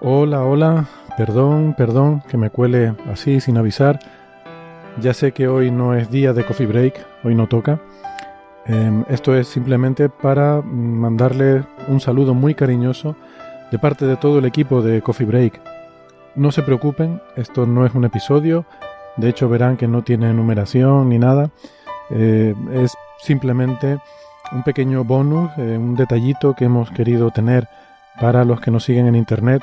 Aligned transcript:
Hola, 0.00 0.44
hola, 0.44 0.88
perdón, 1.18 1.74
perdón 1.76 2.22
que 2.28 2.36
me 2.36 2.48
cuele 2.48 2.94
así 3.12 3.40
sin 3.40 3.58
avisar. 3.58 3.98
Ya 5.00 5.12
sé 5.12 5.32
que 5.32 5.48
hoy 5.48 5.72
no 5.72 5.94
es 5.94 6.10
día 6.10 6.32
de 6.32 6.46
coffee 6.46 6.66
break, 6.66 7.04
hoy 7.24 7.34
no 7.34 7.48
toca. 7.48 7.80
Em, 8.66 9.04
esto 9.08 9.34
es 9.34 9.48
simplemente 9.48 10.08
para 10.08 10.62
mandarle 10.62 11.64
un 11.88 12.00
saludo 12.00 12.34
muy 12.34 12.54
cariñoso 12.54 13.16
de 13.72 13.78
parte 13.80 14.06
de 14.06 14.16
todo 14.16 14.38
el 14.38 14.44
equipo 14.44 14.80
de 14.80 15.02
Coffee 15.02 15.26
Break. 15.26 15.60
No 16.36 16.52
se 16.52 16.62
preocupen, 16.62 17.20
esto 17.34 17.66
no 17.66 17.84
es 17.84 17.94
un 17.94 18.04
episodio, 18.04 18.64
de 19.16 19.28
hecho 19.28 19.48
verán 19.48 19.76
que 19.76 19.88
no 19.88 20.02
tiene 20.02 20.32
numeración 20.32 21.08
ni 21.08 21.18
nada. 21.18 21.50
Eh, 22.10 22.54
es 22.74 22.94
simplemente 23.18 23.98
un 24.52 24.62
pequeño 24.62 25.02
bonus, 25.02 25.50
eh, 25.58 25.76
un 25.78 25.96
detallito 25.96 26.54
que 26.54 26.66
hemos 26.66 26.90
querido 26.90 27.30
tener 27.30 27.68
para 28.20 28.44
los 28.44 28.60
que 28.60 28.70
nos 28.70 28.84
siguen 28.84 29.06
en 29.06 29.16
internet 29.16 29.62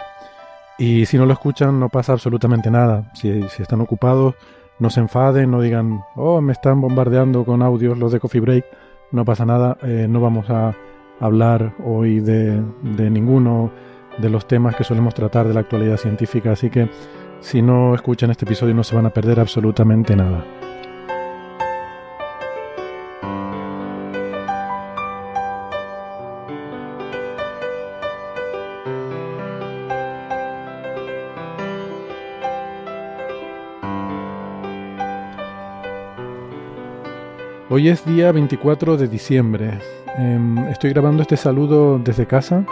y 0.77 1.05
si 1.05 1.17
no 1.17 1.25
lo 1.25 1.33
escuchan, 1.33 1.79
no 1.79 1.89
pasa 1.89 2.13
absolutamente 2.13 2.69
nada. 2.69 3.11
Si, 3.13 3.29
están 3.29 3.81
ocupados, 3.81 4.35
no 4.79 4.89
se 4.89 4.99
enfaden, 4.99 5.51
no 5.51 5.61
digan, 5.61 6.01
oh, 6.15 6.41
me 6.41 6.53
están 6.53 6.81
bombardeando 6.81 7.45
con 7.45 7.61
audios 7.61 7.97
los 7.97 8.11
de 8.11 8.19
Coffee 8.19 8.41
Break. 8.41 8.65
No 9.11 9.23
pasa 9.23 9.45
nada, 9.45 9.77
eh, 9.83 10.07
no 10.09 10.19
vamos 10.19 10.49
a 10.49 10.75
hablar 11.19 11.73
hoy 11.85 12.19
de, 12.19 12.61
de 12.81 13.09
ninguno 13.09 13.71
de 14.17 14.29
los 14.29 14.47
temas 14.47 14.75
que 14.75 14.83
solemos 14.83 15.13
tratar 15.13 15.47
de 15.47 15.53
la 15.53 15.61
actualidad 15.61 15.97
científica. 15.97 16.51
Así 16.51 16.69
que 16.69 16.89
si 17.39 17.61
no 17.61 17.95
escuchan 17.95 18.31
este 18.31 18.45
episodio, 18.45 18.73
no 18.73 18.83
se 18.83 18.95
van 18.95 19.05
a 19.05 19.11
perder 19.11 19.39
absolutamente 19.39 20.15
nada. 20.15 20.43
Hoy 37.75 37.89
es 37.89 38.05
día 38.05 38.31
24 38.31 38.95
de 38.95 39.09
diciembre. 39.09 39.79
Em, 40.17 40.57
estoy 40.69 40.91
grabando 40.91 41.21
este 41.21 41.35
saludo 41.35 41.99
desde 41.99 42.25
casa 42.25 42.63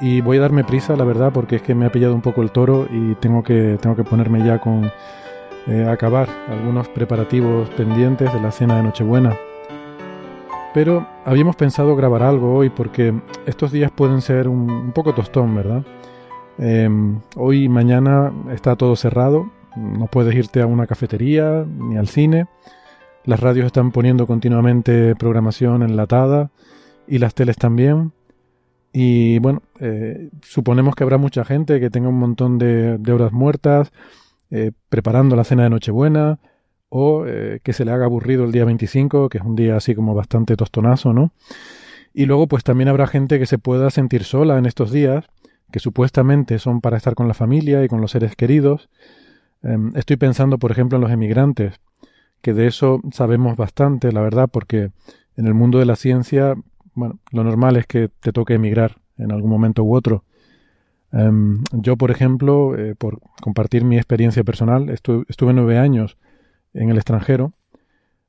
y 0.00 0.20
voy 0.20 0.36
a 0.36 0.42
darme 0.42 0.62
prisa, 0.62 0.94
la 0.94 1.02
verdad, 1.02 1.32
porque 1.32 1.56
es 1.56 1.62
que 1.62 1.74
me 1.74 1.84
ha 1.84 1.90
pillado 1.90 2.14
un 2.14 2.22
poco 2.22 2.42
el 2.42 2.52
toro 2.52 2.86
y 2.88 3.16
tengo 3.16 3.42
que, 3.42 3.76
tengo 3.80 3.96
que 3.96 4.04
ponerme 4.04 4.46
ya 4.46 4.60
con 4.60 4.88
eh, 5.66 5.88
acabar 5.90 6.28
algunos 6.48 6.86
preparativos 6.86 7.68
pendientes 7.70 8.32
de 8.32 8.40
la 8.40 8.52
cena 8.52 8.76
de 8.76 8.84
Nochebuena. 8.84 9.36
Pero 10.72 11.04
habíamos 11.24 11.56
pensado 11.56 11.96
grabar 11.96 12.22
algo 12.22 12.54
hoy 12.54 12.70
porque 12.70 13.12
estos 13.46 13.72
días 13.72 13.90
pueden 13.90 14.20
ser 14.20 14.46
un, 14.46 14.92
poco 14.92 15.12
tostón, 15.12 15.56
¿verdad? 15.56 15.82
Em, 16.58 17.18
hoy 17.34 17.64
y 17.64 17.68
mañana 17.68 18.32
está 18.52 18.76
todo 18.76 18.94
cerrado, 18.94 19.50
no 19.74 20.06
puedes 20.06 20.36
irte 20.36 20.62
a 20.62 20.66
una 20.66 20.86
cafetería 20.86 21.66
ni 21.66 21.96
al 21.96 22.06
cine. 22.06 22.46
Las 23.26 23.40
radios 23.40 23.66
están 23.66 23.90
poniendo 23.90 24.26
continuamente 24.28 25.16
programación 25.16 25.82
enlatada 25.82 26.50
y 27.08 27.18
las 27.18 27.34
teles 27.34 27.56
también. 27.56 28.12
Y 28.92 29.40
bueno, 29.40 29.62
eh, 29.80 30.30
suponemos 30.42 30.94
que 30.94 31.02
habrá 31.02 31.18
mucha 31.18 31.44
gente 31.44 31.80
que 31.80 31.90
tenga 31.90 32.08
un 32.08 32.18
montón 32.18 32.56
de, 32.56 32.98
horas 33.12 33.32
muertas 33.32 33.92
eh, 34.52 34.70
preparando 34.88 35.34
la 35.34 35.42
cena 35.42 35.64
de 35.64 35.70
Nochebuena 35.70 36.38
o 36.88 37.24
eh, 37.26 37.58
que 37.64 37.72
se 37.72 37.84
le 37.84 37.90
haga 37.90 38.04
aburrido 38.04 38.44
el 38.44 38.52
día 38.52 38.64
25, 38.64 39.28
que 39.28 39.38
es 39.38 39.44
un 39.44 39.56
día 39.56 39.76
así 39.76 39.96
como 39.96 40.14
bastante 40.14 40.56
tostonazo, 40.56 41.12
¿no? 41.12 41.32
Y 42.14 42.26
luego 42.26 42.46
pues 42.46 42.62
también 42.62 42.88
habrá 42.88 43.08
gente 43.08 43.40
que 43.40 43.46
se 43.46 43.58
pueda 43.58 43.90
sentir 43.90 44.22
sola 44.22 44.56
en 44.56 44.66
estos 44.66 44.92
días, 44.92 45.26
que 45.72 45.80
supuestamente 45.80 46.60
son 46.60 46.80
para 46.80 46.96
estar 46.96 47.16
con 47.16 47.26
la 47.26 47.34
familia 47.34 47.82
y 47.82 47.88
con 47.88 48.00
los 48.00 48.12
seres 48.12 48.36
queridos. 48.36 48.88
Em, 49.64 49.92
estoy 49.96 50.16
pensando, 50.16 50.58
por 50.58 50.70
ejemplo, 50.70 50.96
en 50.96 51.02
los 51.02 51.10
emigrantes, 51.10 51.80
que 52.42 52.54
de 52.54 52.66
eso 52.66 53.00
sabemos 53.12 53.56
bastante, 53.56 54.12
la 54.12 54.20
verdad, 54.20 54.48
porque 54.50 54.90
en 55.36 55.46
el 55.46 55.54
mundo 55.54 55.78
de 55.78 55.86
la 55.86 55.96
ciencia, 55.96 56.54
bueno, 56.94 57.18
lo 57.32 57.44
normal 57.44 57.76
es 57.76 57.86
que 57.86 58.08
te 58.08 58.32
toque 58.32 58.54
emigrar 58.54 58.98
en 59.18 59.32
algún 59.32 59.50
momento 59.50 59.84
u 59.84 59.94
otro. 59.94 60.24
Em, 61.12 61.62
yo, 61.72 61.96
por 61.96 62.10
ejemplo, 62.10 62.76
eh, 62.76 62.94
por 62.94 63.20
compartir 63.40 63.84
mi 63.84 63.96
experiencia 63.96 64.44
personal, 64.44 64.90
estuve 64.90 65.52
nueve 65.52 65.78
años 65.78 66.16
en 66.74 66.90
el 66.90 66.96
extranjero 66.96 67.52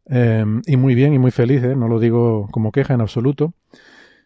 em, 0.05 0.61
y 0.65 0.77
muy 0.77 0.95
bien 0.95 1.13
y 1.13 1.19
muy 1.19 1.31
feliz, 1.31 1.63
¿eh? 1.63 1.75
no 1.75 1.87
lo 1.87 1.99
digo 1.99 2.47
como 2.51 2.71
queja 2.71 2.93
en 2.93 3.01
absoluto, 3.01 3.53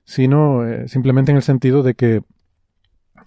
sino 0.04 0.68
eh, 0.68 0.88
simplemente 0.88 1.32
en 1.32 1.38
el 1.38 1.44
sentido 1.44 1.84
de 1.84 1.96
que, 1.96 2.22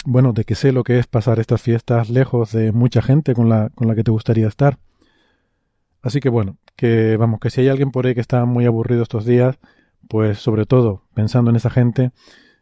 bueno, 0.05 0.33
de 0.33 0.45
que 0.45 0.55
sé 0.55 0.73
lo 0.73 0.85
que 0.85 0.99
es 0.99 1.07
pasar 1.07 1.41
estas 1.41 1.63
fiestas 1.63 2.11
lejos 2.11 2.53
de 2.53 2.73
mucha 2.73 3.03
gente 3.03 3.35
con 3.35 3.49
la, 3.49 3.71
con 3.75 3.89
la 3.89 3.95
que 3.95 4.05
te 4.05 4.11
gustaría 4.11 4.47
estar. 4.47 4.79
Así 6.05 6.21
que 6.21 6.29
bueno, 6.29 6.59
que 6.77 7.17
vamos, 7.17 7.41
que 7.41 7.49
si 7.49 7.63
hay 7.63 7.69
alguien 7.69 7.91
por 7.91 8.07
ahí 8.07 8.15
que 8.15 8.21
está 8.21 8.45
muy 8.45 8.67
aburrido 8.67 9.03
estos 9.03 9.25
días, 9.25 9.59
pues 10.07 10.39
sobre 10.39 10.67
todo 10.67 11.03
pensando 11.15 11.49
en 11.49 11.57
esa 11.57 11.71
gente, 11.71 12.11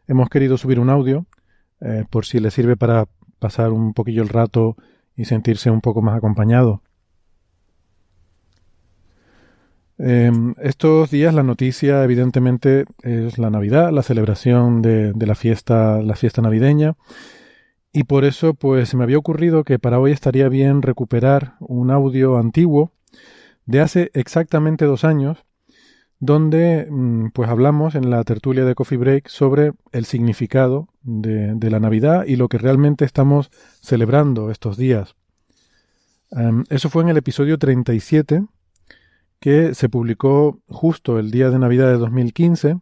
hemos 0.07 0.29
querido 0.29 0.57
subir 0.57 0.79
un 0.79 0.89
audio 0.89 1.25
eh, 1.81 2.05
por 2.09 2.25
si 2.25 2.39
le 2.39 2.51
sirve 2.51 2.77
para 2.77 3.05
pasar 3.39 3.73
un 3.73 3.93
poquillo 3.93 4.23
el 4.23 4.29
rato 4.29 4.77
y 5.17 5.25
sentirse 5.25 5.69
un 5.69 5.81
poco 5.81 6.01
más 6.01 6.15
acompañado. 6.15 6.83
Em, 9.97 10.55
estos 10.61 11.11
días 11.11 11.33
la 11.33 11.43
noticia 11.43 12.01
evidentemente 12.05 12.85
es 13.01 13.37
la 13.37 13.49
Navidad, 13.49 13.91
la 13.91 14.03
celebración 14.03 14.81
de, 14.81 15.11
de, 15.11 15.27
la 15.27 15.35
fiesta, 15.35 16.01
la 16.01 16.15
fiesta 16.15 16.41
navideña. 16.41 16.95
Y 17.91 18.05
por 18.05 18.23
eso 18.23 18.53
pues 18.53 18.87
se 18.87 18.95
me 18.95 19.03
había 19.03 19.17
ocurrido 19.17 19.65
que 19.65 19.79
para 19.79 19.99
hoy 19.99 20.13
estaría 20.13 20.47
bien 20.47 20.81
recuperar 20.81 21.55
un 21.59 21.91
audio 21.91 22.37
antiguo 22.37 22.93
de 23.65 23.81
hace 23.81 24.11
exactamente 24.13 24.85
dos 24.85 25.03
años, 25.03 25.45
donde 26.19 26.87
mm, 26.89 27.29
pues 27.33 27.49
hablamos 27.49 27.95
en 27.95 28.09
la 28.09 28.23
tertulia 28.23 28.65
de 28.65 28.75
Coffee 28.75 28.97
Break 28.97 29.27
sobre 29.27 29.73
el 29.91 30.05
significado 30.05 30.87
de, 31.01 31.69
la 31.69 31.79
Navidad 31.79 32.25
y 32.25 32.37
lo 32.37 32.47
que 32.47 32.57
realmente 32.57 33.03
estamos 33.05 33.51
celebrando 33.81 34.49
estos 34.49 34.77
días. 34.77 35.15
Em, 36.31 36.63
eso 36.69 36.89
fue 36.89 37.03
en 37.03 37.09
el 37.09 37.17
episodio 37.17 37.57
37, 37.57 38.45
que 39.39 39.73
se 39.73 39.89
publicó 39.89 40.61
justo 40.67 41.19
el 41.19 41.29
día 41.29 41.49
de 41.49 41.59
Navidad 41.59 41.87
de 41.87 41.97
2015. 41.97 42.77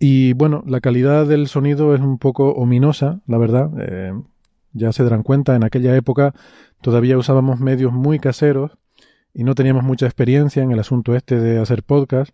Y 0.00 0.32
bueno, 0.32 0.64
la 0.66 0.80
calidad 0.80 1.26
del 1.26 1.46
sonido 1.48 1.94
es 1.94 2.00
un 2.00 2.18
poco 2.18 2.50
ominosa, 2.52 3.20
la 3.26 3.38
verdad. 3.38 3.70
Eh, 3.78 4.12
ya 4.78 4.92
se 4.92 5.04
darán 5.04 5.22
cuenta, 5.22 5.54
en 5.56 5.64
aquella 5.64 5.94
época 5.96 6.34
todavía 6.80 7.18
usábamos 7.18 7.60
medios 7.60 7.92
muy 7.92 8.18
caseros 8.18 8.78
y 9.34 9.44
no 9.44 9.54
teníamos 9.54 9.84
mucha 9.84 10.06
experiencia 10.06 10.62
en 10.62 10.72
el 10.72 10.78
asunto 10.78 11.14
este 11.14 11.38
de 11.38 11.60
hacer 11.60 11.82
podcast. 11.82 12.32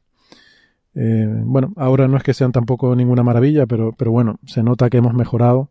Eh, 0.94 1.26
bueno, 1.28 1.72
ahora 1.76 2.06
no 2.06 2.16
es 2.16 2.22
que 2.22 2.34
sean 2.34 2.52
tampoco 2.52 2.94
ninguna 2.94 3.22
maravilla, 3.22 3.66
pero, 3.66 3.92
pero 3.92 4.12
bueno, 4.12 4.38
se 4.46 4.62
nota 4.62 4.88
que 4.90 4.98
hemos 4.98 5.14
mejorado 5.14 5.70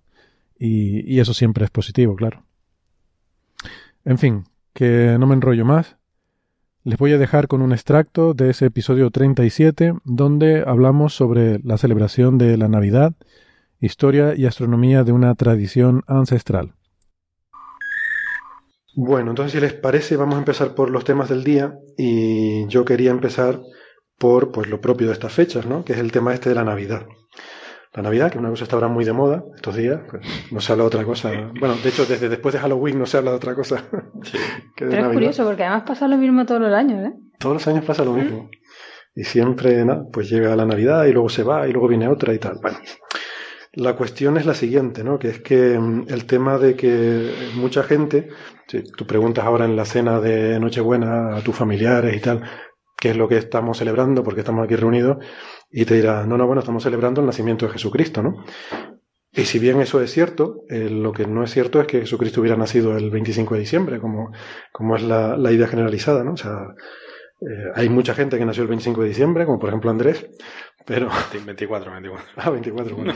y, 0.59 1.19
eso 1.19 1.33
siempre 1.33 1.65
es 1.65 1.71
positivo, 1.71 2.15
claro. 2.15 2.43
En 4.05 4.17
fin, 4.17 4.45
que 4.73 5.17
no 5.19 5.27
me 5.27 5.33
enrollo 5.33 5.65
más. 5.65 5.97
Les 6.83 6.97
voy 6.97 7.13
a 7.13 7.17
dejar 7.17 7.47
con 7.47 7.61
un 7.61 7.71
extracto 7.71 8.33
de 8.33 8.49
ese 8.49 8.65
episodio 8.65 9.09
37 9.09 9.93
donde 10.03 10.63
hablamos 10.67 11.15
sobre 11.15 11.59
la 11.59 11.77
celebración 11.77 12.37
de 12.37 12.57
la 12.57 12.67
Navidad, 12.67 13.13
historia 13.85 14.33
y 14.35 14.45
astronomía 14.45 15.03
de 15.03 15.11
una 15.11 15.35
tradición 15.35 16.03
ancestral. 16.07 16.73
Bueno, 18.95 19.31
entonces 19.31 19.53
si 19.53 19.59
les 19.59 19.73
parece 19.73 20.15
vamos 20.17 20.35
a 20.35 20.39
empezar 20.39 20.75
por 20.75 20.89
los 20.89 21.03
temas 21.03 21.29
del 21.29 21.43
día 21.43 21.75
y 21.97 22.67
yo 22.67 22.85
quería 22.85 23.11
empezar 23.11 23.59
por 24.17 24.51
pues 24.51 24.69
lo 24.69 24.79
propio 24.79 25.07
de 25.07 25.13
estas 25.13 25.33
fechas, 25.33 25.65
¿no? 25.65 25.83
Que 25.83 25.93
es 25.93 25.99
el 25.99 26.11
tema 26.11 26.33
este 26.33 26.49
de 26.49 26.55
la 26.55 26.63
Navidad. 26.63 27.05
La 27.93 28.03
Navidad, 28.03 28.31
que 28.31 28.37
es 28.37 28.39
una 28.39 28.49
cosa 28.49 28.63
está 28.63 28.75
ahora 28.75 28.87
muy 28.87 29.03
de 29.05 29.13
moda 29.13 29.43
estos 29.55 29.75
días, 29.75 29.99
pues, 30.09 30.25
no 30.51 30.61
se 30.61 30.71
habla 30.71 30.83
de 30.83 30.87
otra 30.87 31.03
cosa. 31.03 31.31
Bueno, 31.59 31.75
de 31.75 31.89
hecho, 31.89 32.05
desde 32.05 32.29
después 32.29 32.53
de 32.53 32.59
Halloween 32.59 32.97
no 32.97 33.05
se 33.05 33.17
habla 33.17 33.31
de 33.31 33.37
otra 33.37 33.53
cosa. 33.53 33.83
Sí. 34.23 34.37
Pero 34.77 35.07
es 35.07 35.13
curioso, 35.13 35.43
porque 35.43 35.63
además 35.63 35.83
pasa 35.85 36.07
lo 36.07 36.17
mismo 36.17 36.45
todos 36.45 36.61
los 36.61 36.73
años, 36.73 37.05
¿eh? 37.05 37.13
Todos 37.37 37.55
los 37.55 37.67
años 37.67 37.85
pasa 37.85 38.05
lo 38.05 38.13
mismo. 38.13 38.49
Y 39.15 39.25
siempre, 39.25 39.85
¿no? 39.85 40.07
pues 40.11 40.29
llega 40.29 40.55
la 40.55 40.65
Navidad 40.65 41.05
y 41.05 41.11
luego 41.11 41.29
se 41.29 41.43
va 41.43 41.67
y 41.67 41.71
luego 41.71 41.87
viene 41.87 42.07
otra 42.07 42.33
y 42.33 42.39
tal. 42.39 42.57
Bueno, 42.61 42.79
la 43.73 43.95
cuestión 43.95 44.37
es 44.37 44.45
la 44.45 44.53
siguiente, 44.53 45.03
¿no? 45.03 45.17
Que 45.17 45.29
es 45.29 45.41
que 45.41 45.77
mm, 45.79 46.05
el 46.07 46.25
tema 46.25 46.57
de 46.57 46.75
que 46.75 47.31
mucha 47.55 47.83
gente, 47.83 48.29
si 48.67 48.83
tú 48.83 49.05
preguntas 49.07 49.45
ahora 49.45 49.65
en 49.65 49.75
la 49.75 49.85
cena 49.85 50.19
de 50.19 50.59
Nochebuena 50.59 51.35
a 51.35 51.41
tus 51.41 51.55
familiares 51.55 52.15
y 52.15 52.19
tal, 52.19 52.43
qué 52.97 53.11
es 53.11 53.17
lo 53.17 53.27
que 53.27 53.37
estamos 53.37 53.77
celebrando, 53.77 54.23
porque 54.23 54.41
estamos 54.41 54.63
aquí 54.63 54.75
reunidos, 54.75 55.17
y 55.71 55.85
te 55.85 55.95
dirá, 55.95 56.25
no, 56.25 56.37
no, 56.37 56.45
bueno, 56.45 56.59
estamos 56.59 56.83
celebrando 56.83 57.21
el 57.21 57.27
nacimiento 57.27 57.65
de 57.65 57.73
Jesucristo, 57.73 58.21
¿no? 58.21 58.45
Y 59.35 59.45
si 59.45 59.57
bien 59.57 59.81
eso 59.81 59.99
es 59.99 60.11
cierto, 60.11 60.63
eh, 60.69 60.89
lo 60.91 61.11
que 61.11 61.25
no 61.25 61.43
es 61.43 61.51
cierto 61.51 61.81
es 61.81 61.87
que 61.87 62.01
Jesucristo 62.01 62.41
hubiera 62.41 62.55
nacido 62.55 62.95
el 62.95 63.09
25 63.09 63.55
de 63.55 63.59
diciembre, 63.61 63.99
como, 63.99 64.31
como 64.71 64.95
es 64.95 65.01
la, 65.01 65.35
la 65.35 65.51
idea 65.51 65.67
generalizada, 65.67 66.23
¿no? 66.23 66.33
O 66.33 66.37
sea, 66.37 66.67
eh, 67.49 67.71
hay 67.75 67.89
mucha 67.89 68.13
gente 68.13 68.37
que 68.37 68.45
nació 68.45 68.63
el 68.63 68.69
25 68.69 69.01
de 69.01 69.07
diciembre, 69.09 69.45
como 69.45 69.59
por 69.59 69.69
ejemplo 69.69 69.91
Andrés, 69.91 70.25
pero... 70.85 71.09
24, 71.45 71.91
24. 71.91 72.31
Ah, 72.37 72.49
24, 72.49 72.95
bueno. 72.95 73.13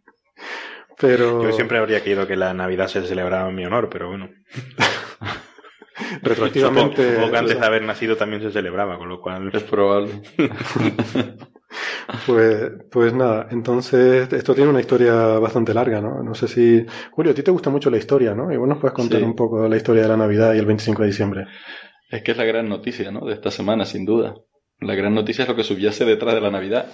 pero... 1.00 1.42
Yo 1.42 1.52
siempre 1.52 1.78
habría 1.78 2.02
querido 2.02 2.26
que 2.26 2.36
la 2.36 2.52
Navidad 2.52 2.88
se 2.88 3.02
celebrara 3.02 3.48
en 3.48 3.54
mi 3.54 3.64
honor, 3.64 3.88
pero 3.90 4.08
bueno. 4.08 4.28
Retroactivamente. 6.22 7.14
Supongo, 7.14 7.30
que 7.30 7.38
antes 7.38 7.60
de 7.60 7.66
haber 7.66 7.82
nacido 7.82 8.16
también 8.16 8.42
se 8.42 8.50
celebraba, 8.50 8.98
con 8.98 9.08
lo 9.08 9.20
cual 9.20 9.50
es 9.52 9.62
probable. 9.62 10.22
pues, 12.26 12.72
pues 12.90 13.14
nada, 13.14 13.46
entonces 13.50 14.32
esto 14.32 14.54
tiene 14.54 14.70
una 14.70 14.80
historia 14.80 15.14
bastante 15.38 15.72
larga, 15.72 16.00
¿no? 16.00 16.22
No 16.22 16.34
sé 16.34 16.48
si. 16.48 16.84
Julio, 17.12 17.32
a 17.32 17.34
ti 17.34 17.42
te 17.42 17.50
gusta 17.50 17.70
mucho 17.70 17.90
la 17.90 17.98
historia, 17.98 18.34
¿no? 18.34 18.52
Y 18.52 18.56
vos 18.56 18.68
nos 18.68 18.78
puedes 18.78 18.94
contar 18.94 19.22
un 19.22 19.36
poco 19.36 19.68
la 19.68 19.76
historia 19.76 20.02
de 20.02 20.08
la 20.08 20.16
Navidad 20.16 20.54
y 20.54 20.58
el 20.58 20.66
25 20.66 21.02
de 21.02 21.08
diciembre. 21.08 21.46
Es 22.10 22.22
que 22.22 22.32
es 22.32 22.36
la 22.36 22.44
gran 22.44 22.68
noticia, 22.68 23.10
¿no? 23.10 23.24
De 23.24 23.34
esta 23.34 23.50
semana, 23.50 23.84
sin 23.84 24.04
duda. 24.04 24.34
La 24.80 24.94
gran 24.94 25.14
noticia 25.14 25.42
es 25.42 25.48
lo 25.48 25.54
que 25.54 25.62
subyace 25.62 26.04
detrás 26.04 26.34
de 26.34 26.40
la 26.40 26.50
Navidad, 26.50 26.86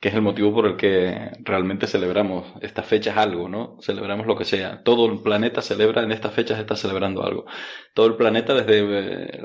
que 0.00 0.08
es 0.08 0.14
el 0.14 0.20
motivo 0.20 0.52
por 0.52 0.66
el 0.66 0.76
que 0.76 1.30
realmente 1.44 1.86
celebramos 1.86 2.52
estas 2.60 2.86
fechas 2.86 3.16
algo, 3.16 3.48
¿no? 3.48 3.78
Celebramos 3.80 4.26
lo 4.26 4.36
que 4.36 4.44
sea. 4.44 4.82
Todo 4.82 5.06
el 5.06 5.22
planeta 5.22 5.62
celebra 5.62 6.02
en 6.02 6.12
estas 6.12 6.34
fechas, 6.34 6.58
está 6.58 6.76
celebrando 6.76 7.24
algo. 7.24 7.46
Todo 7.94 8.06
el 8.06 8.16
planeta, 8.16 8.52
desde, 8.52 8.80
eh, 8.80 9.40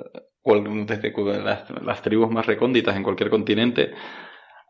las, 1.43 1.69
las 1.69 2.01
tribus 2.01 2.31
más 2.31 2.45
recónditas 2.45 2.95
en 2.95 3.03
cualquier 3.03 3.29
continente 3.29 3.93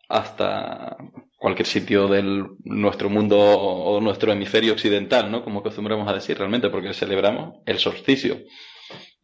hasta 0.09 0.97
cualquier 1.37 1.65
sitio 1.65 2.07
de 2.07 2.21
nuestro 2.65 3.09
mundo 3.09 3.39
o 3.39 3.99
nuestro 4.01 4.31
hemisferio 4.31 4.73
occidental, 4.73 5.31
¿no? 5.31 5.43
Como 5.43 5.61
acostumbramos 5.61 6.07
a 6.07 6.13
decir 6.13 6.37
realmente, 6.37 6.69
porque 6.69 6.93
celebramos 6.93 7.55
el 7.65 7.79
solsticio. 7.79 8.37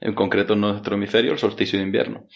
En 0.01 0.15
concreto 0.15 0.53
en 0.53 0.61
nuestro 0.61 0.95
hemisferio, 0.95 1.31
el 1.31 1.37
solsticio 1.37 1.77
de 1.77 1.85
invierno. 1.85 2.27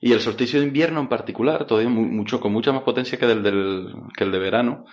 Y 0.00 0.12
el 0.12 0.20
solsticio 0.20 0.60
de 0.60 0.66
invierno 0.66 1.00
en 1.00 1.08
particular, 1.08 1.66
todavía 1.66 1.90
mucho, 1.90 2.40
con 2.40 2.52
mucha 2.52 2.72
más 2.72 2.82
potencia 2.82 3.18
que, 3.18 3.26
del, 3.26 3.42
del, 3.42 3.92
que 4.16 4.24
el 4.24 4.32
de 4.32 4.38
verano, 4.38 4.86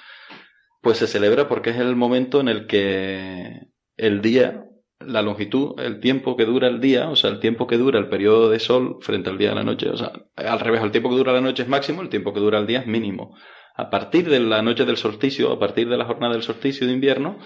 pues 0.81 0.97
se 0.97 1.07
celebra 1.07 1.47
porque 1.47 1.69
es 1.69 1.77
el 1.77 1.95
momento 1.95 2.41
en 2.41 2.49
el 2.49 2.67
que 2.67 3.67
el 3.95 4.21
día, 4.21 4.65
la 4.99 5.21
longitud, 5.21 5.79
el 5.79 5.99
tiempo 5.99 6.35
que 6.35 6.45
dura 6.45 6.67
el 6.67 6.81
día, 6.81 7.09
o 7.09 7.15
sea, 7.15 7.29
el 7.29 7.39
tiempo 7.39 7.67
que 7.67 7.77
dura 7.77 7.99
el 7.99 8.09
periodo 8.09 8.49
de 8.49 8.59
sol 8.59 8.97
frente 9.01 9.29
al 9.29 9.37
día 9.37 9.49
de 9.49 9.55
la 9.55 9.63
noche, 9.63 9.89
o 9.89 9.95
sea, 9.95 10.11
al 10.35 10.59
revés, 10.59 10.81
el 10.81 10.91
tiempo 10.91 11.09
que 11.09 11.17
dura 11.17 11.33
la 11.33 11.41
noche 11.41 11.63
es 11.63 11.69
máximo, 11.69 12.01
el 12.01 12.09
tiempo 12.09 12.33
que 12.33 12.39
dura 12.39 12.59
el 12.59 12.67
día 12.67 12.79
es 12.79 12.87
mínimo. 12.87 13.37
A 13.75 13.89
partir 13.89 14.27
de 14.27 14.39
la 14.39 14.61
noche 14.63 14.85
del 14.85 14.97
solsticio, 14.97 15.53
a 15.53 15.59
partir 15.59 15.87
de 15.87 15.97
la 15.97 16.05
jornada 16.05 16.33
del 16.33 16.41
solsticio 16.41 16.87
de 16.87 16.93
invierno, 16.93 17.37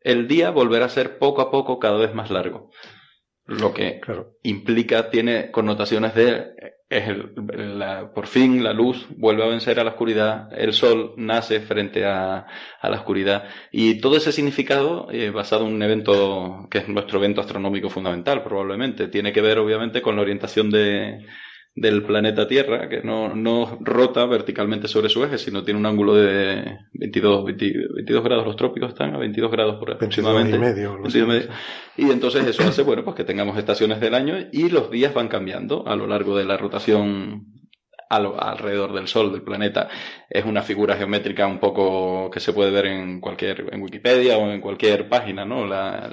el 0.00 0.28
día 0.28 0.50
volverá 0.50 0.86
a 0.86 0.88
ser 0.88 1.18
poco 1.18 1.42
a 1.42 1.50
poco 1.50 1.80
cada 1.80 1.98
vez 1.98 2.14
más 2.14 2.30
largo 2.30 2.70
lo 3.46 3.72
que 3.72 4.00
implica, 4.42 5.10
tiene 5.10 5.50
connotaciones 5.50 6.14
de, 6.14 6.76
es 6.88 7.08
el, 7.08 7.32
la, 7.78 8.12
por 8.12 8.26
fin 8.26 8.62
la 8.62 8.72
luz 8.72 9.06
vuelve 9.16 9.44
a 9.44 9.48
vencer 9.48 9.80
a 9.80 9.84
la 9.84 9.90
oscuridad, 9.90 10.48
el 10.56 10.72
sol 10.72 11.14
nace 11.16 11.60
frente 11.60 12.04
a, 12.04 12.46
a 12.80 12.90
la 12.90 12.96
oscuridad. 12.96 13.44
Y 13.72 14.00
todo 14.00 14.16
ese 14.16 14.32
significado, 14.32 15.08
eh, 15.10 15.30
basado 15.30 15.66
en 15.66 15.74
un 15.74 15.82
evento 15.82 16.68
que 16.70 16.78
es 16.78 16.88
nuestro 16.88 17.18
evento 17.18 17.40
astronómico 17.40 17.90
fundamental 17.90 18.42
probablemente, 18.42 19.08
tiene 19.08 19.32
que 19.32 19.40
ver 19.40 19.58
obviamente 19.58 20.02
con 20.02 20.16
la 20.16 20.22
orientación 20.22 20.70
de, 20.70 21.26
del 21.76 22.02
planeta 22.02 22.48
Tierra, 22.48 22.88
que 22.88 23.02
no, 23.02 23.34
no 23.34 23.78
rota 23.82 24.24
verticalmente 24.24 24.88
sobre 24.88 25.10
su 25.10 25.22
eje, 25.22 25.36
sino 25.36 25.62
tiene 25.62 25.78
un 25.78 25.84
ángulo 25.84 26.14
de 26.14 26.78
22, 26.94 27.44
22 27.44 28.24
grados. 28.24 28.46
Los 28.46 28.56
trópicos 28.56 28.88
están 28.88 29.14
a 29.14 29.18
22 29.18 29.50
grados 29.50 29.76
por 29.76 29.92
aproximadamente. 29.92 30.56
Y 30.56 30.58
medio, 30.58 30.98
y 31.98 32.10
entonces 32.10 32.46
eso 32.46 32.62
hace, 32.62 32.82
bueno, 32.82 33.04
pues 33.04 33.14
que 33.14 33.24
tengamos 33.24 33.58
estaciones 33.58 34.00
del 34.00 34.14
año 34.14 34.36
y 34.52 34.70
los 34.70 34.90
días 34.90 35.12
van 35.12 35.28
cambiando 35.28 35.86
a 35.86 35.96
lo 35.96 36.06
largo 36.06 36.36
de 36.36 36.46
la 36.46 36.56
rotación 36.56 37.55
alrededor 38.08 38.92
del 38.92 39.08
Sol, 39.08 39.32
del 39.32 39.42
planeta. 39.42 39.88
Es 40.28 40.44
una 40.44 40.62
figura 40.62 40.96
geométrica 40.96 41.46
un 41.46 41.58
poco 41.58 42.30
que 42.30 42.40
se 42.40 42.52
puede 42.52 42.70
ver 42.70 42.86
en 42.86 43.20
cualquier, 43.20 43.66
en 43.72 43.82
Wikipedia 43.82 44.38
o 44.38 44.50
en 44.50 44.60
cualquier 44.60 45.08
página, 45.08 45.44
¿no? 45.44 45.66
La, 45.66 46.10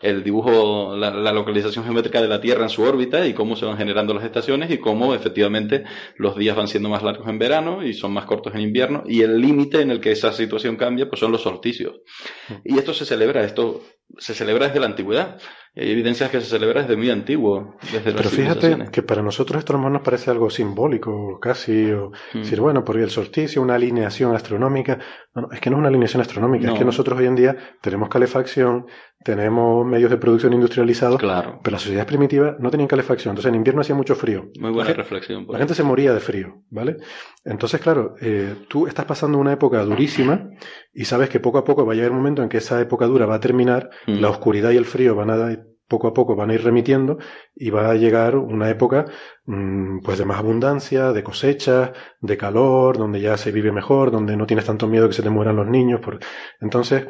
el 0.00 0.22
dibujo, 0.22 0.94
la, 0.96 1.10
la, 1.10 1.32
localización 1.32 1.84
geométrica 1.84 2.20
de 2.20 2.28
la 2.28 2.40
Tierra 2.40 2.64
en 2.64 2.68
su 2.68 2.82
órbita 2.82 3.26
y 3.26 3.32
cómo 3.32 3.56
se 3.56 3.64
van 3.64 3.78
generando 3.78 4.12
las 4.12 4.24
estaciones 4.24 4.70
y 4.70 4.78
cómo 4.78 5.14
efectivamente 5.14 5.84
los 6.16 6.36
días 6.36 6.56
van 6.56 6.68
siendo 6.68 6.88
más 6.88 7.02
largos 7.02 7.26
en 7.28 7.38
verano 7.38 7.82
y 7.82 7.94
son 7.94 8.12
más 8.12 8.26
cortos 8.26 8.54
en 8.54 8.60
invierno 8.60 9.02
y 9.06 9.22
el 9.22 9.40
límite 9.40 9.80
en 9.80 9.90
el 9.90 10.00
que 10.00 10.12
esa 10.12 10.32
situación 10.32 10.76
cambia 10.76 11.08
pues 11.08 11.20
son 11.20 11.32
los 11.32 11.42
solsticios. 11.42 12.00
Mm. 12.48 12.54
Y 12.64 12.78
esto 12.78 12.92
se 12.92 13.06
celebra, 13.06 13.44
esto 13.44 13.82
se 14.18 14.34
celebra 14.34 14.66
desde 14.66 14.80
la 14.80 14.86
antigüedad. 14.86 15.38
Hay 15.76 15.90
evidencias 15.90 16.30
que 16.30 16.40
se 16.40 16.46
celebra 16.46 16.82
desde 16.82 16.96
muy 16.96 17.10
antiguo. 17.10 17.74
Desde 17.92 18.12
Pero 18.12 18.30
fíjate 18.30 18.86
que 18.92 19.02
para 19.02 19.22
nosotros 19.22 19.58
esto 19.58 19.76
nos 19.76 20.02
parece 20.02 20.30
algo 20.30 20.48
simbólico, 20.48 21.40
casi, 21.40 21.90
o 21.90 22.12
mm. 22.32 22.38
decir, 22.38 22.60
bueno, 22.60 22.84
porque 22.84 23.02
el 23.02 23.10
solsticio, 23.10 23.60
una 23.60 23.74
alineación 23.74 24.34
astronómica. 24.36 25.00
No, 25.34 25.48
es 25.50 25.60
que 25.60 25.70
no 25.70 25.76
es 25.76 25.80
una 25.80 25.88
alineación 25.88 26.20
astronómica, 26.20 26.72
es 26.72 26.78
que 26.78 26.84
nosotros 26.84 27.18
hoy 27.18 27.26
en 27.26 27.34
día 27.34 27.56
tenemos 27.80 28.08
calefacción, 28.08 28.86
tenemos 29.24 29.86
medios 29.86 30.10
de 30.10 30.18
producción 30.18 30.52
industrializados, 30.52 31.18
claro. 31.18 31.58
pero 31.62 31.72
las 31.72 31.82
sociedades 31.82 32.06
primitivas 32.06 32.56
no 32.60 32.70
tenían 32.70 32.86
calefacción. 32.86 33.32
Entonces 33.32 33.48
en 33.48 33.56
invierno 33.56 33.80
hacía 33.80 33.94
mucho 33.94 34.14
frío. 34.14 34.50
Muy 34.60 34.70
buena 34.70 34.92
reflexión. 34.92 35.46
La 35.48 35.58
gente 35.58 35.74
se 35.74 35.82
moría 35.82 36.12
de 36.12 36.20
frío, 36.20 36.62
¿vale? 36.70 36.98
Entonces, 37.44 37.80
claro, 37.80 38.14
eh, 38.20 38.54
tú 38.68 38.86
estás 38.86 39.06
pasando 39.06 39.38
una 39.38 39.54
época 39.54 39.82
durísima 39.82 40.50
y 40.92 41.06
sabes 41.06 41.30
que 41.30 41.40
poco 41.40 41.58
a 41.58 41.64
poco 41.64 41.86
va 41.86 41.94
a 41.94 41.96
llegar 41.96 42.10
un 42.10 42.18
momento 42.18 42.42
en 42.42 42.50
que 42.50 42.58
esa 42.58 42.80
época 42.80 43.06
dura 43.06 43.24
va 43.24 43.36
a 43.36 43.40
terminar, 43.40 43.90
mm. 44.06 44.20
la 44.20 44.28
oscuridad 44.28 44.70
y 44.70 44.76
el 44.76 44.84
frío 44.84 45.14
van 45.14 45.30
a 45.30 45.58
poco 45.88 46.08
a 46.08 46.14
poco 46.14 46.34
van 46.34 46.50
a 46.50 46.54
ir 46.54 46.64
remitiendo 46.64 47.18
y 47.54 47.70
va 47.70 47.90
a 47.90 47.94
llegar 47.94 48.36
una 48.36 48.70
época 48.70 49.04
mm, 49.46 50.00
pues 50.00 50.18
de 50.18 50.24
más 50.24 50.38
abundancia, 50.38 51.12
de 51.12 51.22
cosecha, 51.22 51.92
de 52.20 52.36
calor, 52.36 52.98
donde 52.98 53.20
ya 53.20 53.36
se 53.36 53.52
vive 53.52 53.72
mejor, 53.72 54.10
donde 54.10 54.36
no 54.36 54.46
tienes 54.46 54.64
tanto 54.64 54.88
miedo 54.88 55.08
que 55.08 55.14
se 55.14 55.22
te 55.22 55.30
mueran 55.30 55.56
los 55.56 55.66
niños. 55.66 56.00
Por... 56.00 56.18
Entonces, 56.60 57.06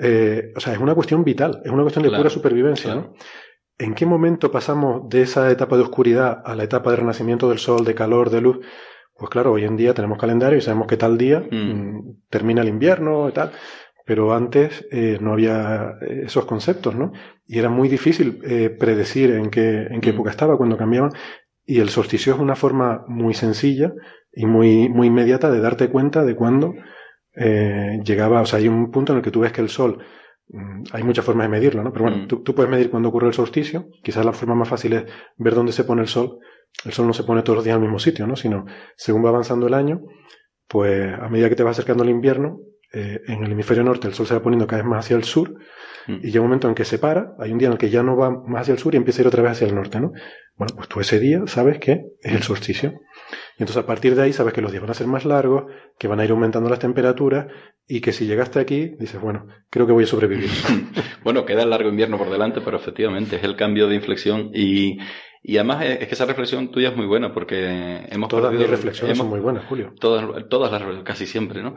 eh, 0.00 0.52
o 0.56 0.60
sea, 0.60 0.72
es 0.72 0.78
una 0.78 0.94
cuestión 0.94 1.24
vital, 1.24 1.60
es 1.64 1.70
una 1.70 1.82
cuestión 1.82 2.04
de 2.04 2.16
pura 2.16 2.30
supervivencia, 2.30 2.94
¿no? 2.94 3.14
¿En 3.78 3.94
qué 3.94 4.04
momento 4.04 4.50
pasamos 4.50 5.08
de 5.08 5.22
esa 5.22 5.50
etapa 5.50 5.76
de 5.76 5.82
oscuridad 5.82 6.42
a 6.44 6.54
la 6.54 6.64
etapa 6.64 6.90
de 6.90 6.96
renacimiento 6.96 7.48
del 7.48 7.58
sol, 7.58 7.82
de 7.84 7.94
calor, 7.94 8.28
de 8.28 8.42
luz? 8.42 8.58
Pues 9.14 9.30
claro, 9.30 9.52
hoy 9.52 9.64
en 9.64 9.76
día 9.76 9.94
tenemos 9.94 10.18
calendario 10.18 10.58
y 10.58 10.60
sabemos 10.60 10.86
que 10.86 10.98
tal 10.98 11.16
día 11.16 11.40
mm. 11.50 11.56
mm 11.56 12.16
termina 12.28 12.62
el 12.62 12.68
invierno 12.68 13.28
y 13.28 13.32
tal, 13.32 13.52
pero 14.04 14.34
antes 14.34 14.86
eh, 14.90 15.18
no 15.20 15.32
había 15.32 15.94
eh, 16.02 16.22
esos 16.26 16.44
conceptos, 16.44 16.94
¿no? 16.94 17.12
Y 17.46 17.58
era 17.58 17.70
muy 17.70 17.88
difícil 17.88 18.40
eh, 18.44 18.68
predecir 18.68 19.30
en 19.30 19.50
qué, 19.50 19.86
en 19.90 20.00
qué 20.00 20.12
mm. 20.12 20.14
época 20.14 20.30
estaba 20.30 20.56
cuando 20.56 20.76
cambiaban. 20.76 21.12
Y 21.64 21.80
el 21.80 21.88
solsticio 21.88 22.34
es 22.34 22.40
una 22.40 22.56
forma 22.56 23.04
muy 23.08 23.32
sencilla 23.32 23.92
y 24.32 24.44
muy, 24.44 24.88
muy 24.88 25.06
inmediata 25.06 25.50
de 25.50 25.60
darte 25.60 25.88
cuenta 25.88 26.24
de 26.24 26.36
cuándo 26.36 26.74
eh, 27.34 28.00
llegaba, 28.04 28.40
o 28.42 28.46
sea, 28.46 28.58
hay 28.58 28.68
un 28.68 28.90
punto 28.90 29.12
en 29.12 29.18
el 29.18 29.24
que 29.24 29.30
tú 29.30 29.40
ves 29.40 29.52
que 29.52 29.60
el 29.60 29.68
sol, 29.68 30.02
mm, 30.48 30.84
hay 30.92 31.02
muchas 31.02 31.24
formas 31.24 31.46
de 31.46 31.50
medirlo, 31.50 31.82
¿no? 31.82 31.92
Pero 31.92 32.04
bueno, 32.04 32.24
mm. 32.24 32.28
tú, 32.28 32.42
tú, 32.42 32.54
puedes 32.54 32.70
medir 32.70 32.90
cuándo 32.90 33.08
ocurre 33.08 33.28
el 33.28 33.34
solsticio, 33.34 33.88
quizás 34.02 34.24
la 34.24 34.32
forma 34.32 34.54
más 34.54 34.68
fácil 34.68 34.92
es 34.94 35.04
ver 35.36 35.54
dónde 35.54 35.72
se 35.72 35.84
pone 35.84 36.02
el 36.02 36.08
sol. 36.08 36.38
El 36.84 36.92
sol 36.92 37.06
no 37.06 37.12
se 37.12 37.24
pone 37.24 37.42
todos 37.42 37.56
los 37.56 37.64
días 37.64 37.74
al 37.74 37.82
mismo 37.82 37.98
sitio, 37.98 38.26
¿no? 38.26 38.36
Sino, 38.36 38.64
según 38.96 39.24
va 39.24 39.30
avanzando 39.30 39.66
el 39.66 39.74
año, 39.74 40.02
pues 40.68 41.12
a 41.12 41.28
medida 41.28 41.48
que 41.48 41.56
te 41.56 41.64
va 41.64 41.70
acercando 41.70 42.04
el 42.04 42.10
invierno, 42.10 42.60
eh, 42.92 43.20
en 43.28 43.44
el 43.44 43.52
hemisferio 43.52 43.84
norte 43.84 44.08
el 44.08 44.14
sol 44.14 44.26
se 44.26 44.34
va 44.34 44.42
poniendo 44.42 44.66
cada 44.66 44.82
vez 44.82 44.90
más 44.90 45.04
hacia 45.04 45.16
el 45.16 45.22
sur 45.22 45.54
mm. 46.08 46.14
y 46.24 46.30
llega 46.32 46.40
un 46.40 46.48
momento 46.48 46.68
en 46.68 46.74
que 46.74 46.84
se 46.84 46.98
para, 46.98 47.34
hay 47.38 47.52
un 47.52 47.58
día 47.58 47.68
en 47.68 47.74
el 47.74 47.78
que 47.78 47.88
ya 47.88 48.02
no 48.02 48.16
va 48.16 48.30
más 48.30 48.62
hacia 48.62 48.72
el 48.72 48.78
sur 48.78 48.94
y 48.94 48.96
empieza 48.96 49.20
a 49.20 49.22
ir 49.22 49.28
otra 49.28 49.42
vez 49.42 49.52
hacia 49.52 49.68
el 49.68 49.76
norte, 49.76 50.00
¿no? 50.00 50.10
Bueno, 50.56 50.74
pues 50.74 50.88
tú 50.88 50.98
ese 50.98 51.20
día 51.20 51.42
sabes 51.46 51.78
que 51.78 52.02
es 52.20 52.32
el 52.32 52.42
solsticio. 52.42 52.94
Y 53.60 53.62
entonces 53.62 53.84
a 53.84 53.86
partir 53.86 54.14
de 54.14 54.22
ahí 54.22 54.32
sabes 54.32 54.54
que 54.54 54.62
los 54.62 54.72
días 54.72 54.80
van 54.80 54.90
a 54.90 54.94
ser 54.94 55.06
más 55.06 55.26
largos, 55.26 55.70
que 55.98 56.08
van 56.08 56.18
a 56.18 56.24
ir 56.24 56.30
aumentando 56.30 56.70
las 56.70 56.78
temperaturas 56.78 57.48
y 57.86 58.00
que 58.00 58.10
si 58.10 58.26
llegaste 58.26 58.58
aquí 58.58 58.96
dices, 58.98 59.20
bueno, 59.20 59.48
creo 59.68 59.86
que 59.86 59.92
voy 59.92 60.04
a 60.04 60.06
sobrevivir. 60.06 60.48
bueno, 61.24 61.44
queda 61.44 61.64
el 61.64 61.68
largo 61.68 61.90
invierno 61.90 62.16
por 62.16 62.30
delante, 62.30 62.62
pero 62.62 62.78
efectivamente 62.78 63.36
es 63.36 63.44
el 63.44 63.56
cambio 63.56 63.86
de 63.86 63.96
inflexión 63.96 64.50
y, 64.54 64.98
y 65.42 65.58
además 65.58 65.84
es 65.84 66.08
que 66.08 66.14
esa 66.14 66.24
reflexión 66.24 66.70
tuya 66.70 66.88
es 66.88 66.96
muy 66.96 67.04
buena 67.04 67.34
porque 67.34 68.06
hemos 68.08 68.30
Todas 68.30 68.50
mis 68.50 68.66
reflexiones 68.66 69.18
son 69.18 69.28
muy 69.28 69.40
buenas, 69.40 69.66
Julio. 69.66 69.92
Todas, 70.00 70.48
todas 70.48 70.72
las 70.72 71.02
casi 71.02 71.26
siempre, 71.26 71.62
¿no? 71.62 71.74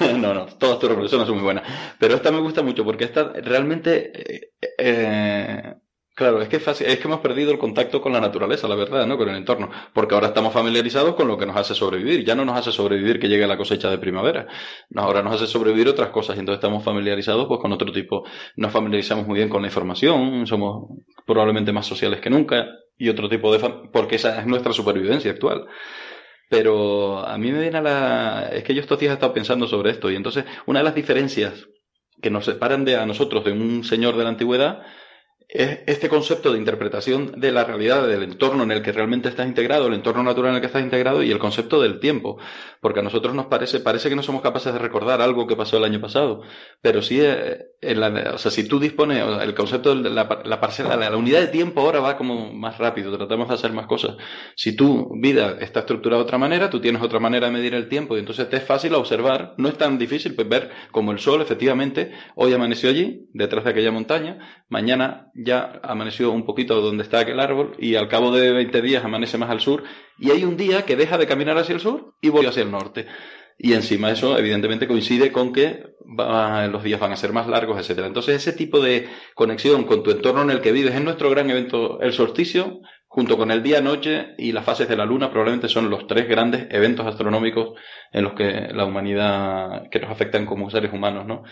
no, 0.18 0.34
no, 0.34 0.44
todas 0.44 0.78
tus 0.78 0.90
reflexiones 0.90 1.26
son 1.26 1.36
muy 1.36 1.44
buenas. 1.44 1.64
Pero 1.98 2.16
esta 2.16 2.30
me 2.30 2.40
gusta 2.40 2.62
mucho 2.62 2.84
porque 2.84 3.04
esta 3.04 3.32
realmente 3.32 4.12
eh, 4.34 4.50
eh 4.76 5.76
Claro, 6.16 6.40
es 6.40 6.48
que, 6.48 6.56
es, 6.56 6.62
fácil, 6.62 6.86
es 6.86 6.98
que 6.98 7.08
hemos 7.08 7.20
perdido 7.20 7.52
el 7.52 7.58
contacto 7.58 8.00
con 8.00 8.10
la 8.10 8.22
naturaleza, 8.22 8.66
la 8.66 8.74
verdad, 8.74 9.06
¿no? 9.06 9.18
Con 9.18 9.28
el 9.28 9.36
entorno. 9.36 9.68
Porque 9.92 10.14
ahora 10.14 10.28
estamos 10.28 10.50
familiarizados 10.54 11.14
con 11.14 11.28
lo 11.28 11.36
que 11.36 11.44
nos 11.44 11.54
hace 11.58 11.74
sobrevivir. 11.74 12.24
Ya 12.24 12.34
no 12.34 12.46
nos 12.46 12.56
hace 12.56 12.72
sobrevivir 12.72 13.20
que 13.20 13.28
llegue 13.28 13.46
la 13.46 13.58
cosecha 13.58 13.90
de 13.90 13.98
primavera. 13.98 14.46
ahora 14.94 15.22
nos 15.22 15.34
hace 15.34 15.46
sobrevivir 15.46 15.88
otras 15.88 16.08
cosas. 16.08 16.36
Y 16.36 16.40
entonces 16.40 16.56
estamos 16.56 16.82
familiarizados 16.82 17.46
pues, 17.48 17.60
con 17.60 17.70
otro 17.70 17.92
tipo. 17.92 18.24
Nos 18.56 18.72
familiarizamos 18.72 19.26
muy 19.26 19.36
bien 19.36 19.50
con 19.50 19.60
la 19.60 19.68
información. 19.68 20.46
Somos 20.46 20.88
probablemente 21.26 21.70
más 21.70 21.84
sociales 21.86 22.22
que 22.22 22.30
nunca. 22.30 22.66
Y 22.96 23.10
otro 23.10 23.28
tipo 23.28 23.52
de... 23.52 23.58
Porque 23.92 24.16
esa 24.16 24.40
es 24.40 24.46
nuestra 24.46 24.72
supervivencia 24.72 25.30
actual. 25.30 25.66
Pero 26.48 27.26
a 27.26 27.36
mí 27.36 27.52
me 27.52 27.60
viene 27.60 27.76
a 27.76 27.82
la... 27.82 28.48
Es 28.54 28.64
que 28.64 28.74
yo 28.74 28.80
estos 28.80 28.98
días 28.98 29.10
he 29.10 29.14
estado 29.14 29.34
pensando 29.34 29.66
sobre 29.66 29.90
esto. 29.90 30.10
Y 30.10 30.16
entonces, 30.16 30.46
una 30.64 30.78
de 30.78 30.84
las 30.84 30.94
diferencias 30.94 31.68
que 32.22 32.30
nos 32.30 32.46
separan 32.46 32.86
de 32.86 32.96
a 32.96 33.04
nosotros 33.04 33.44
de 33.44 33.52
un 33.52 33.84
señor 33.84 34.16
de 34.16 34.22
la 34.24 34.30
antigüedad 34.30 34.80
este 35.48 36.08
concepto 36.08 36.52
de 36.52 36.58
interpretación 36.58 37.40
de 37.40 37.52
la 37.52 37.64
realidad, 37.64 38.06
del 38.06 38.24
entorno 38.24 38.64
en 38.64 38.72
el 38.72 38.82
que 38.82 38.92
realmente 38.92 39.28
estás 39.28 39.46
integrado, 39.46 39.86
el 39.86 39.94
entorno 39.94 40.24
natural 40.24 40.50
en 40.50 40.54
el 40.56 40.60
que 40.60 40.66
estás 40.66 40.82
integrado 40.82 41.22
y 41.22 41.30
el 41.30 41.38
concepto 41.38 41.80
del 41.80 42.00
tiempo. 42.00 42.38
Porque 42.86 43.00
a 43.00 43.02
nosotros 43.02 43.34
nos 43.34 43.46
parece, 43.46 43.80
parece 43.80 44.08
que 44.08 44.14
no 44.14 44.22
somos 44.22 44.42
capaces 44.42 44.72
de 44.72 44.78
recordar 44.78 45.20
algo 45.20 45.48
que 45.48 45.56
pasó 45.56 45.76
el 45.76 45.82
año 45.82 46.00
pasado. 46.00 46.42
Pero 46.80 47.02
sí, 47.02 47.18
eh, 47.20 47.64
en 47.80 47.98
la, 47.98 48.30
o 48.32 48.38
sea, 48.38 48.52
si 48.52 48.68
tú 48.68 48.78
dispones, 48.78 49.24
el 49.42 49.54
concepto 49.56 49.92
de 49.92 50.08
la, 50.08 50.42
la 50.44 50.60
parcela, 50.60 50.94
la, 50.94 51.16
unidad 51.16 51.40
de 51.40 51.48
tiempo 51.48 51.80
ahora 51.80 51.98
va 51.98 52.16
como 52.16 52.52
más 52.52 52.78
rápido, 52.78 53.16
tratamos 53.16 53.48
de 53.48 53.54
hacer 53.54 53.72
más 53.72 53.88
cosas. 53.88 54.16
Si 54.54 54.76
tu 54.76 55.10
vida 55.20 55.56
está 55.60 55.80
estructurada 55.80 56.22
de 56.22 56.26
otra 56.26 56.38
manera, 56.38 56.70
tú 56.70 56.80
tienes 56.80 57.02
otra 57.02 57.18
manera 57.18 57.48
de 57.48 57.54
medir 57.54 57.74
el 57.74 57.88
tiempo 57.88 58.14
y 58.14 58.20
entonces 58.20 58.48
te 58.48 58.58
es 58.58 58.62
fácil 58.62 58.94
observar, 58.94 59.54
no 59.58 59.68
es 59.68 59.76
tan 59.76 59.98
difícil 59.98 60.36
pues, 60.36 60.48
ver 60.48 60.70
como 60.92 61.10
el 61.10 61.18
sol 61.18 61.42
efectivamente 61.42 62.12
hoy 62.36 62.52
amaneció 62.52 62.88
allí, 62.88 63.26
detrás 63.32 63.64
de 63.64 63.70
aquella 63.70 63.90
montaña, 63.90 64.62
mañana 64.68 65.32
ya 65.34 65.80
amaneció 65.82 66.30
un 66.30 66.46
poquito 66.46 66.80
donde 66.80 67.02
está 67.02 67.18
aquel 67.18 67.40
árbol 67.40 67.74
y 67.80 67.96
al 67.96 68.06
cabo 68.06 68.30
de 68.30 68.52
20 68.52 68.80
días 68.80 69.04
amanece 69.04 69.38
más 69.38 69.50
al 69.50 69.58
sur 69.58 69.82
y 70.18 70.30
hay 70.30 70.44
un 70.44 70.56
día 70.56 70.84
que 70.84 70.96
deja 70.96 71.18
de 71.18 71.26
caminar 71.26 71.58
hacia 71.58 71.74
el 71.74 71.80
sur 71.80 72.14
y 72.20 72.28
vuelve 72.28 72.50
hacia 72.50 72.62
el 72.62 72.70
norte. 72.70 73.06
Y 73.58 73.72
encima 73.72 74.10
eso 74.10 74.38
evidentemente 74.38 74.86
coincide 74.86 75.32
con 75.32 75.52
que 75.52 75.82
los 76.70 76.82
días 76.82 77.00
van 77.00 77.12
a 77.12 77.16
ser 77.16 77.32
más 77.32 77.48
largos, 77.48 77.78
etcétera. 77.78 78.06
Entonces 78.06 78.36
ese 78.36 78.52
tipo 78.52 78.80
de 78.80 79.08
conexión 79.34 79.84
con 79.84 80.02
tu 80.02 80.10
entorno 80.10 80.42
en 80.42 80.50
el 80.50 80.60
que 80.60 80.72
vives 80.72 80.94
es 80.94 81.02
nuestro 81.02 81.30
gran 81.30 81.48
evento, 81.50 82.00
el 82.00 82.12
solsticio, 82.12 82.80
junto 83.08 83.38
con 83.38 83.50
el 83.50 83.62
día, 83.62 83.80
noche 83.80 84.34
y 84.36 84.52
las 84.52 84.64
fases 84.64 84.88
de 84.88 84.96
la 84.96 85.06
luna, 85.06 85.30
probablemente 85.30 85.68
son 85.68 85.88
los 85.88 86.06
tres 86.06 86.28
grandes 86.28 86.66
eventos 86.70 87.06
astronómicos 87.06 87.78
en 88.12 88.24
los 88.24 88.34
que 88.34 88.68
la 88.72 88.84
humanidad, 88.84 89.88
que 89.90 90.00
nos 90.00 90.10
afectan 90.10 90.44
como 90.44 90.68
seres 90.68 90.92
humanos, 90.92 91.26
¿no? 91.26 91.42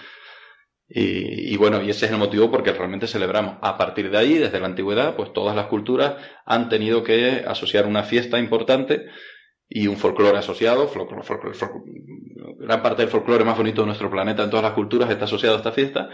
Y, 0.86 1.56
bueno, 1.56 1.82
y 1.82 1.90
ese 1.90 2.06
es 2.06 2.12
el 2.12 2.18
motivo 2.18 2.50
porque 2.50 2.72
realmente 2.72 3.06
celebramos. 3.06 3.56
A 3.62 3.76
partir 3.78 4.10
de 4.10 4.18
ahí, 4.18 4.34
desde 4.34 4.60
la 4.60 4.66
antigüedad, 4.66 5.16
pues 5.16 5.32
todas 5.32 5.56
las 5.56 5.66
culturas 5.66 6.16
han 6.44 6.68
tenido 6.68 7.02
que 7.02 7.44
asociar 7.46 7.86
una 7.86 8.02
fiesta 8.02 8.38
importante 8.38 9.06
y 9.68 9.86
un 9.86 9.96
folclore 9.96 10.38
asociado. 10.38 10.90
gran 12.58 12.82
parte 12.82 13.02
del 13.02 13.10
folclore 13.10 13.44
más 13.44 13.56
bonito 13.56 13.80
de 13.80 13.86
nuestro 13.86 14.10
planeta 14.10 14.44
en 14.44 14.50
todas 14.50 14.64
las 14.64 14.74
culturas 14.74 15.10
está 15.10 15.24
asociado 15.24 15.54
a 15.54 15.58
esta 15.58 15.72
fiesta. 15.72 16.10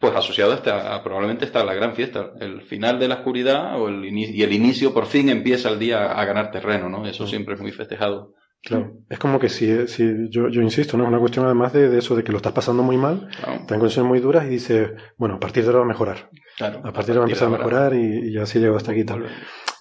Pues 0.00 0.14
asociado 0.14 0.52
a, 0.52 0.56
esta, 0.56 1.02
probablemente 1.02 1.44
está 1.44 1.64
la 1.64 1.74
gran 1.74 1.94
fiesta, 1.94 2.32
el 2.38 2.62
final 2.62 3.00
de 3.00 3.08
la 3.08 3.16
oscuridad 3.16 3.80
o 3.80 3.88
el 3.88 4.04
y 4.06 4.42
el 4.42 4.52
inicio 4.52 4.94
por 4.94 5.06
fin 5.06 5.28
empieza 5.28 5.70
el 5.70 5.78
día 5.80 6.12
a 6.12 6.24
ganar 6.24 6.52
terreno, 6.52 6.88
¿no? 6.88 7.04
Eso 7.04 7.26
siempre 7.26 7.54
es 7.54 7.60
muy 7.60 7.72
festejado. 7.72 8.34
Claro, 8.62 8.92
es 9.08 9.18
como 9.18 9.38
que 9.38 9.48
si, 9.48 9.86
si 9.86 10.28
yo, 10.30 10.48
yo 10.48 10.62
insisto, 10.62 10.96
¿no? 10.96 11.04
Es 11.04 11.08
una 11.08 11.20
cuestión 11.20 11.46
además 11.46 11.72
de, 11.72 11.88
de, 11.88 11.98
eso, 11.98 12.16
de 12.16 12.24
que 12.24 12.32
lo 12.32 12.38
estás 12.38 12.52
pasando 12.52 12.82
muy 12.82 12.96
mal, 12.96 13.28
claro. 13.38 13.60
en 13.60 13.78
condiciones 13.78 14.08
muy 14.08 14.18
duras 14.18 14.46
y 14.46 14.48
dices, 14.48 14.90
bueno, 15.16 15.36
a 15.36 15.40
partir 15.40 15.62
de 15.62 15.68
ahora 15.68 15.80
va 15.80 15.84
a 15.84 15.88
mejorar. 15.88 16.30
Claro, 16.56 16.80
a 16.80 16.92
partir 16.92 17.14
de 17.14 17.20
ahora 17.20 17.20
va 17.20 17.26
a 17.26 17.28
empezar 17.28 17.48
a 17.48 17.56
mejorar 17.56 17.94
y, 17.94 18.28
y, 18.28 18.32
ya 18.32 18.42
así 18.42 18.58
llegó 18.58 18.76
hasta 18.76 18.90
aquí 18.92 19.04
tal. 19.04 19.26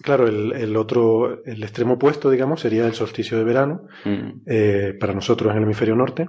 Claro, 0.03 0.27
el, 0.27 0.53
el, 0.53 0.77
otro, 0.77 1.43
el 1.43 1.63
extremo 1.63 1.95
opuesto, 1.95 2.29
digamos, 2.29 2.61
sería 2.61 2.85
el 2.85 2.93
solsticio 2.93 3.37
de 3.37 3.43
verano, 3.43 3.81
mm. 4.05 4.41
eh, 4.45 4.93
para 4.99 5.13
nosotros 5.13 5.51
en 5.51 5.57
el 5.57 5.63
hemisferio 5.63 5.95
norte, 5.95 6.27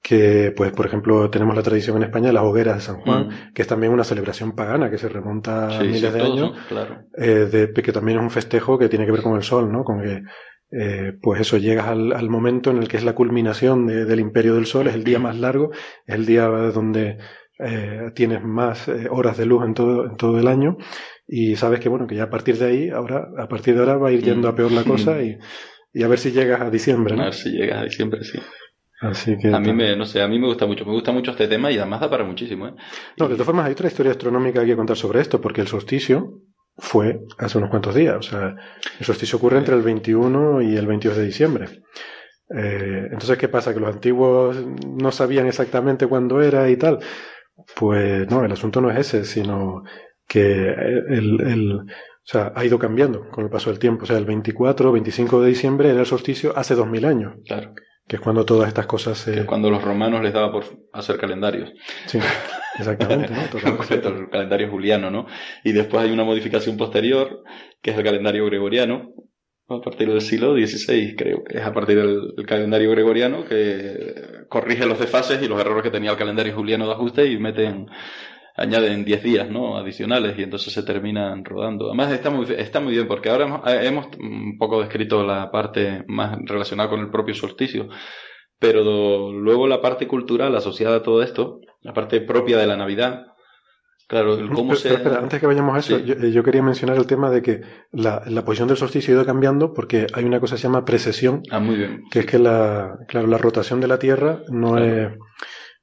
que, 0.00 0.52
pues, 0.56 0.72
por 0.72 0.86
ejemplo, 0.86 1.28
tenemos 1.28 1.56
la 1.56 1.62
tradición 1.62 1.96
en 1.96 2.04
España 2.04 2.28
de 2.28 2.32
las 2.32 2.44
hogueras 2.44 2.76
de 2.76 2.80
San 2.82 3.00
Juan, 3.00 3.26
mm. 3.26 3.52
que 3.52 3.62
es 3.62 3.68
también 3.68 3.92
una 3.92 4.04
celebración 4.04 4.52
pagana 4.52 4.90
que 4.90 4.98
se 4.98 5.08
remonta 5.08 5.76
a 5.76 5.82
miles 5.82 6.12
de 6.12 6.22
años, 6.22 6.52
claro. 6.68 7.02
eh, 7.18 7.48
de, 7.50 7.72
que 7.72 7.92
también 7.92 8.18
es 8.18 8.22
un 8.22 8.30
festejo 8.30 8.78
que 8.78 8.88
tiene 8.88 9.04
que 9.06 9.12
ver 9.12 9.22
con 9.22 9.34
el 9.34 9.42
sol, 9.42 9.70
¿no? 9.72 9.82
Con 9.82 10.00
que 10.02 10.22
eh, 10.72 11.12
pues 11.20 11.40
eso, 11.40 11.56
llegas 11.56 11.88
al, 11.88 12.12
al, 12.12 12.28
momento 12.28 12.70
en 12.70 12.78
el 12.78 12.88
que 12.88 12.96
es 12.96 13.04
la 13.04 13.14
culminación 13.14 13.86
de, 13.86 14.04
del 14.04 14.20
imperio 14.20 14.54
del 14.54 14.66
sol, 14.66 14.86
es 14.86 14.94
el 14.94 15.04
día 15.04 15.18
más 15.18 15.36
largo, 15.36 15.70
es 16.06 16.14
el 16.14 16.26
día 16.26 16.46
donde 16.46 17.18
eh, 17.58 18.12
tienes 18.14 18.42
más 18.42 18.88
eh, 18.88 19.08
horas 19.10 19.36
de 19.36 19.46
luz 19.46 19.64
en 19.64 19.74
todo, 19.74 20.06
en 20.06 20.16
todo 20.16 20.38
el 20.38 20.46
año 20.46 20.76
y 21.26 21.56
sabes 21.56 21.80
que 21.80 21.88
bueno, 21.88 22.06
que 22.06 22.14
ya 22.14 22.24
a 22.24 22.30
partir 22.30 22.56
de 22.56 22.66
ahí, 22.66 22.88
ahora, 22.90 23.28
a 23.36 23.48
partir 23.48 23.74
de 23.74 23.80
ahora 23.80 23.96
va 23.96 24.08
a 24.08 24.12
ir 24.12 24.22
yendo 24.22 24.48
a 24.48 24.54
peor 24.54 24.72
la 24.72 24.84
cosa 24.84 25.22
y, 25.22 25.38
y 25.92 26.02
a 26.02 26.08
ver 26.08 26.18
si 26.18 26.30
llegas 26.30 26.60
a 26.60 26.70
diciembre, 26.70 27.16
¿no? 27.16 27.22
A 27.22 27.24
ver 27.26 27.34
si 27.34 27.50
llegas 27.50 27.80
a 27.80 27.84
diciembre, 27.84 28.24
sí. 28.24 28.38
Así 29.00 29.36
que, 29.38 29.48
a 29.48 29.58
mí 29.60 29.72
me, 29.72 29.96
no 29.96 30.04
sé, 30.04 30.20
a 30.20 30.28
mí 30.28 30.38
me 30.38 30.46
gusta 30.46 30.66
mucho, 30.66 30.84
me 30.84 30.92
gusta 30.92 31.10
mucho 31.10 31.30
este 31.30 31.48
tema 31.48 31.70
y 31.70 31.78
además 31.78 32.00
da 32.00 32.10
para 32.10 32.24
muchísimo, 32.24 32.68
¿eh? 32.68 32.74
No, 33.16 33.28
de 33.28 33.34
todas 33.34 33.46
formas 33.46 33.66
hay 33.66 33.72
otra 33.72 33.88
historia 33.88 34.12
astronómica 34.12 34.60
que 34.60 34.66
hay 34.66 34.70
que 34.72 34.76
contar 34.76 34.96
sobre 34.96 35.20
esto, 35.20 35.40
porque 35.40 35.62
el 35.62 35.68
solsticio, 35.68 36.42
fue 36.80 37.20
hace 37.38 37.58
unos 37.58 37.70
cuantos 37.70 37.94
días. 37.94 38.16
O 38.16 38.22
sea, 38.22 38.56
el 38.98 39.06
solsticio 39.06 39.38
ocurre 39.38 39.58
entre 39.58 39.76
el 39.76 39.82
21 39.82 40.62
y 40.62 40.76
el 40.76 40.86
22 40.86 41.16
de 41.16 41.24
diciembre. 41.24 41.66
Eh, 42.56 43.08
entonces, 43.12 43.38
¿qué 43.38 43.48
pasa? 43.48 43.72
¿Que 43.72 43.80
los 43.80 43.94
antiguos 43.94 44.56
no 44.86 45.12
sabían 45.12 45.46
exactamente 45.46 46.06
cuándo 46.06 46.42
era 46.42 46.68
y 46.68 46.76
tal? 46.76 46.98
Pues 47.76 48.28
no, 48.28 48.44
el 48.44 48.52
asunto 48.52 48.80
no 48.80 48.90
es 48.90 48.98
ese, 48.98 49.24
sino 49.24 49.84
que 50.26 50.40
el, 50.40 51.40
el, 51.40 51.72
o 51.80 51.84
sea, 52.24 52.52
ha 52.54 52.64
ido 52.64 52.78
cambiando 52.78 53.28
con 53.30 53.44
el 53.44 53.50
paso 53.50 53.70
del 53.70 53.78
tiempo. 53.78 54.04
O 54.04 54.06
sea, 54.06 54.16
el 54.16 54.24
24 54.24 54.92
25 54.92 55.42
de 55.42 55.48
diciembre 55.48 55.90
era 55.90 56.00
el 56.00 56.06
solsticio 56.06 56.56
hace 56.56 56.74
2000 56.74 57.04
años. 57.04 57.34
Claro. 57.46 57.74
Que 58.10 58.16
es 58.16 58.22
cuando 58.22 58.44
todas 58.44 58.66
estas 58.66 58.86
cosas 58.86 59.18
se... 59.18 59.32
Que 59.32 59.40
es 59.42 59.46
cuando 59.46 59.70
los 59.70 59.84
romanos 59.84 60.20
les 60.20 60.32
daba 60.32 60.50
por 60.50 60.64
hacer 60.92 61.16
calendarios. 61.16 61.70
Sí, 62.06 62.18
exactamente, 62.76 63.32
¿no? 63.32 63.40
el 63.88 64.28
calendario 64.28 64.68
juliano, 64.68 65.12
¿no? 65.12 65.26
Y 65.62 65.70
después 65.70 66.02
hay 66.02 66.10
una 66.10 66.24
modificación 66.24 66.76
posterior, 66.76 67.44
que 67.80 67.92
es 67.92 67.96
el 67.96 68.02
calendario 68.02 68.44
gregoriano, 68.46 69.12
a 69.68 69.80
partir 69.80 70.08
del 70.08 70.22
siglo 70.22 70.56
XVI, 70.56 71.14
creo 71.14 71.44
que 71.44 71.58
es 71.58 71.64
a 71.64 71.72
partir 71.72 71.98
del, 71.98 72.34
del, 72.34 72.46
calendario 72.46 72.90
gregoriano 72.90 73.44
que 73.44 74.42
corrige 74.48 74.86
los 74.86 74.98
desfases 74.98 75.40
y 75.40 75.46
los 75.46 75.60
errores 75.60 75.84
que 75.84 75.92
tenía 75.92 76.10
el 76.10 76.16
calendario 76.16 76.52
juliano 76.56 76.88
de 76.88 76.94
ajuste 76.94 77.26
y 77.26 77.38
meten 77.38 77.86
añaden 78.60 79.04
10 79.06 79.22
días 79.22 79.50
¿no? 79.50 79.78
adicionales 79.78 80.38
y 80.38 80.42
entonces 80.42 80.72
se 80.72 80.82
terminan 80.82 81.44
rodando. 81.44 81.86
Además 81.86 82.12
está 82.12 82.28
muy, 82.28 82.46
está 82.50 82.78
muy 82.78 82.92
bien 82.92 83.08
porque 83.08 83.30
ahora 83.30 83.46
hemos, 83.46 83.66
eh, 83.66 83.86
hemos 83.86 84.06
un 84.18 84.58
poco 84.58 84.80
descrito 84.80 85.24
la 85.24 85.50
parte 85.50 86.04
más 86.06 86.38
relacionada 86.44 86.90
con 86.90 87.00
el 87.00 87.10
propio 87.10 87.34
solsticio, 87.34 87.88
pero 88.58 89.32
luego 89.32 89.66
la 89.66 89.80
parte 89.80 90.06
cultural 90.06 90.54
asociada 90.54 90.96
a 90.96 91.02
todo 91.02 91.22
esto, 91.22 91.60
la 91.80 91.94
parte 91.94 92.20
propia 92.20 92.58
de 92.58 92.66
la 92.66 92.76
Navidad, 92.76 93.26
Claro, 94.06 94.34
el 94.34 94.50
cómo 94.50 94.70
pero, 94.70 94.80
se... 94.80 94.98
Pero, 94.98 95.18
antes 95.18 95.38
que 95.38 95.46
vayamos 95.46 95.76
a 95.76 95.78
eso, 95.78 95.96
sí. 95.96 96.04
yo, 96.04 96.14
eh, 96.14 96.32
yo, 96.32 96.42
quería 96.42 96.64
mencionar 96.64 96.96
el 96.96 97.06
tema 97.06 97.30
de 97.30 97.42
que 97.42 97.60
la, 97.92 98.20
la, 98.26 98.44
posición 98.44 98.66
del 98.66 98.76
solsticio 98.76 99.14
ha 99.14 99.18
ido 99.18 99.24
cambiando 99.24 99.72
porque 99.72 100.08
hay 100.12 100.24
una 100.24 100.40
cosa 100.40 100.56
que 100.56 100.62
se 100.62 100.66
llama 100.66 100.84
precesión. 100.84 101.42
Ah, 101.48 101.60
muy 101.60 101.76
bien. 101.76 102.02
Que 102.10 102.18
es 102.18 102.26
que 102.26 102.40
la, 102.40 102.98
claro, 103.06 103.28
la 103.28 103.38
rotación 103.38 103.80
de 103.80 103.86
la 103.86 104.00
Tierra 104.00 104.40
no 104.48 104.72
claro. 104.72 104.84
es 104.84 105.12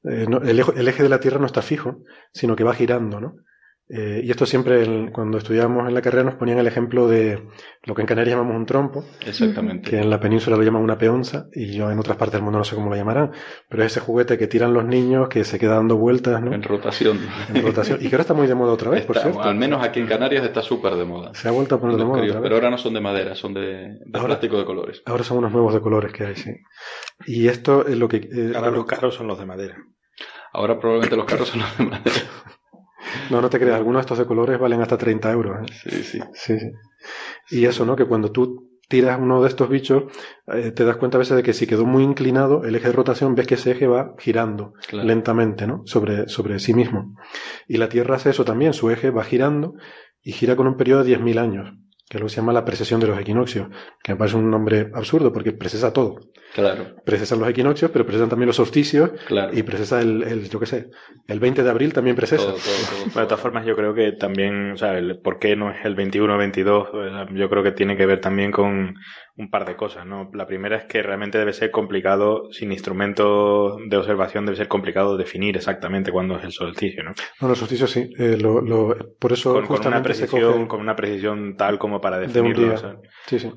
eh, 0.03 0.25
no, 0.27 0.37
el, 0.37 0.59
eje, 0.59 0.71
el, 0.75 0.87
eje, 0.87 1.03
de 1.03 1.09
la 1.09 1.19
Tierra 1.19 1.39
no 1.39 1.45
está 1.45 1.61
fijo, 1.61 2.03
sino 2.33 2.55
que 2.55 2.63
va 2.63 2.73
girando, 2.73 3.19
¿no? 3.19 3.35
Eh, 3.89 4.21
y 4.23 4.31
esto 4.31 4.45
siempre, 4.45 5.11
cuando 5.13 5.37
estudiábamos 5.37 5.87
en 5.87 5.93
la 5.93 6.01
carrera, 6.01 6.23
nos 6.23 6.35
ponían 6.35 6.59
el 6.59 6.67
ejemplo 6.67 7.07
de 7.07 7.47
lo 7.83 7.95
que 7.95 8.01
en 8.01 8.07
Canarias 8.07 8.35
llamamos 8.35 8.57
un 8.57 8.65
trompo. 8.65 9.05
Exactamente. 9.25 9.89
Que 9.89 9.99
en 9.99 10.09
la 10.09 10.19
península 10.19 10.57
lo 10.57 10.63
llaman 10.63 10.81
una 10.81 10.97
peonza, 10.97 11.47
y 11.53 11.73
yo 11.73 11.89
en 11.89 11.97
otras 11.97 12.17
partes 12.17 12.33
del 12.33 12.43
mundo 12.43 12.59
no 12.59 12.65
sé 12.65 12.75
cómo 12.75 12.89
lo 12.89 12.97
llamarán, 12.97 13.31
pero 13.69 13.83
es 13.83 13.93
ese 13.93 14.01
juguete 14.01 14.37
que 14.37 14.47
tiran 14.47 14.73
los 14.73 14.83
niños, 14.83 15.29
que 15.29 15.45
se 15.45 15.57
queda 15.57 15.75
dando 15.75 15.95
vueltas, 15.95 16.41
¿no? 16.41 16.53
En 16.53 16.63
rotación. 16.63 17.19
En 17.53 17.63
rotación. 17.63 17.99
Y 18.01 18.09
que 18.09 18.15
ahora 18.15 18.21
está 18.23 18.33
muy 18.33 18.47
de 18.47 18.55
moda 18.55 18.73
otra 18.73 18.89
vez, 18.89 19.05
por 19.05 19.17
cierto. 19.17 19.41
Al 19.41 19.55
menos 19.55 19.81
aquí 19.81 20.01
en 20.01 20.07
Canarias 20.07 20.43
está 20.43 20.61
súper 20.61 20.95
de 20.95 21.05
moda. 21.05 21.33
Se 21.33 21.47
ha 21.47 21.51
vuelto 21.51 21.75
a 21.75 21.79
poner 21.79 21.95
de 21.95 22.03
moda. 22.03 22.41
Pero 22.41 22.55
ahora 22.55 22.69
no 22.69 22.77
son 22.77 22.93
de 22.93 22.99
madera, 22.99 23.35
son 23.35 23.53
de, 23.53 23.99
plástico 24.11 24.57
de 24.57 24.65
colores. 24.65 25.01
Ahora 25.05 25.23
son 25.23 25.37
unos 25.37 25.53
nuevos 25.53 25.73
de 25.73 25.79
colores 25.79 26.11
que 26.11 26.25
hay, 26.25 26.35
sí. 26.35 26.51
Y 27.25 27.47
esto 27.47 27.87
es 27.87 27.97
lo 27.97 28.09
que. 28.09 28.17
Eh, 28.17 28.51
ahora 28.53 28.71
los 28.71 28.85
carros 28.85 29.15
son 29.15 29.27
los 29.27 29.39
de 29.39 29.45
madera. 29.45 29.77
Ahora 30.51 30.79
probablemente 30.79 31.15
los 31.15 31.25
carros 31.25 31.47
son 31.47 31.61
los 31.61 31.77
de 31.77 31.85
madera. 31.85 32.21
No, 33.29 33.41
no 33.41 33.49
te 33.49 33.59
creas, 33.59 33.75
algunos 33.75 33.99
de 33.99 34.01
estos 34.01 34.17
de 34.19 34.25
colores 34.25 34.59
valen 34.59 34.81
hasta 34.81 34.97
30 34.97 35.31
euros. 35.31 35.57
¿eh? 35.61 35.73
Sí, 35.83 36.03
sí. 36.03 36.19
sí, 36.33 36.59
sí. 36.59 36.71
Y 37.49 37.65
eso, 37.65 37.85
¿no? 37.85 37.95
Que 37.95 38.05
cuando 38.05 38.31
tú 38.31 38.69
tiras 38.87 39.19
uno 39.19 39.41
de 39.41 39.49
estos 39.49 39.69
bichos, 39.69 40.03
eh, 40.47 40.71
te 40.71 40.85
das 40.85 40.97
cuenta 40.97 41.17
a 41.17 41.19
veces 41.19 41.35
de 41.35 41.43
que 41.43 41.53
si 41.53 41.67
quedó 41.67 41.85
muy 41.85 42.03
inclinado, 42.03 42.63
el 42.63 42.75
eje 42.75 42.87
de 42.87 42.93
rotación, 42.93 43.35
ves 43.35 43.47
que 43.47 43.55
ese 43.55 43.71
eje 43.71 43.87
va 43.87 44.13
girando 44.17 44.73
lentamente, 44.91 45.67
¿no? 45.67 45.81
Sobre, 45.85 46.27
sobre 46.29 46.59
sí 46.59 46.73
mismo. 46.73 47.15
Y 47.67 47.77
la 47.77 47.89
Tierra 47.89 48.15
hace 48.15 48.29
eso 48.29 48.45
también, 48.45 48.73
su 48.73 48.89
eje 48.89 49.11
va 49.11 49.23
girando 49.23 49.73
y 50.21 50.31
gira 50.31 50.55
con 50.55 50.67
un 50.67 50.77
periodo 50.77 51.03
de 51.03 51.17
10.000 51.17 51.39
años 51.39 51.73
que 52.09 52.19
lo 52.19 52.29
se 52.29 52.37
llama 52.37 52.53
la 52.53 52.63
precesión 52.63 52.99
de 52.99 53.07
los 53.07 53.19
equinoccios, 53.19 53.67
que 54.01 54.13
me 54.13 54.17
parece 54.17 54.37
un 54.37 54.49
nombre 54.49 54.89
absurdo 54.93 55.33
porque 55.33 55.51
precesa 55.51 55.91
todo. 55.91 56.19
Claro. 56.53 56.95
Precesan 57.03 57.39
los 57.39 57.49
equinoccios, 57.49 57.91
pero 57.91 58.05
precesan 58.05 58.29
también 58.29 58.47
los 58.47 58.55
solsticios 58.55 59.11
claro. 59.27 59.55
y 59.55 59.63
precesa 59.63 60.01
el, 60.01 60.23
el, 60.23 60.49
yo 60.49 60.59
qué 60.59 60.65
sé, 60.65 60.89
el 61.27 61.39
20 61.39 61.63
de 61.63 61.69
abril 61.69 61.93
también 61.93 62.15
precesa. 62.15 62.43
Todo, 62.43 63.21
de 63.21 63.27
todas 63.27 63.39
formas, 63.39 63.65
yo 63.65 63.75
creo 63.75 63.93
que 63.93 64.13
también, 64.13 64.71
o 64.71 64.77
sea, 64.77 64.97
el 64.97 65.19
por 65.19 65.39
qué 65.39 65.55
no 65.55 65.71
es 65.71 65.85
el 65.85 65.95
21 65.95 66.33
o 66.33 66.37
22, 66.37 66.89
yo 67.33 67.49
creo 67.49 67.63
que 67.63 67.71
tiene 67.71 67.95
que 67.95 68.05
ver 68.05 68.21
también 68.21 68.51
con 68.51 68.95
un 69.37 69.51
par 69.51 69.65
de 69.65 69.75
cosas, 69.75 70.05
¿no? 70.05 70.29
La 70.33 70.47
primera 70.47 70.77
es 70.77 70.85
que 70.85 71.03
realmente 71.03 71.37
debe 71.37 71.53
ser 71.53 71.69
complicado, 71.69 72.51
sin 72.51 72.71
instrumento 72.71 73.77
de 73.87 73.97
observación, 73.97 74.45
debe 74.45 74.57
ser 74.57 74.67
complicado 74.67 75.15
definir 75.15 75.55
exactamente 75.55 76.11
cuándo 76.11 76.37
es 76.37 76.43
el 76.43 76.51
solsticio, 76.51 77.03
¿no? 77.03 77.13
No, 77.39 77.47
los 77.47 77.59
solsticios 77.59 77.91
sí, 77.91 78.09
eh, 78.17 78.37
lo, 78.39 78.61
lo, 78.61 78.95
por 79.19 79.33
eso 79.33 79.53
con, 79.53 79.67
con 79.67 79.87
una 79.87 80.01
precisión, 80.01 80.67
con 80.67 80.81
una 80.81 80.95
precisión 80.95 81.55
tal 81.55 81.77
como 81.77 82.01
para 82.01 82.19
definirlo. 82.19 82.75
Sí, 83.27 83.39
sí. 83.39 83.51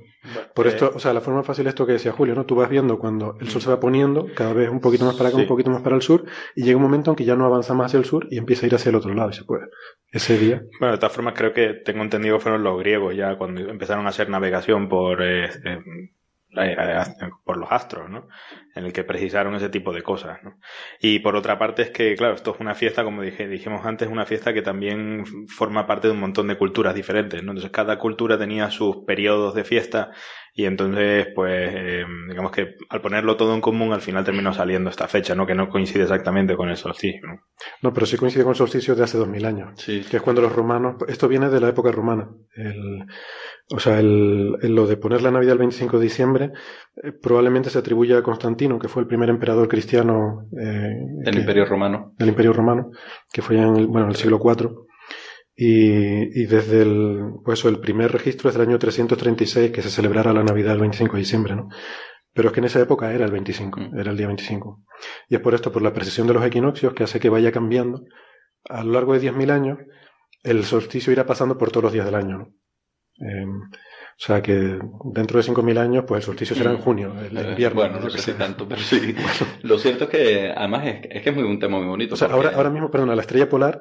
Por 0.54 0.66
eh, 0.66 0.70
esto, 0.70 0.92
o 0.94 0.99
sea, 0.99 1.14
la 1.14 1.22
forma 1.22 1.42
fácil 1.42 1.66
es 1.66 1.70
esto 1.70 1.87
que 1.87 1.92
decía 1.92 2.12
Julio, 2.12 2.34
¿no? 2.34 2.44
Tú 2.44 2.54
vas 2.54 2.68
viendo 2.68 2.99
cuando 2.99 3.38
el 3.40 3.49
sol 3.49 3.62
se 3.62 3.70
va 3.70 3.80
poniendo, 3.80 4.26
cada 4.34 4.52
vez 4.52 4.68
un 4.68 4.80
poquito 4.80 5.06
más 5.06 5.16
para 5.16 5.30
acá, 5.30 5.38
un 5.38 5.46
poquito 5.46 5.70
más 5.70 5.80
para 5.80 5.96
el 5.96 6.02
sur, 6.02 6.26
y 6.54 6.62
llega 6.62 6.76
un 6.76 6.82
momento 6.82 7.10
en 7.10 7.16
que 7.16 7.25
ya 7.25 7.37
no 7.37 7.46
avanza 7.46 7.72
más 7.72 7.87
hacia 7.87 7.99
el 7.99 8.04
sur 8.04 8.26
y 8.30 8.37
empieza 8.37 8.66
a 8.66 8.68
ir 8.68 8.75
hacia 8.75 8.90
el 8.90 8.96
otro 8.96 9.14
lado 9.14 9.30
y 9.30 9.32
se 9.32 9.44
puede. 9.44 9.64
Ese 10.12 10.37
día. 10.37 10.62
Bueno, 10.78 10.92
de 10.92 10.99
todas 10.99 11.14
formas, 11.14 11.34
creo 11.34 11.54
que 11.54 11.72
tengo 11.84 12.02
entendido 12.02 12.37
que 12.37 12.42
fueron 12.42 12.62
los 12.62 12.78
griegos 12.78 13.16
ya 13.16 13.37
cuando 13.38 13.62
empezaron 13.62 14.04
a 14.06 14.10
hacer 14.10 14.28
navegación 14.28 14.88
por 14.88 15.22
eh, 15.22 15.49
eh 15.72 16.10
por 17.44 17.56
los 17.56 17.70
astros, 17.70 18.10
¿no? 18.10 18.28
En 18.74 18.84
el 18.84 18.92
que 18.92 19.04
precisaron 19.04 19.54
ese 19.54 19.68
tipo 19.68 19.92
de 19.92 20.02
cosas, 20.02 20.38
¿no? 20.44 20.58
Y 21.00 21.18
por 21.18 21.34
otra 21.34 21.58
parte 21.58 21.82
es 21.82 21.90
que, 21.90 22.14
claro, 22.14 22.34
esto 22.34 22.54
es 22.54 22.60
una 22.60 22.74
fiesta, 22.74 23.02
como 23.02 23.22
dije, 23.22 23.48
dijimos 23.48 23.84
antes, 23.84 24.08
una 24.08 24.26
fiesta 24.26 24.52
que 24.52 24.62
también 24.62 25.24
forma 25.48 25.86
parte 25.86 26.06
de 26.06 26.14
un 26.14 26.20
montón 26.20 26.46
de 26.46 26.56
culturas 26.56 26.94
diferentes, 26.94 27.42
¿no? 27.42 27.50
Entonces 27.50 27.72
cada 27.72 27.98
cultura 27.98 28.38
tenía 28.38 28.70
sus 28.70 28.98
periodos 29.04 29.54
de 29.54 29.64
fiesta 29.64 30.12
y 30.52 30.64
entonces, 30.66 31.28
pues, 31.34 31.72
eh, 31.74 32.04
digamos 32.28 32.50
que 32.50 32.74
al 32.88 33.00
ponerlo 33.00 33.36
todo 33.36 33.54
en 33.54 33.60
común, 33.60 33.92
al 33.92 34.00
final 34.00 34.24
terminó 34.24 34.52
saliendo 34.52 34.90
esta 34.90 35.06
fecha, 35.06 35.34
¿no? 35.34 35.46
Que 35.46 35.54
no 35.54 35.68
coincide 35.68 36.02
exactamente 36.02 36.56
con 36.56 36.68
el 36.68 36.76
solsticio, 36.76 37.20
¿no? 37.26 37.40
No, 37.82 37.92
pero 37.92 38.04
sí 38.04 38.16
coincide 38.16 38.42
con 38.42 38.50
el 38.50 38.56
solsticio 38.56 38.94
de 38.94 39.04
hace 39.04 39.16
dos 39.16 39.28
mil 39.28 39.44
años. 39.44 39.80
Sí. 39.80 40.04
Que 40.10 40.16
es 40.16 40.22
cuando 40.22 40.42
los 40.42 40.52
romanos, 40.52 40.96
esto 41.08 41.28
viene 41.28 41.48
de 41.48 41.60
la 41.60 41.68
época 41.68 41.92
romana. 41.92 42.28
El, 42.54 43.06
o 43.72 43.78
sea, 43.78 44.00
el, 44.00 44.52
lo 44.60 44.86
de 44.86 44.96
poner 44.96 45.22
la 45.22 45.30
Navidad 45.30 45.52
el 45.52 45.58
25 45.58 45.98
de 45.98 46.02
diciembre 46.02 46.52
eh, 47.02 47.12
probablemente 47.12 47.70
se 47.70 47.78
atribuye 47.78 48.16
a 48.16 48.22
Constantino, 48.22 48.60
que 48.79 48.88
fue 48.88 49.02
el 49.02 49.09
primer 49.09 49.31
emperador 49.31 49.69
cristiano 49.69 50.47
eh, 50.59 50.95
del 51.25 51.38
Imperio 51.38 51.64
Romano. 51.64 52.12
Del 52.19 52.29
Imperio 52.29 52.52
Romano, 52.52 52.90
que 53.33 53.43
fue 53.43 53.57
en 53.57 53.76
el, 53.76 53.87
bueno, 53.87 54.07
en 54.07 54.11
el 54.11 54.17
siglo 54.17 54.40
IV. 54.43 54.71
Y, 55.57 56.43
y, 56.43 56.47
desde 56.47 56.83
el, 56.83 57.35
pues 57.45 57.59
eso, 57.59 57.69
el 57.69 57.81
primer 57.81 58.12
registro 58.12 58.49
es 58.49 58.57
del 58.57 58.69
año 58.69 58.79
336 58.79 59.71
que 59.71 59.83
se 59.83 59.90
celebrara 59.90 60.33
la 60.33 60.43
Navidad 60.43 60.75
el 60.75 60.81
25 60.81 61.14
de 61.14 61.19
diciembre, 61.19 61.57
¿no? 61.57 61.69
Pero 62.33 62.49
es 62.49 62.55
que 62.55 62.61
en 62.61 62.67
esa 62.67 62.81
época 62.81 63.12
era 63.12 63.25
el 63.25 63.33
25, 63.33 63.81
mm. 63.81 63.99
era 63.99 64.11
el 64.11 64.17
día 64.17 64.26
25. 64.26 64.83
Y 65.29 65.35
es 65.35 65.40
por 65.40 65.55
esto, 65.55 65.73
por 65.73 65.83
la 65.83 65.93
precesión 65.93 66.26
de 66.26 66.35
los 66.35 66.45
equinoccios, 66.45 66.95
que 66.95 67.05
hace 67.05 67.21
que 67.21 67.29
vaya 67.29 67.52
cambiando. 67.52 68.05
A 68.69 68.85
lo 68.85 68.93
largo 68.93 69.14
de 69.14 69.21
10.000 69.21 69.50
años, 69.50 69.79
el 70.43 70.64
solsticio 70.64 71.12
irá 71.12 71.26
pasando 71.26 71.59
por 71.59 71.71
todos 71.71 71.85
los 71.85 71.93
días 71.93 72.07
del 72.07 72.14
año, 72.14 72.38
¿no? 72.38 72.55
Eh, 73.26 73.47
o 74.20 74.22
sea 74.22 74.42
que 74.42 74.78
dentro 75.04 75.40
de 75.40 75.48
5.000 75.48 75.78
años, 75.78 76.04
pues 76.06 76.18
el 76.18 76.24
solsticio 76.26 76.54
será 76.54 76.72
en 76.72 76.76
junio, 76.76 77.14
el 77.18 77.38
eh, 77.38 77.50
invierno. 77.52 77.80
Bueno, 77.80 78.00
no 78.00 78.11
sé 78.11 78.18
si 78.18 78.33
tanto, 78.35 78.68
pero 78.68 78.83
sí. 78.83 79.14
Lo 79.62 79.78
cierto 79.78 80.04
es 80.04 80.11
que, 80.11 80.52
además, 80.54 80.87
es, 80.88 81.00
es, 81.11 81.22
que 81.22 81.30
es 81.30 81.35
muy, 81.35 81.44
un 81.44 81.59
tema 81.59 81.78
muy 81.78 81.87
bonito. 81.87 82.12
O 82.12 82.16
sea, 82.18 82.28
ahora, 82.28 82.52
ahora 82.54 82.68
mismo, 82.68 82.90
perdona, 82.90 83.14
la 83.16 83.22
estrella 83.22 83.48
polar, 83.48 83.80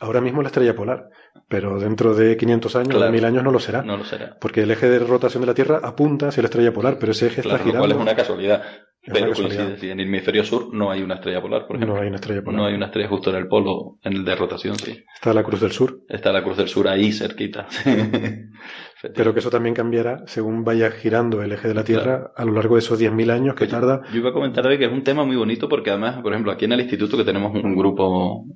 ahora 0.00 0.20
mismo 0.20 0.42
la 0.42 0.48
estrella 0.48 0.74
polar, 0.74 1.08
pero 1.48 1.78
dentro 1.78 2.14
de 2.14 2.36
500 2.36 2.76
años, 2.76 2.96
claro, 2.96 3.12
1.000 3.12 3.24
años 3.24 3.44
no 3.44 3.50
lo 3.50 3.58
será. 3.58 3.82
No 3.82 3.96
lo 3.96 4.04
será. 4.04 4.36
Porque 4.40 4.62
el 4.62 4.70
eje 4.70 4.88
de 4.88 4.98
rotación 4.98 5.42
de 5.42 5.46
la 5.46 5.54
Tierra 5.54 5.80
apunta 5.82 6.28
hacia 6.28 6.42
la 6.42 6.48
estrella 6.48 6.72
polar, 6.72 6.98
pero 6.98 7.12
ese 7.12 7.26
eje 7.26 7.42
claro, 7.42 7.56
está 7.56 7.64
girando. 7.64 7.86
Lo 7.86 7.94
cual 7.94 8.06
es 8.08 8.08
una 8.08 8.16
casualidad. 8.16 8.62
Pero 9.06 9.32
coincide, 9.32 9.76
sí, 9.76 9.90
en 9.90 10.00
el 10.00 10.06
hemisferio 10.06 10.44
sur 10.44 10.72
no 10.72 10.90
hay 10.90 11.02
una 11.02 11.16
estrella 11.16 11.42
polar, 11.42 11.66
por 11.66 11.76
ejemplo. 11.76 11.94
No 11.94 12.00
hay 12.00 12.08
una 12.08 12.16
estrella 12.16 12.42
polar. 12.42 12.60
No 12.60 12.66
hay 12.66 12.74
una 12.74 12.86
estrella 12.86 13.08
justo 13.08 13.30
en 13.30 13.36
el 13.36 13.48
polo, 13.48 13.98
en 14.02 14.14
el 14.14 14.24
de 14.24 14.34
rotación, 14.34 14.76
sí. 14.76 15.04
Está 15.14 15.34
la 15.34 15.42
Cruz 15.42 15.60
del 15.60 15.72
Sur. 15.72 16.00
Está 16.08 16.32
la 16.32 16.42
Cruz 16.42 16.56
del 16.56 16.68
Sur 16.68 16.88
ahí 16.88 17.12
cerquita. 17.12 17.66
Pero 19.14 19.34
que 19.34 19.40
eso 19.40 19.50
también 19.50 19.74
cambiará 19.74 20.22
según 20.26 20.64
vaya 20.64 20.90
girando 20.90 21.42
el 21.42 21.52
eje 21.52 21.68
de 21.68 21.74
la 21.74 21.84
Tierra 21.84 22.02
claro. 22.02 22.32
a 22.34 22.44
lo 22.46 22.52
largo 22.52 22.76
de 22.76 22.78
esos 22.78 22.98
10.000 22.98 23.30
años 23.30 23.54
que 23.54 23.66
tarda. 23.66 24.00
Yo 24.10 24.20
iba 24.20 24.30
a 24.30 24.32
comentar 24.32 24.64
que 24.78 24.86
es 24.86 24.92
un 24.92 25.04
tema 25.04 25.24
muy 25.26 25.36
bonito 25.36 25.68
porque 25.68 25.90
además, 25.90 26.22
por 26.22 26.32
ejemplo, 26.32 26.50
aquí 26.50 26.64
en 26.64 26.72
el 26.72 26.80
instituto 26.80 27.18
que 27.18 27.24
tenemos 27.24 27.52
un 27.54 27.76
grupo 27.76 28.46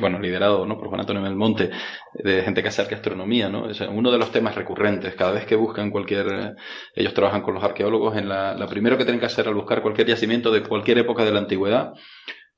bueno, 0.00 0.18
liderado 0.18 0.66
¿no? 0.66 0.78
por 0.78 0.88
Juan 0.88 1.00
Antonio 1.00 1.22
Belmonte, 1.22 1.70
de 2.14 2.42
gente 2.42 2.62
que 2.62 2.68
hace 2.68 2.82
astronomía, 2.82 3.48
¿no? 3.48 3.70
Es 3.70 3.80
uno 3.80 4.10
de 4.10 4.18
los 4.18 4.30
temas 4.30 4.54
recurrentes. 4.54 5.14
Cada 5.14 5.32
vez 5.32 5.46
que 5.46 5.56
buscan 5.56 5.90
cualquier, 5.90 6.56
ellos 6.94 7.14
trabajan 7.14 7.42
con 7.42 7.54
los 7.54 7.64
arqueólogos, 7.64 8.16
en 8.16 8.28
la, 8.28 8.54
la 8.54 8.66
primero 8.66 8.98
que 8.98 9.04
tienen 9.04 9.20
que 9.20 9.26
hacer 9.26 9.48
al 9.48 9.54
buscar 9.54 9.82
cualquier 9.82 10.08
yacimiento 10.08 10.50
de 10.50 10.62
cualquier 10.62 10.98
época 10.98 11.24
de 11.24 11.32
la 11.32 11.38
antigüedad, 11.38 11.92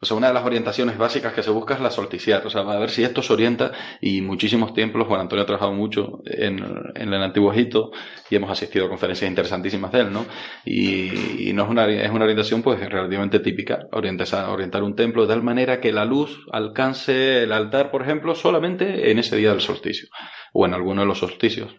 o 0.04 0.06
sea, 0.06 0.18
una 0.18 0.28
de 0.28 0.34
las 0.34 0.44
orientaciones 0.44 0.98
básicas 0.98 1.32
que 1.32 1.42
se 1.42 1.50
busca 1.50 1.72
es 1.72 1.80
la 1.80 1.90
solsticiar, 1.90 2.46
o 2.46 2.50
sea, 2.50 2.60
a 2.60 2.78
ver 2.78 2.90
si 2.90 3.02
esto 3.02 3.22
se 3.22 3.32
orienta 3.32 3.72
y 4.02 4.20
muchísimos 4.20 4.74
templos, 4.74 5.08
Juan 5.08 5.22
Antonio 5.22 5.44
ha 5.44 5.46
trabajado 5.46 5.72
mucho 5.72 6.20
en, 6.26 6.62
en 6.94 7.14
el 7.14 7.22
Antiguo 7.22 7.50
Egipto 7.50 7.90
y 8.28 8.36
hemos 8.36 8.50
asistido 8.50 8.84
a 8.84 8.90
conferencias 8.90 9.30
interesantísimas 9.30 9.92
de 9.92 10.00
él, 10.00 10.12
¿no? 10.12 10.26
Y, 10.66 11.48
y 11.48 11.52
no 11.54 11.64
es 11.64 11.70
una, 11.70 11.88
es 11.88 12.10
una 12.10 12.24
orientación 12.24 12.62
pues 12.62 12.78
relativamente 12.78 13.40
típica, 13.40 13.86
orientar, 13.92 14.50
orientar 14.50 14.82
un 14.82 14.94
templo 14.94 15.22
de 15.22 15.28
tal 15.28 15.42
manera 15.42 15.80
que 15.80 15.90
la 15.90 16.04
luz 16.04 16.44
alcance 16.52 17.44
el 17.44 17.52
altar, 17.52 17.90
por 17.90 18.02
ejemplo, 18.02 18.34
solamente 18.34 19.10
en 19.10 19.18
ese 19.18 19.36
día 19.36 19.52
del 19.52 19.62
solsticio 19.62 20.10
o 20.52 20.66
en 20.66 20.74
alguno 20.74 21.00
de 21.00 21.06
los 21.06 21.18
solsticios 21.18 21.74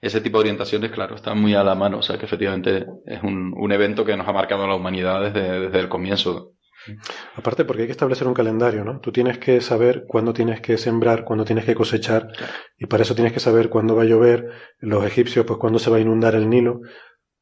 ese 0.00 0.20
tipo 0.20 0.38
de 0.38 0.42
orientaciones, 0.42 0.90
claro, 0.90 1.14
están 1.16 1.40
muy 1.40 1.54
a 1.54 1.64
la 1.64 1.74
mano. 1.74 1.98
O 1.98 2.02
sea, 2.02 2.18
que 2.18 2.26
efectivamente 2.26 2.86
es 3.06 3.22
un, 3.22 3.54
un 3.56 3.72
evento 3.72 4.04
que 4.04 4.16
nos 4.16 4.28
ha 4.28 4.32
marcado 4.32 4.64
a 4.64 4.68
la 4.68 4.74
humanidad 4.74 5.22
desde, 5.22 5.60
desde 5.60 5.80
el 5.80 5.88
comienzo. 5.88 6.52
Aparte 7.34 7.64
porque 7.64 7.82
hay 7.82 7.88
que 7.88 7.92
establecer 7.92 8.26
un 8.26 8.34
calendario, 8.34 8.84
¿no? 8.84 9.00
Tú 9.00 9.12
tienes 9.12 9.38
que 9.38 9.60
saber 9.60 10.04
cuándo 10.06 10.32
tienes 10.32 10.60
que 10.60 10.78
sembrar, 10.78 11.24
cuándo 11.24 11.44
tienes 11.44 11.64
que 11.64 11.74
cosechar, 11.74 12.28
y 12.78 12.86
para 12.86 13.02
eso 13.02 13.14
tienes 13.14 13.32
que 13.32 13.40
saber 13.40 13.68
cuándo 13.68 13.96
va 13.96 14.02
a 14.02 14.06
llover, 14.06 14.50
los 14.78 15.04
egipcios, 15.04 15.46
pues 15.46 15.58
cuándo 15.58 15.78
se 15.78 15.90
va 15.90 15.96
a 15.96 16.00
inundar 16.00 16.34
el 16.34 16.48
Nilo. 16.48 16.80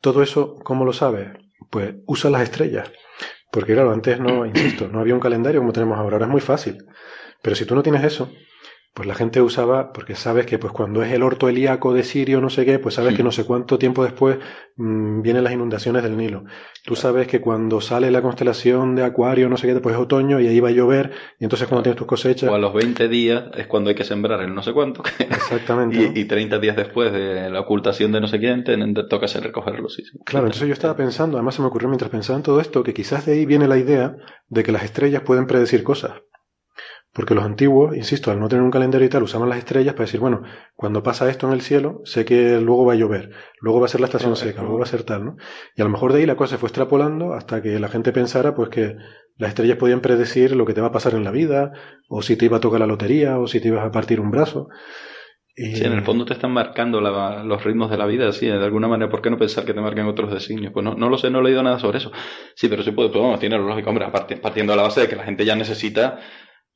Todo 0.00 0.22
eso, 0.22 0.56
¿cómo 0.62 0.84
lo 0.84 0.92
sabes? 0.92 1.28
Pues 1.70 1.94
usa 2.06 2.30
las 2.30 2.42
estrellas. 2.42 2.90
Porque 3.50 3.74
claro, 3.74 3.92
antes 3.92 4.18
no, 4.18 4.44
insisto, 4.46 4.88
no 4.88 5.00
había 5.00 5.14
un 5.14 5.20
calendario 5.20 5.60
como 5.60 5.72
tenemos 5.72 5.96
ahora, 5.96 6.16
ahora 6.16 6.26
es 6.26 6.32
muy 6.32 6.40
fácil. 6.40 6.78
Pero 7.40 7.54
si 7.54 7.64
tú 7.64 7.74
no 7.74 7.82
tienes 7.82 8.02
eso, 8.02 8.32
pues 8.94 9.08
la 9.08 9.16
gente 9.16 9.42
usaba, 9.42 9.92
porque 9.92 10.14
sabes 10.14 10.46
que 10.46 10.60
pues 10.60 10.72
cuando 10.72 11.02
es 11.02 11.12
el 11.12 11.24
orto 11.24 11.48
helíaco 11.48 11.92
de 11.92 12.04
Sirio, 12.04 12.40
no 12.40 12.48
sé 12.48 12.64
qué, 12.64 12.78
pues 12.78 12.94
sabes 12.94 13.16
que 13.16 13.24
no 13.24 13.32
sé 13.32 13.44
cuánto 13.44 13.76
tiempo 13.76 14.04
después 14.04 14.38
mmm, 14.76 15.20
vienen 15.20 15.42
las 15.42 15.52
inundaciones 15.52 16.04
del 16.04 16.16
Nilo. 16.16 16.44
Tú 16.84 16.94
sabes 16.94 17.26
que 17.26 17.40
cuando 17.40 17.80
sale 17.80 18.12
la 18.12 18.22
constelación 18.22 18.94
de 18.94 19.02
Acuario, 19.02 19.48
no 19.48 19.56
sé 19.56 19.66
qué, 19.66 19.74
después 19.74 19.96
es 19.96 20.00
otoño 20.00 20.38
y 20.38 20.46
ahí 20.46 20.60
va 20.60 20.68
a 20.68 20.72
llover, 20.72 21.10
y 21.40 21.44
entonces 21.44 21.66
cuando 21.66 21.82
tienes 21.82 21.98
tus 21.98 22.06
cosechas... 22.06 22.48
O 22.48 22.54
a 22.54 22.58
los 22.58 22.72
20 22.72 23.08
días 23.08 23.46
es 23.56 23.66
cuando 23.66 23.90
hay 23.90 23.96
que 23.96 24.04
sembrar 24.04 24.40
el 24.42 24.54
no 24.54 24.62
sé 24.62 24.72
cuánto. 24.72 25.02
Exactamente. 25.18 26.12
y, 26.14 26.20
y 26.20 26.24
30 26.26 26.60
días 26.60 26.76
después 26.76 27.12
de 27.12 27.50
la 27.50 27.60
ocultación 27.60 28.12
de 28.12 28.20
no 28.20 28.28
sé 28.28 28.38
quién, 28.38 28.62
te, 28.62 28.76
te 28.76 29.04
toca 29.08 29.24
hacer 29.24 29.42
recogerlo, 29.42 29.88
sí, 29.88 30.04
sí. 30.04 30.16
Claro, 30.24 30.46
entonces 30.46 30.68
yo 30.68 30.72
estaba 30.72 30.94
pensando, 30.94 31.36
además 31.36 31.56
se 31.56 31.62
me 31.62 31.66
ocurrió 31.66 31.88
mientras 31.88 32.12
pensaba 32.12 32.36
en 32.36 32.44
todo 32.44 32.60
esto, 32.60 32.84
que 32.84 32.94
quizás 32.94 33.26
de 33.26 33.32
ahí 33.32 33.44
viene 33.44 33.66
la 33.66 33.76
idea 33.76 34.16
de 34.48 34.62
que 34.62 34.70
las 34.70 34.84
estrellas 34.84 35.22
pueden 35.22 35.48
predecir 35.48 35.82
cosas. 35.82 36.12
Porque 37.14 37.34
los 37.34 37.44
antiguos, 37.44 37.96
insisto, 37.96 38.32
al 38.32 38.40
no 38.40 38.48
tener 38.48 38.64
un 38.64 38.72
calendario 38.72 39.06
y 39.06 39.08
tal, 39.08 39.22
usaban 39.22 39.48
las 39.48 39.58
estrellas 39.58 39.94
para 39.94 40.06
decir, 40.06 40.18
bueno, 40.18 40.42
cuando 40.74 41.04
pasa 41.04 41.30
esto 41.30 41.46
en 41.46 41.52
el 41.52 41.60
cielo, 41.60 42.00
sé 42.04 42.24
que 42.24 42.60
luego 42.60 42.84
va 42.84 42.94
a 42.94 42.96
llover, 42.96 43.30
luego 43.60 43.78
va 43.78 43.86
a 43.86 43.88
ser 43.88 44.00
la 44.00 44.06
estación 44.06 44.34
seca, 44.34 44.62
luego 44.62 44.78
va 44.78 44.84
a 44.84 44.88
ser 44.88 45.04
tal, 45.04 45.24
¿no? 45.24 45.36
Y 45.76 45.80
a 45.80 45.84
lo 45.84 45.90
mejor 45.90 46.12
de 46.12 46.18
ahí 46.18 46.26
la 46.26 46.34
cosa 46.34 46.56
se 46.56 46.58
fue 46.58 46.68
extrapolando 46.68 47.32
hasta 47.32 47.62
que 47.62 47.78
la 47.78 47.88
gente 47.88 48.10
pensara, 48.10 48.56
pues 48.56 48.68
que 48.68 48.96
Las 49.36 49.48
estrellas 49.48 49.78
podían 49.78 50.00
predecir 50.00 50.54
lo 50.54 50.64
que 50.64 50.74
te 50.74 50.80
va 50.80 50.88
a 50.88 50.92
pasar 50.92 51.14
en 51.14 51.24
la 51.24 51.32
vida, 51.32 51.72
o 52.08 52.22
si 52.22 52.36
te 52.36 52.44
iba 52.44 52.58
a 52.58 52.60
tocar 52.60 52.80
la 52.80 52.86
lotería, 52.86 53.38
o 53.38 53.46
si 53.48 53.60
te 53.60 53.68
ibas 53.68 53.84
a 53.84 53.90
partir 53.90 54.20
un 54.20 54.30
brazo. 54.30 54.68
Y... 55.56 55.76
Sí, 55.76 55.84
en 55.84 55.92
el 55.92 56.02
fondo 56.02 56.24
te 56.24 56.34
están 56.34 56.52
marcando 56.52 57.00
los 57.00 57.64
ritmos 57.64 57.90
de 57.90 57.96
la 57.96 58.06
vida, 58.06 58.32
sí, 58.32 58.46
de 58.46 58.64
alguna 58.64 58.88
manera. 58.88 59.10
¿Por 59.10 59.22
qué 59.22 59.30
no 59.30 59.38
pensar 59.38 59.64
que 59.64 59.74
te 59.74 59.80
marcan 59.80 60.06
otros 60.06 60.32
designios? 60.32 60.72
Pues 60.72 60.84
no, 60.84 60.94
no 60.94 61.08
lo 61.08 61.18
sé, 61.18 61.30
no 61.30 61.40
he 61.40 61.44
leído 61.44 61.62
nada 61.62 61.78
sobre 61.78 61.98
eso. 61.98 62.12
Sí, 62.54 62.68
pero 62.68 62.82
sí 62.82 62.92
puede, 62.92 63.08
pues, 63.08 63.22
bueno, 63.22 63.38
tiene 63.38 63.58
lógico, 63.58 63.90
hombre, 63.90 64.06
partiendo 64.40 64.72
de 64.72 64.76
la 64.76 64.82
base 64.84 65.02
de 65.02 65.08
que 65.08 65.16
la 65.16 65.24
gente 65.24 65.44
ya 65.44 65.56
necesita 65.56 66.18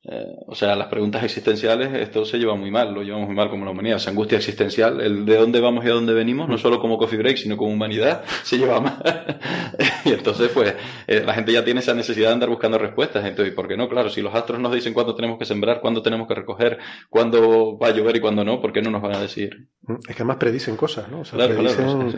eh, 0.03 0.33
o 0.47 0.55
sea, 0.55 0.77
las 0.77 0.87
preguntas 0.87 1.23
existenciales, 1.23 1.93
esto 1.93 2.23
se 2.23 2.37
lleva 2.37 2.55
muy 2.55 2.71
mal, 2.71 2.93
lo 2.93 3.03
llevamos 3.03 3.27
muy 3.27 3.35
mal 3.35 3.49
como 3.49 3.65
la 3.65 3.71
humanidad. 3.71 3.97
Esa 3.97 4.11
angustia 4.11 4.37
existencial, 4.37 5.01
el 5.01 5.25
de 5.25 5.35
dónde 5.35 5.59
vamos 5.59 5.83
y 5.83 5.89
a 5.89 5.93
dónde 5.93 6.13
venimos, 6.13 6.47
no 6.47 6.57
solo 6.57 6.79
como 6.79 6.97
coffee 6.97 7.19
break, 7.19 7.35
sino 7.35 7.57
como 7.57 7.73
humanidad, 7.73 8.23
se 8.43 8.57
lleva 8.57 8.79
mal. 8.79 9.01
y 10.05 10.13
entonces, 10.13 10.51
pues, 10.53 10.73
eh, 11.05 11.21
la 11.25 11.33
gente 11.33 11.51
ya 11.51 11.65
tiene 11.65 11.81
esa 11.81 11.93
necesidad 11.93 12.29
de 12.29 12.33
andar 12.35 12.49
buscando 12.49 12.77
respuestas. 12.77 13.25
Entonces, 13.25 13.53
¿y 13.53 13.55
por 13.55 13.67
qué 13.67 13.75
no? 13.75 13.89
Claro, 13.89 14.09
si 14.09 14.21
los 14.21 14.33
astros 14.33 14.59
nos 14.59 14.73
dicen 14.73 14.93
cuándo 14.93 15.15
tenemos 15.15 15.37
que 15.37 15.45
sembrar, 15.45 15.81
cuándo 15.81 16.01
tenemos 16.01 16.27
que 16.29 16.35
recoger, 16.35 16.77
cuándo 17.09 17.77
va 17.77 17.87
a 17.87 17.91
llover 17.91 18.15
y 18.15 18.19
cuándo 18.21 18.45
no, 18.45 18.61
¿por 18.61 18.71
qué 18.71 18.81
no 18.81 18.91
nos 18.91 19.01
van 19.01 19.15
a 19.15 19.19
decir? 19.19 19.67
Es 20.07 20.15
que 20.15 20.21
además 20.21 20.37
predicen 20.37 20.77
cosas, 20.77 21.09
¿no? 21.09 21.21
O 21.21 21.25
sea, 21.25 21.45
predicen, 21.45 22.15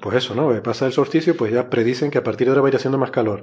pues 0.00 0.16
eso, 0.16 0.34
¿no? 0.34 0.60
Pasa 0.62 0.86
el 0.86 0.92
solsticio, 0.92 1.36
pues 1.36 1.52
ya 1.52 1.68
predicen 1.68 2.10
que 2.10 2.18
a 2.18 2.24
partir 2.24 2.46
de 2.46 2.52
ahora 2.52 2.62
va 2.62 2.68
a 2.68 2.70
ir 2.70 2.76
haciendo 2.76 2.98
más 2.98 3.10
calor. 3.10 3.42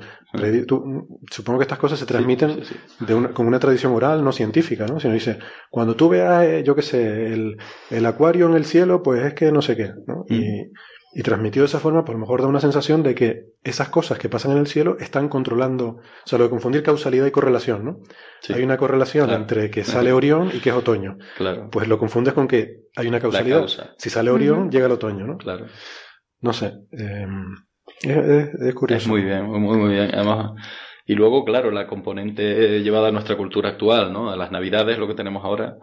supongo 1.31 1.59
que 1.59 1.63
estas 1.63 1.77
cosas 1.77 1.99
se 1.99 2.05
transmiten 2.05 2.61
de 2.99 3.13
una, 3.13 3.29
con 3.29 3.47
una 3.47 3.59
tradición 3.59 3.68
oral, 3.86 4.23
no 4.23 4.32
científica, 4.32 4.86
¿no? 4.86 4.99
Sino 4.99 5.13
dice, 5.13 5.39
cuando 5.69 5.95
tú 5.95 6.10
veas, 6.10 6.43
eh, 6.45 6.63
yo 6.63 6.75
qué 6.75 6.82
sé, 6.82 7.34
el, 7.34 7.58
el, 7.89 8.05
acuario 8.05 8.47
en 8.47 8.55
el 8.55 8.65
cielo, 8.65 9.01
pues 9.03 9.23
es 9.23 9.34
que 9.34 9.51
no 9.51 9.62
sé 9.62 9.75
qué, 9.75 9.91
¿no? 10.08 10.25
Y, 10.27 10.39
mm. 10.39 10.71
y, 11.15 11.23
transmitido 11.23 11.63
de 11.63 11.67
esa 11.67 11.79
forma, 11.79 12.05
por 12.05 12.15
lo 12.15 12.19
mejor 12.19 12.41
da 12.41 12.47
una 12.47 12.60
sensación 12.60 13.03
de 13.03 13.15
que 13.15 13.45
esas 13.63 13.89
cosas 13.89 14.17
que 14.19 14.29
pasan 14.29 14.51
en 14.51 14.60
el 14.60 14.67
cielo 14.67 14.97
están 14.99 15.29
controlando, 15.29 15.88
o 15.88 16.01
sea, 16.25 16.38
lo 16.38 16.45
de 16.45 16.49
confundir 16.49 16.84
causalidad 16.84 17.25
y 17.25 17.32
correlación, 17.32 17.86
¿no? 17.86 17.99
Hay 18.53 18.63
una 18.63 18.77
correlación 18.77 19.29
entre 19.32 19.69
que 19.69 19.84
sale 19.86 20.12
Orión 20.12 20.49
y 20.53 20.60
que 20.60 20.69
es 20.69 20.75
otoño. 20.75 21.17
Claro. 21.38 21.69
Pues 21.71 21.88
lo 21.88 21.97
confundes 21.97 22.34
con 22.34 22.47
que 22.47 22.84
hay 22.95 23.08
una 23.08 23.19
causalidad. 23.19 23.65
Si 23.97 24.10
sale 24.10 24.32
Orión, 24.32 24.71
llega 24.71 24.86
el 24.86 24.91
otoño, 24.93 25.25
¿no? 25.25 25.38
Claro. 25.38 25.65
No 26.41 26.53
sé. 26.53 26.73
Eh, 26.91 27.27
es, 28.01 28.73
curioso. 28.75 29.03
Es 29.03 29.08
muy 29.08 29.23
bien, 29.23 29.45
muy, 29.45 29.77
muy 29.77 29.89
bien. 29.89 30.10
Además, 30.13 30.51
y 31.09 31.15
luego, 31.15 31.43
claro, 31.43 31.71
la 31.71 31.87
componente 31.87 32.83
llevada 32.83 33.07
a 33.07 33.11
nuestra 33.11 33.35
cultura 33.35 33.69
actual, 33.69 34.13
¿no? 34.13 34.29
A 34.29 34.37
las 34.37 34.51
navidades, 34.51 34.99
lo 34.99 35.07
que 35.07 35.15
tenemos 35.15 35.43
ahora. 35.43 35.79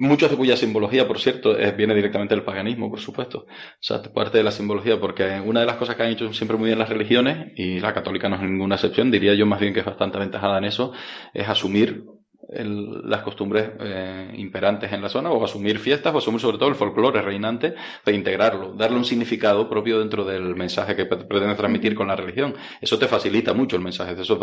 Mucho 0.00 0.28
de 0.28 0.34
cuya 0.34 0.56
simbología, 0.56 1.06
por 1.06 1.20
cierto, 1.20 1.56
viene 1.76 1.94
directamente 1.94 2.34
del 2.34 2.42
paganismo, 2.42 2.90
por 2.90 2.98
supuesto. 2.98 3.46
O 3.46 3.78
sea, 3.78 4.02
parte 4.02 4.38
de 4.38 4.42
la 4.42 4.50
simbología, 4.50 4.98
porque 4.98 5.40
una 5.44 5.60
de 5.60 5.66
las 5.66 5.76
cosas 5.76 5.94
que 5.94 6.02
han 6.02 6.10
hecho 6.10 6.32
siempre 6.32 6.56
muy 6.56 6.66
bien 6.66 6.78
las 6.80 6.88
religiones, 6.88 7.52
y 7.54 7.78
la 7.78 7.94
católica 7.94 8.28
no 8.28 8.34
es 8.34 8.42
ninguna 8.42 8.74
excepción, 8.74 9.12
diría 9.12 9.32
yo 9.34 9.46
más 9.46 9.60
bien 9.60 9.72
que 9.72 9.78
es 9.78 9.86
bastante 9.86 10.16
aventajada 10.16 10.58
en 10.58 10.64
eso, 10.64 10.92
es 11.32 11.48
asumir 11.48 12.02
las 12.50 13.22
costumbres 13.22 13.70
eh, 13.80 14.32
imperantes 14.36 14.92
en 14.92 15.02
la 15.02 15.08
zona 15.08 15.30
o 15.30 15.44
asumir 15.44 15.78
fiestas 15.78 16.14
o 16.14 16.18
asumir 16.18 16.40
sobre 16.40 16.56
todo 16.56 16.68
el 16.68 16.76
folclore 16.76 17.20
reinante 17.20 17.74
de 18.04 18.14
integrarlo, 18.14 18.74
darle 18.74 18.96
un 18.96 19.04
significado 19.04 19.68
propio 19.68 19.98
dentro 19.98 20.24
del 20.24 20.54
mensaje 20.54 20.94
que 20.94 21.04
pretende 21.04 21.56
transmitir 21.56 21.94
con 21.94 22.06
la 22.06 22.16
religión. 22.16 22.54
Eso 22.80 22.98
te 22.98 23.08
facilita 23.08 23.52
mucho 23.54 23.76
el 23.76 23.82
mensaje, 23.82 24.20
eso 24.20 24.38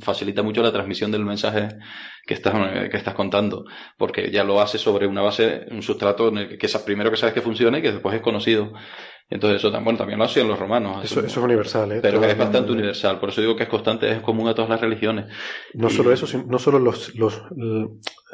facilita 0.00 0.42
mucho 0.42 0.62
la 0.62 0.72
transmisión 0.72 1.10
del 1.10 1.24
mensaje 1.24 1.68
que 2.26 2.34
estás, 2.34 2.54
que 2.90 2.96
estás 2.96 3.14
contando, 3.14 3.64
porque 3.98 4.30
ya 4.30 4.44
lo 4.44 4.60
hace 4.60 4.78
sobre 4.78 5.06
una 5.06 5.22
base, 5.22 5.66
un 5.70 5.82
sustrato 5.82 6.28
en 6.28 6.38
el 6.38 6.58
que, 6.58 6.66
es 6.66 6.78
primero 6.78 7.10
que 7.10 7.16
sabes 7.16 7.34
que 7.34 7.42
funciona 7.42 7.78
y 7.78 7.82
que 7.82 7.92
después 7.92 8.14
es 8.14 8.22
conocido. 8.22 8.72
Entonces 9.32 9.64
eso 9.64 9.70
bueno, 9.80 9.98
también 9.98 10.18
lo 10.18 10.26
hacían 10.26 10.46
los 10.46 10.58
romanos. 10.58 11.04
Eso, 11.04 11.20
es 11.20 11.36
universal, 11.38 11.90
¿eh? 11.92 11.98
Pero 12.02 12.22
es 12.22 12.36
bastante 12.36 12.70
universal. 12.70 13.18
Por 13.18 13.30
eso 13.30 13.40
digo 13.40 13.56
que 13.56 13.62
es 13.62 13.68
constante, 13.68 14.10
es 14.10 14.20
común 14.20 14.46
a 14.48 14.54
todas 14.54 14.68
las 14.68 14.80
religiones. 14.80 15.26
No 15.72 15.88
solo 15.88 16.12
eso, 16.12 16.26
no 16.46 16.58
solo 16.58 16.78
los, 16.78 17.14
los, 17.14 17.42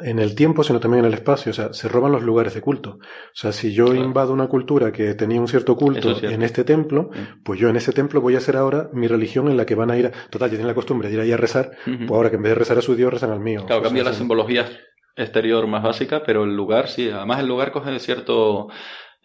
en 0.03 0.19
el 0.19 0.35
tiempo, 0.35 0.63
sino 0.63 0.81
también 0.81 1.05
en 1.05 1.11
el 1.11 1.13
espacio. 1.13 1.51
O 1.51 1.53
sea, 1.53 1.71
se 1.71 1.87
roban 1.87 2.11
los 2.11 2.21
lugares 2.21 2.53
de 2.53 2.59
culto. 2.59 2.97
O 2.99 3.33
sea, 3.33 3.53
si 3.53 3.73
yo 3.73 3.93
invado 3.93 4.33
una 4.33 4.47
cultura 4.47 4.91
que 4.91 5.13
tenía 5.13 5.39
un 5.39 5.47
cierto 5.47 5.77
culto 5.77 6.17
en 6.21 6.41
este 6.41 6.65
templo, 6.65 7.11
pues 7.43 7.59
yo 7.59 7.69
en 7.69 7.77
ese 7.77 7.93
templo 7.93 8.19
voy 8.19 8.35
a 8.35 8.39
hacer 8.39 8.57
ahora 8.57 8.89
mi 8.91 9.07
religión 9.07 9.47
en 9.47 9.55
la 9.55 9.65
que 9.65 9.75
van 9.75 9.91
a 9.91 9.97
ir 9.97 10.07
a... 10.07 10.11
Total, 10.29 10.49
ya 10.49 10.57
tienen 10.57 10.67
la 10.67 10.75
costumbre 10.75 11.07
de 11.07 11.13
ir 11.13 11.21
ahí 11.21 11.31
a 11.31 11.37
rezar, 11.37 11.71
pues 11.85 12.11
ahora 12.11 12.29
que 12.29 12.35
en 12.35 12.43
vez 12.43 12.51
de 12.51 12.55
rezar 12.55 12.77
a 12.77 12.81
su 12.81 12.95
Dios, 12.95 13.13
rezan 13.13 13.31
al 13.31 13.39
mío. 13.39 13.63
Claro, 13.65 13.78
cambia 13.81 14.03
la 14.03 14.13
simbología 14.13 14.67
exterior 15.15 15.67
más 15.67 15.83
básica, 15.83 16.23
pero 16.25 16.43
el 16.43 16.55
lugar 16.55 16.87
sí. 16.87 17.09
Además 17.09 17.39
el 17.39 17.47
lugar 17.47 17.71
coge 17.71 17.99
cierto 17.99 18.69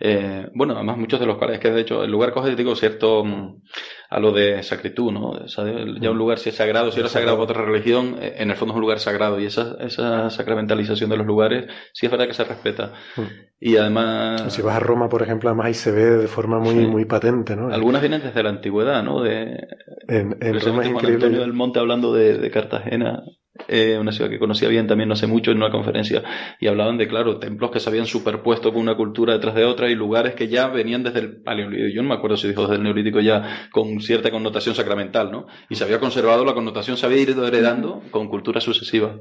eh, 0.00 0.48
bueno, 0.54 0.74
además 0.74 0.98
muchos 0.98 1.20
de 1.20 1.26
los 1.26 1.38
cuales, 1.38 1.60
que 1.60 1.70
de 1.70 1.80
hecho 1.80 2.02
el 2.02 2.10
lugar 2.10 2.32
coge, 2.32 2.56
digo, 2.56 2.74
cierto 2.74 3.24
mm, 3.24 3.62
a 4.10 4.18
lo 4.18 4.32
de 4.32 4.62
sacritud, 4.64 5.12
¿no? 5.12 5.46
ya 5.46 6.10
un 6.10 6.18
lugar 6.18 6.38
si 6.38 6.48
es 6.48 6.56
sagrado, 6.56 6.90
si 6.90 6.98
era 6.98 7.08
sagrado 7.08 7.36
para 7.36 7.52
otra 7.52 7.64
religión, 7.64 8.16
eh, 8.20 8.34
en 8.38 8.50
el 8.50 8.56
fondo 8.56 8.74
es 8.74 8.76
un 8.76 8.80
lugar 8.80 8.98
sagrado 8.98 9.38
y 9.38 9.46
esa, 9.46 9.76
esa 9.80 10.30
sacramentalización 10.30 11.10
de 11.10 11.16
los 11.16 11.26
lugares 11.26 11.66
sí 11.92 12.06
es 12.06 12.12
verdad 12.12 12.26
que 12.26 12.34
se 12.34 12.44
respeta. 12.44 12.92
Y 13.60 13.76
además... 13.76 14.52
Si 14.52 14.62
vas 14.62 14.76
a 14.76 14.80
Roma, 14.80 15.08
por 15.08 15.22
ejemplo, 15.22 15.48
además 15.48 15.66
ahí 15.66 15.74
se 15.74 15.92
ve 15.92 16.04
de 16.04 16.26
forma 16.26 16.58
muy, 16.58 16.74
muy 16.86 17.04
patente, 17.04 17.54
¿no? 17.54 17.72
Algunas 17.72 18.02
vienen 18.02 18.20
desde 18.20 18.42
la 18.42 18.50
antigüedad, 18.50 19.02
¿no? 19.04 19.22
De, 19.22 19.58
en, 20.08 20.36
en 20.40 20.60
Roma 20.60 20.82
es 20.82 20.90
increíble. 20.90 21.14
Antonio 21.14 21.40
del 21.40 21.52
Monte 21.52 21.78
hablando 21.78 22.12
de, 22.12 22.36
de 22.38 22.50
Cartagena, 22.50 23.22
eh, 23.68 23.96
una 23.98 24.12
ciudad 24.12 24.30
que 24.30 24.38
conocía 24.38 24.68
bien 24.68 24.86
también 24.86 25.08
no 25.08 25.14
hace 25.14 25.26
mucho 25.26 25.52
en 25.52 25.58
una 25.58 25.70
conferencia, 25.70 26.22
y 26.58 26.66
hablaban 26.66 26.98
de, 26.98 27.06
claro, 27.06 27.38
templos 27.38 27.70
que 27.70 27.80
se 27.80 27.88
habían 27.88 28.06
superpuesto 28.06 28.72
con 28.72 28.82
una 28.82 28.96
cultura 28.96 29.34
detrás 29.34 29.54
de 29.54 29.64
otra 29.64 29.90
y 29.90 29.94
lugares 29.94 30.34
que 30.34 30.48
ya 30.48 30.68
venían 30.68 31.02
desde 31.02 31.20
el 31.20 31.42
paleolítico, 31.42 31.88
yo 31.94 32.02
no 32.02 32.08
me 32.08 32.14
acuerdo 32.14 32.36
si 32.36 32.48
dijo 32.48 32.62
desde 32.62 32.76
el 32.76 32.82
neolítico 32.82 33.20
ya 33.20 33.68
con 33.70 34.00
cierta 34.00 34.30
connotación 34.30 34.74
sacramental, 34.74 35.30
¿no? 35.30 35.46
Y 35.68 35.76
se 35.76 35.84
había 35.84 36.00
conservado, 36.00 36.44
la 36.44 36.54
connotación 36.54 36.96
se 36.96 37.06
había 37.06 37.22
ido 37.22 37.46
heredando 37.46 38.02
con 38.10 38.28
culturas 38.28 38.64
sucesivas. 38.64 39.18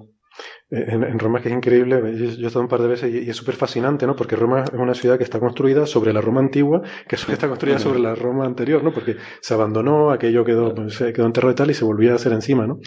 En, 0.72 1.20
Roma 1.20 1.40
que 1.40 1.50
es 1.50 1.54
increíble, 1.54 2.02
yo, 2.18 2.26
he 2.26 2.48
estado 2.48 2.62
un 2.62 2.68
par 2.68 2.82
de 2.82 2.88
veces 2.88 3.14
y, 3.14 3.30
es 3.30 3.36
súper 3.38 3.54
fascinante, 3.54 4.08
¿no? 4.08 4.16
Porque 4.16 4.36
Roma 4.36 4.64
es 4.64 4.74
una 4.74 4.96
ciudad 4.96 5.20
que 5.20 5.24
está 5.24 5.40
construida 5.40 5.86
sobre 5.86 6.12
la 6.12 6.22
Roma 6.22 6.40
antigua, 6.40 6.82
que 7.08 7.16
está 7.16 7.48
construida 7.48 7.78
sobre 7.78 8.00
la 8.00 8.16
Roma 8.16 8.46
anterior, 8.46 8.84
¿no? 8.84 8.92
Porque 8.92 9.18
se 9.40 9.54
abandonó, 9.54 10.10
aquello 10.10 10.44
quedó, 10.44 10.74
pues, 10.74 10.98
quedó 10.98 11.28
enterrado 11.28 11.52
y 11.52 11.56
tal 11.56 11.70
y 11.70 11.76
se 11.76 11.86
volvió 11.86 12.12
a 12.14 12.16
hacer 12.16 12.32
encima, 12.32 12.66
¿no? 12.66 12.80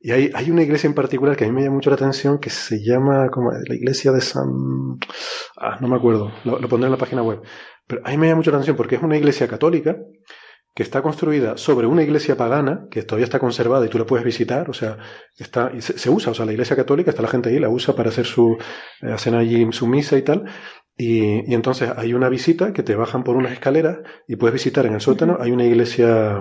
Y 0.00 0.12
hay, 0.12 0.30
hay 0.34 0.50
una 0.50 0.62
iglesia 0.62 0.86
en 0.86 0.94
particular 0.94 1.36
que 1.36 1.44
a 1.44 1.48
mí 1.48 1.52
me 1.52 1.62
llama 1.62 1.76
mucho 1.76 1.90
la 1.90 1.96
atención 1.96 2.38
que 2.38 2.50
se 2.50 2.78
llama 2.84 3.28
como 3.30 3.50
la 3.50 3.74
iglesia 3.74 4.12
de 4.12 4.20
San... 4.20 4.48
Ah, 5.56 5.78
no 5.80 5.88
me 5.88 5.96
acuerdo, 5.96 6.32
lo, 6.44 6.58
lo 6.58 6.68
pondré 6.68 6.86
en 6.86 6.92
la 6.92 6.98
página 6.98 7.22
web. 7.22 7.40
Pero 7.86 8.02
a 8.04 8.10
mí 8.10 8.18
me 8.18 8.28
llama 8.28 8.36
mucho 8.36 8.50
la 8.50 8.58
atención 8.58 8.76
porque 8.76 8.96
es 8.96 9.02
una 9.02 9.16
iglesia 9.16 9.48
católica 9.48 9.96
que 10.78 10.84
está 10.84 11.02
construida 11.02 11.56
sobre 11.56 11.88
una 11.88 12.04
iglesia 12.04 12.36
pagana, 12.36 12.86
que 12.88 13.02
todavía 13.02 13.24
está 13.24 13.40
conservada 13.40 13.84
y 13.84 13.88
tú 13.88 13.98
la 13.98 14.06
puedes 14.06 14.24
visitar, 14.24 14.70
o 14.70 14.72
sea, 14.72 14.96
está, 15.36 15.72
se, 15.80 16.08
usa, 16.08 16.30
o 16.30 16.34
sea, 16.34 16.46
la 16.46 16.52
iglesia 16.52 16.76
católica, 16.76 17.10
está 17.10 17.20
la 17.20 17.26
gente 17.26 17.48
ahí, 17.48 17.58
la 17.58 17.68
usa 17.68 17.96
para 17.96 18.10
hacer 18.10 18.26
su, 18.26 18.56
eh, 19.02 19.10
hacen 19.10 19.34
allí 19.34 19.66
su 19.72 19.88
misa 19.88 20.16
y 20.16 20.22
tal, 20.22 20.44
y, 20.96 21.50
y, 21.50 21.54
entonces 21.54 21.90
hay 21.96 22.14
una 22.14 22.28
visita 22.28 22.72
que 22.72 22.84
te 22.84 22.94
bajan 22.94 23.24
por 23.24 23.34
unas 23.34 23.50
escaleras 23.50 23.98
y 24.28 24.36
puedes 24.36 24.52
visitar 24.52 24.86
en 24.86 24.94
el 24.94 25.00
sótano, 25.00 25.38
hay 25.40 25.50
una 25.50 25.64
iglesia, 25.64 26.38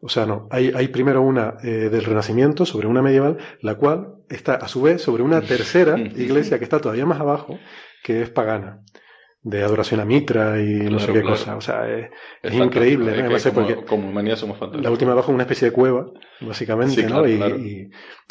o 0.00 0.08
sea, 0.08 0.26
no, 0.26 0.48
hay, 0.50 0.72
hay 0.74 0.88
primero 0.88 1.22
una 1.22 1.54
eh, 1.62 1.88
del 1.90 2.04
Renacimiento 2.04 2.66
sobre 2.66 2.86
una 2.86 3.02
medieval, 3.02 3.38
la 3.60 3.76
cual 3.76 4.16
está 4.28 4.54
a 4.54 4.68
su 4.68 4.82
vez 4.82 5.02
sobre 5.02 5.22
una 5.22 5.40
tercera 5.40 5.98
iglesia 6.16 6.58
que 6.58 6.64
está 6.64 6.80
todavía 6.80 7.06
más 7.06 7.20
abajo, 7.20 7.58
que 8.02 8.22
es 8.22 8.30
pagana 8.30 8.82
de 9.46 9.62
adoración 9.62 10.00
a 10.00 10.04
Mitra 10.04 10.60
y 10.60 10.90
no 10.90 10.98
sé 10.98 11.12
qué 11.12 11.22
cosa. 11.22 11.54
O 11.54 11.60
sea, 11.60 11.88
es, 11.88 12.52
increíble. 12.52 13.14
como, 13.86 14.08
humanidad 14.08 14.34
somos 14.34 14.58
fantásticos. 14.58 14.82
La 14.82 14.90
última 14.90 15.12
abajo 15.12 15.30
es 15.30 15.34
una 15.34 15.44
especie 15.44 15.68
de 15.68 15.72
cueva, 15.72 16.06
básicamente, 16.40 17.06
¿no? 17.06 17.24
Y, 17.28 17.88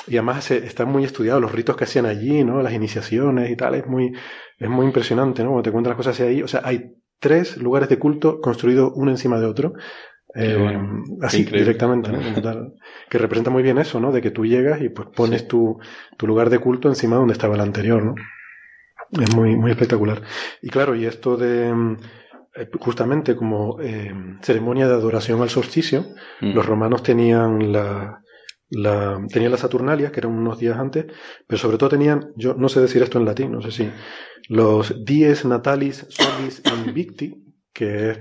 y, 0.08 0.18
además 0.18 0.52
están 0.52 0.90
muy 0.90 1.06
estudiados 1.06 1.42
los 1.42 1.54
ritos 1.54 1.78
que 1.78 1.86
hacían 1.86 2.06
allí, 2.06 2.44
¿no? 2.44 2.62
Las 2.62 2.74
iniciaciones 2.74 3.50
y 3.50 3.56
tal. 3.56 3.76
Es 3.76 3.88
muy, 3.88 4.12
es 4.60 4.70
muy 4.70 4.86
impresionante, 4.86 5.42
¿no? 5.42 5.52
Cuando 5.52 5.64
te 5.64 5.72
cuentan 5.72 5.92
las 5.92 5.98
cosas 5.98 6.20
ahí. 6.20 6.44
O 6.44 6.50
sea, 6.50 6.60
hay 6.66 6.92
tres 7.18 7.56
lugares 7.56 7.88
de 7.88 7.98
culto 7.98 8.42
construidos 8.42 8.92
uno 8.96 9.10
encima 9.10 9.40
de 9.40 9.46
otro. 9.46 9.72
Eh, 10.38 10.78
así 11.22 11.46
directamente, 11.46 12.12
¿no? 12.12 12.74
que 13.10 13.18
representa 13.18 13.52
muy 13.52 13.64
bien 13.64 13.78
eso, 13.78 14.00
¿no? 14.02 14.12
De 14.12 14.22
que 14.22 14.32
tú 14.32 14.46
llegas 14.46 14.82
y 14.82 14.90
pues 14.90 15.08
pones 15.16 15.48
tu, 15.48 15.80
tu 16.18 16.28
lugar 16.28 16.50
de 16.50 16.60
culto 16.60 16.90
encima 16.90 17.16
donde 17.16 17.34
estaba 17.34 17.56
el 17.56 17.62
anterior, 17.62 18.04
¿no? 18.04 18.16
Es 19.12 19.34
muy, 19.34 19.56
muy 19.56 19.72
espectacular. 19.72 20.22
Y 20.62 20.70
claro, 20.70 20.94
y 20.96 21.06
esto 21.06 21.38
de 21.38 21.74
mm, 21.74 21.98
eh, 22.58 22.70
justamente 22.80 23.36
como 23.36 23.80
eh, 23.82 24.14
ceremonia 24.42 24.88
de 24.88 24.94
adoración 24.94 25.42
al 25.42 25.50
solsticio, 25.50 26.06
mm. 26.42 26.54
los 26.54 26.66
romanos 26.66 27.04
tenían 27.04 27.72
la, 27.72 28.22
la, 28.70 29.22
tenían 29.32 29.52
las 29.52 29.62
Saturnalias, 29.62 30.12
que 30.12 30.20
eran 30.20 30.32
unos 30.32 30.60
días 30.60 30.78
antes, 30.78 31.06
pero 31.48 31.60
sobre 31.60 31.78
todo 31.78 31.90
tenían, 31.90 32.32
yo 32.36 32.54
no 32.56 32.68
sé 32.68 32.82
decir 32.82 33.02
esto 33.04 33.20
en 33.20 33.26
latín, 33.26 33.52
no 33.52 33.62
sé 33.62 33.72
si, 33.72 33.90
los 34.48 35.06
dies 35.06 35.46
natalis 35.46 36.06
solis 36.10 36.62
invicti, 36.86 37.44
que 37.74 38.10
es 38.10 38.20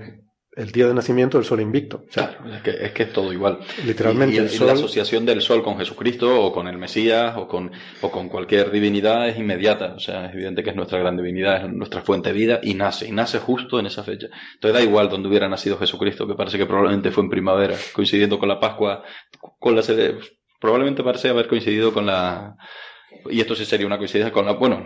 el 0.55 0.71
día 0.71 0.87
de 0.87 0.93
nacimiento 0.93 1.37
del 1.37 1.45
sol 1.45 1.61
invicto. 1.61 2.05
claro, 2.11 2.37
es 2.53 2.61
que, 2.61 2.71
es 2.71 2.91
que, 2.91 3.03
es 3.03 3.13
todo 3.13 3.33
igual. 3.33 3.59
Literalmente. 3.85 4.35
Y, 4.35 4.59
la 4.59 4.73
asociación 4.73 5.25
del 5.25 5.41
sol 5.41 5.63
con 5.63 5.77
Jesucristo 5.77 6.43
o 6.43 6.51
con 6.51 6.67
el 6.67 6.77
Mesías 6.77 7.35
o 7.37 7.47
con, 7.47 7.71
o 8.01 8.11
con 8.11 8.29
cualquier 8.29 8.71
divinidad 8.71 9.27
es 9.27 9.37
inmediata. 9.37 9.93
O 9.95 9.99
sea, 9.99 10.25
es 10.27 10.33
evidente 10.33 10.63
que 10.63 10.69
es 10.69 10.75
nuestra 10.75 10.99
gran 10.99 11.17
divinidad, 11.17 11.65
es 11.65 11.71
nuestra 11.71 12.01
fuente 12.01 12.29
de 12.29 12.35
vida 12.35 12.59
y 12.63 12.73
nace, 12.73 13.07
y 13.07 13.11
nace 13.11 13.39
justo 13.39 13.79
en 13.79 13.87
esa 13.87 14.03
fecha. 14.03 14.27
Entonces 14.53 14.79
da 14.79 14.83
igual 14.83 15.09
donde 15.09 15.27
hubiera 15.27 15.49
nacido 15.49 15.77
Jesucristo, 15.77 16.27
que 16.27 16.35
parece 16.35 16.57
que 16.57 16.65
probablemente 16.65 17.11
fue 17.11 17.23
en 17.23 17.29
primavera, 17.29 17.75
coincidiendo 17.93 18.39
con 18.39 18.49
la 18.49 18.59
Pascua, 18.59 19.03
con 19.59 19.75
la 19.75 19.81
probablemente 20.59 21.03
parece 21.03 21.29
haber 21.29 21.47
coincidido 21.47 21.93
con 21.93 22.05
la 22.05 22.55
y 23.29 23.39
esto 23.39 23.55
sí 23.55 23.65
sería 23.65 23.87
una 23.87 23.97
coincidencia 23.97 24.31
con 24.31 24.45
la, 24.45 24.53
bueno, 24.53 24.85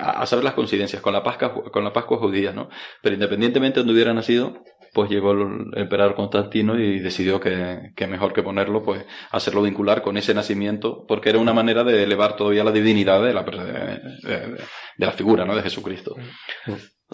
a 0.00 0.26
saber 0.26 0.44
las 0.44 0.54
coincidencias, 0.54 1.02
con 1.02 1.12
la 1.12 1.22
Pascua, 1.22 1.70
con 1.70 1.84
la 1.84 1.92
Pascua 1.92 2.18
judía, 2.18 2.52
¿no? 2.52 2.68
Pero 3.02 3.14
independientemente 3.14 3.76
de 3.76 3.80
donde 3.80 3.92
hubiera 3.92 4.14
nacido, 4.14 4.64
pues 4.96 5.10
llegó 5.10 5.32
el 5.32 5.72
emperador 5.74 6.14
Constantino 6.14 6.80
y 6.80 7.00
decidió 7.00 7.38
que, 7.38 7.92
mejor 8.08 8.32
que 8.32 8.42
ponerlo, 8.42 8.82
pues 8.82 9.04
hacerlo 9.30 9.60
vincular 9.60 10.00
con 10.00 10.16
ese 10.16 10.32
nacimiento, 10.32 11.04
porque 11.06 11.28
era 11.28 11.38
una 11.38 11.52
manera 11.52 11.84
de 11.84 12.02
elevar 12.02 12.34
todavía 12.34 12.64
la 12.64 12.72
divinidad 12.72 13.22
de 13.22 13.34
la, 13.34 13.42
de, 13.42 14.56
la 14.96 15.12
figura, 15.12 15.44
¿no? 15.44 15.54
De 15.54 15.60
Jesucristo. 15.60 16.16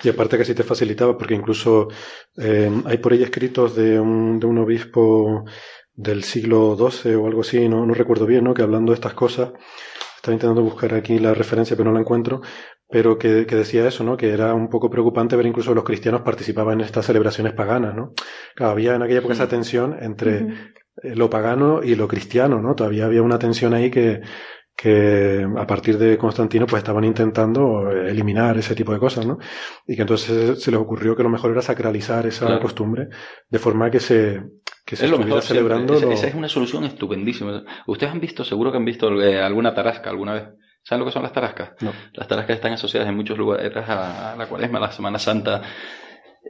Y 0.00 0.08
aparte 0.08 0.38
que 0.38 0.44
sí 0.44 0.54
te 0.54 0.62
facilitaba, 0.62 1.18
porque 1.18 1.34
incluso 1.34 1.88
eh, 2.36 2.70
hay 2.84 2.98
por 2.98 3.14
ahí 3.14 3.24
escritos 3.24 3.74
de 3.74 3.98
un, 3.98 4.38
de 4.38 4.46
un 4.46 4.58
obispo 4.58 5.44
del 5.92 6.22
siglo 6.22 6.76
XII 6.76 7.16
o 7.16 7.26
algo 7.26 7.40
así, 7.40 7.68
no, 7.68 7.84
no 7.84 7.94
recuerdo 7.94 8.26
bien, 8.26 8.44
¿no? 8.44 8.54
Que 8.54 8.62
hablando 8.62 8.92
de 8.92 8.94
estas 8.94 9.14
cosas, 9.14 9.50
estaba 10.14 10.34
intentando 10.34 10.62
buscar 10.62 10.94
aquí 10.94 11.18
la 11.18 11.34
referencia, 11.34 11.76
pero 11.76 11.90
no 11.90 11.94
la 11.94 12.02
encuentro, 12.02 12.42
pero 12.92 13.18
que, 13.18 13.46
decía 13.46 13.88
eso, 13.88 14.04
¿no? 14.04 14.16
Que 14.18 14.30
era 14.30 14.52
un 14.54 14.68
poco 14.68 14.90
preocupante 14.90 15.34
ver 15.34 15.46
incluso 15.46 15.74
los 15.74 15.82
cristianos 15.82 16.20
participaban 16.20 16.80
en 16.80 16.86
estas 16.86 17.06
celebraciones 17.06 17.54
paganas, 17.54 17.94
¿no? 17.94 18.12
había 18.58 18.94
en 18.94 19.02
aquella 19.02 19.20
época 19.20 19.34
esa 19.34 19.48
tensión 19.48 19.96
entre 19.98 20.38
eh, 21.02 21.16
lo 21.16 21.30
pagano 21.30 21.82
y 21.82 21.94
lo 21.94 22.06
cristiano, 22.06 22.60
¿no? 22.60 22.74
Todavía 22.74 23.06
había 23.06 23.22
una 23.22 23.38
tensión 23.38 23.72
ahí 23.72 23.90
que, 23.90 24.20
que 24.76 25.46
a 25.56 25.66
partir 25.66 25.96
de 25.96 26.18
Constantino 26.18 26.66
pues 26.66 26.80
estaban 26.80 27.04
intentando 27.04 27.90
eliminar 27.90 28.58
ese 28.58 28.74
tipo 28.74 28.92
de 28.92 28.98
cosas, 28.98 29.26
¿no? 29.26 29.38
Y 29.86 29.96
que 29.96 30.02
entonces 30.02 30.62
se 30.62 30.70
les 30.70 30.80
ocurrió 30.80 31.16
que 31.16 31.22
lo 31.22 31.30
mejor 31.30 31.50
era 31.52 31.62
sacralizar 31.62 32.26
esa 32.26 32.60
costumbre 32.60 33.08
de 33.48 33.58
forma 33.58 33.90
que 33.90 34.00
se, 34.00 34.42
que 34.84 34.96
se 34.96 35.06
es 35.06 35.10
lo 35.10 35.18
mejor 35.18 35.40
celebrando. 35.40 35.94
Esa, 35.94 36.26
es 36.26 36.34
una 36.34 36.48
solución 36.48 36.84
estupendísima. 36.84 37.64
Ustedes 37.86 38.12
han 38.12 38.20
visto, 38.20 38.44
seguro 38.44 38.70
que 38.70 38.76
han 38.76 38.84
visto 38.84 39.10
eh, 39.22 39.40
alguna 39.40 39.74
tarasca 39.74 40.10
alguna 40.10 40.34
vez. 40.34 40.44
¿Saben 40.82 41.00
lo 41.00 41.06
que 41.06 41.12
son 41.12 41.22
las 41.22 41.32
tarascas? 41.32 41.72
No. 41.80 41.92
Las 42.12 42.28
tarascas 42.28 42.56
están 42.56 42.72
asociadas 42.72 43.08
en 43.08 43.16
muchos 43.16 43.38
lugares 43.38 43.72
a 43.76 44.34
la 44.36 44.46
cuaresma, 44.46 44.78
a 44.78 44.82
la 44.82 44.92
Semana 44.92 45.18
Santa. 45.18 45.62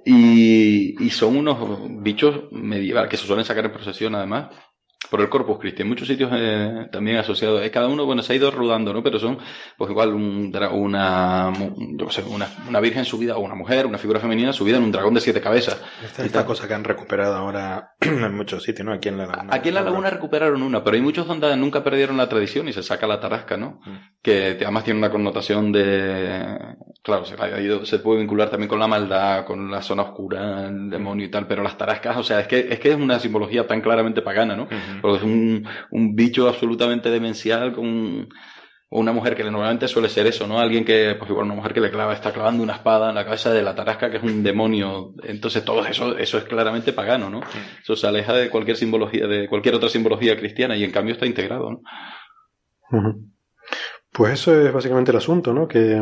Y, 0.05 1.05
y 1.05 1.11
son 1.11 1.37
unos 1.37 1.59
bichos 2.03 2.51
medievales 2.51 3.11
que 3.11 3.17
se 3.17 3.27
suelen 3.27 3.45
sacar 3.45 3.67
en 3.67 3.73
procesión 3.73 4.15
además 4.15 4.49
por 5.11 5.21
el 5.21 5.29
Corpus 5.29 5.59
Christi. 5.59 5.83
En 5.83 5.89
muchos 5.89 6.09
sitios 6.09 6.31
eh, 6.35 6.89
también 6.91 7.19
asociados. 7.19 7.63
Eh, 7.63 7.71
cada 7.71 7.89
uno, 7.89 8.07
bueno, 8.07 8.23
se 8.23 8.33
ha 8.33 8.37
ido 8.37 8.51
rodando, 8.51 8.93
¿no? 8.93 9.03
Pero 9.03 9.19
son, 9.19 9.39
pues 9.77 9.91
igual, 9.91 10.15
un, 10.15 10.53
una, 10.73 11.53
yo 11.97 12.11
sé, 12.11 12.23
una, 12.23 12.49
una 12.69 12.81
virgen 12.81 13.05
subida, 13.05 13.37
o 13.37 13.41
una 13.41 13.55
mujer, 13.55 13.87
una 13.87 13.99
figura 13.99 14.21
femenina 14.21 14.53
subida 14.53 14.77
en 14.77 14.85
un 14.85 14.93
dragón 14.93 15.15
de 15.15 15.21
siete 15.21 15.41
cabezas. 15.41 15.81
Esta, 16.05 16.25
esta 16.25 16.47
cosa 16.47 16.67
que 16.67 16.75
han 16.75 16.85
recuperado 16.85 17.37
ahora 17.37 17.95
en 18.01 18.35
muchos 18.35 18.63
sitios, 18.63 18.87
¿no? 18.87 18.93
Aquí 18.93 19.09
en 19.09 19.19
la 19.19 19.27
Laguna. 19.27 19.55
Aquí 19.55 19.69
en 19.69 19.75
la 19.75 19.83
Laguna 19.83 20.11
recuperaron 20.11 20.63
una, 20.63 20.83
pero 20.83 20.97
hay 20.97 21.03
muchos 21.03 21.27
donde 21.27 21.55
nunca 21.57 21.83
perdieron 21.83 22.17
la 22.17 22.29
tradición 22.29 22.69
y 22.69 22.73
se 22.73 22.83
saca 22.83 23.07
la 23.07 23.21
tarasca, 23.21 23.57
¿no? 23.57 23.81
Mm. 23.85 23.97
Que 24.23 24.57
además 24.61 24.85
tiene 24.85 24.99
una 24.99 25.11
connotación 25.11 25.73
de, 25.73 26.59
claro, 27.03 27.25
se, 27.25 27.35
ha 27.41 27.61
ido, 27.61 27.85
se 27.85 27.99
puede 27.99 28.21
vincular 28.21 28.51
también 28.51 28.69
con 28.69 28.79
la 28.79 28.87
maldad, 28.87 29.45
con 29.45 29.71
la 29.71 29.83
zona 29.83 30.03
oscura, 30.03 30.69
el 30.69 30.89
demonio 30.89 31.27
y 31.27 31.31
tal, 31.31 31.47
pero 31.47 31.63
las 31.63 31.77
tarascas, 31.77 32.17
o 32.17 32.23
sea, 32.23 32.41
es 32.41 32.47
que 32.47 32.69
es, 32.71 32.79
que 32.79 32.91
es 32.91 32.97
una 32.97 33.19
simbología 33.19 33.67
tan 33.67 33.81
claramente 33.81 34.23
pagana, 34.23 34.57
¿no? 34.57 34.69
porque 35.01 35.19
es 35.19 35.25
un, 35.25 35.67
un 35.91 36.15
bicho 36.15 36.49
absolutamente 36.49 37.11
demencial 37.11 37.73
con 37.73 38.29
una 38.93 39.13
mujer 39.13 39.35
que 39.35 39.43
normalmente 39.43 39.89
suele 39.89 40.09
ser 40.09 40.27
eso, 40.27 40.47
¿no? 40.47 40.61
Alguien 40.61 40.85
que, 40.85 41.15
pues 41.19 41.31
igual 41.31 41.47
una 41.47 41.55
mujer 41.55 41.73
que 41.73 41.81
le 41.81 41.91
clava, 41.91 42.13
está 42.13 42.31
clavando 42.31 42.63
una 42.63 42.75
espada 42.75 43.09
en 43.09 43.15
la 43.15 43.25
cabeza 43.25 43.51
de 43.51 43.63
la 43.63 43.75
tarasca, 43.75 44.11
que 44.11 44.19
es 44.19 44.23
un 44.23 44.43
demonio. 44.43 45.15
Entonces 45.23 45.65
todo 45.65 45.85
eso, 45.87 46.17
eso 46.19 46.37
es 46.37 46.45
claramente 46.45 46.93
pagano, 46.93 47.31
¿no? 47.31 47.41
Eso 47.83 47.97
se 47.97 48.07
aleja 48.07 48.35
de 48.35 48.51
cualquier 48.51 48.77
simbología, 48.77 49.27
de 49.27 49.49
cualquier 49.49 49.77
otra 49.77 49.89
simbología 49.89 50.37
cristiana 50.37 50.77
y 50.77 50.85
en 50.85 50.91
cambio 50.91 51.15
está 51.15 51.25
integrado, 51.25 51.71
¿no? 51.71 51.81
Pues 54.13 54.35
eso 54.35 54.55
es 54.61 54.71
básicamente 54.71 55.11
el 55.11 55.17
asunto, 55.17 55.55
¿no? 55.55 55.67
Que, 55.67 55.99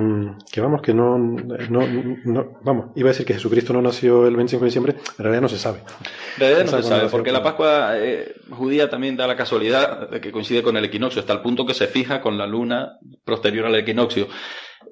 que 0.51 0.61
vamos, 0.61 0.83
que 0.83 0.93
no, 0.93 1.17
no, 1.17 1.87
no, 2.25 2.59
vamos, 2.65 2.87
iba 2.97 3.09
a 3.09 3.13
decir 3.13 3.25
que 3.25 3.35
Jesucristo 3.35 3.73
no 3.73 3.81
nació 3.81 4.27
el 4.27 4.35
25 4.35 4.65
de 4.65 4.67
diciembre, 4.67 4.97
en 5.17 5.25
realidad 5.25 5.43
no 5.43 5.49
se 5.49 5.59
sabe. 5.59 5.79
En 6.35 6.41
realidad 6.41 6.65
no 6.65 6.83
se 6.83 6.89
sabe, 6.89 7.09
porque 7.09 7.31
la 7.31 7.45
Pascua 7.45 7.93
eh, 7.99 8.35
judía 8.51 8.91
también 8.91 9.17
da 9.17 9.29
la 9.29 9.37
casualidad 9.37 10.11
de 10.11 10.21
que 10.21 10.33
coincide 10.33 10.65
con 10.65 10.77
el 10.77 10.85
equinoccio, 10.85 11.21
hasta 11.21 11.35
el 11.35 11.41
punto 11.41 11.65
que 11.65 11.75
se 11.75 11.87
fija 11.87 12.21
con 12.21 12.37
la 12.37 12.49
luna 12.49 12.99
posterior 13.25 13.67
al 13.67 13.77
equinoccio. 13.77 14.27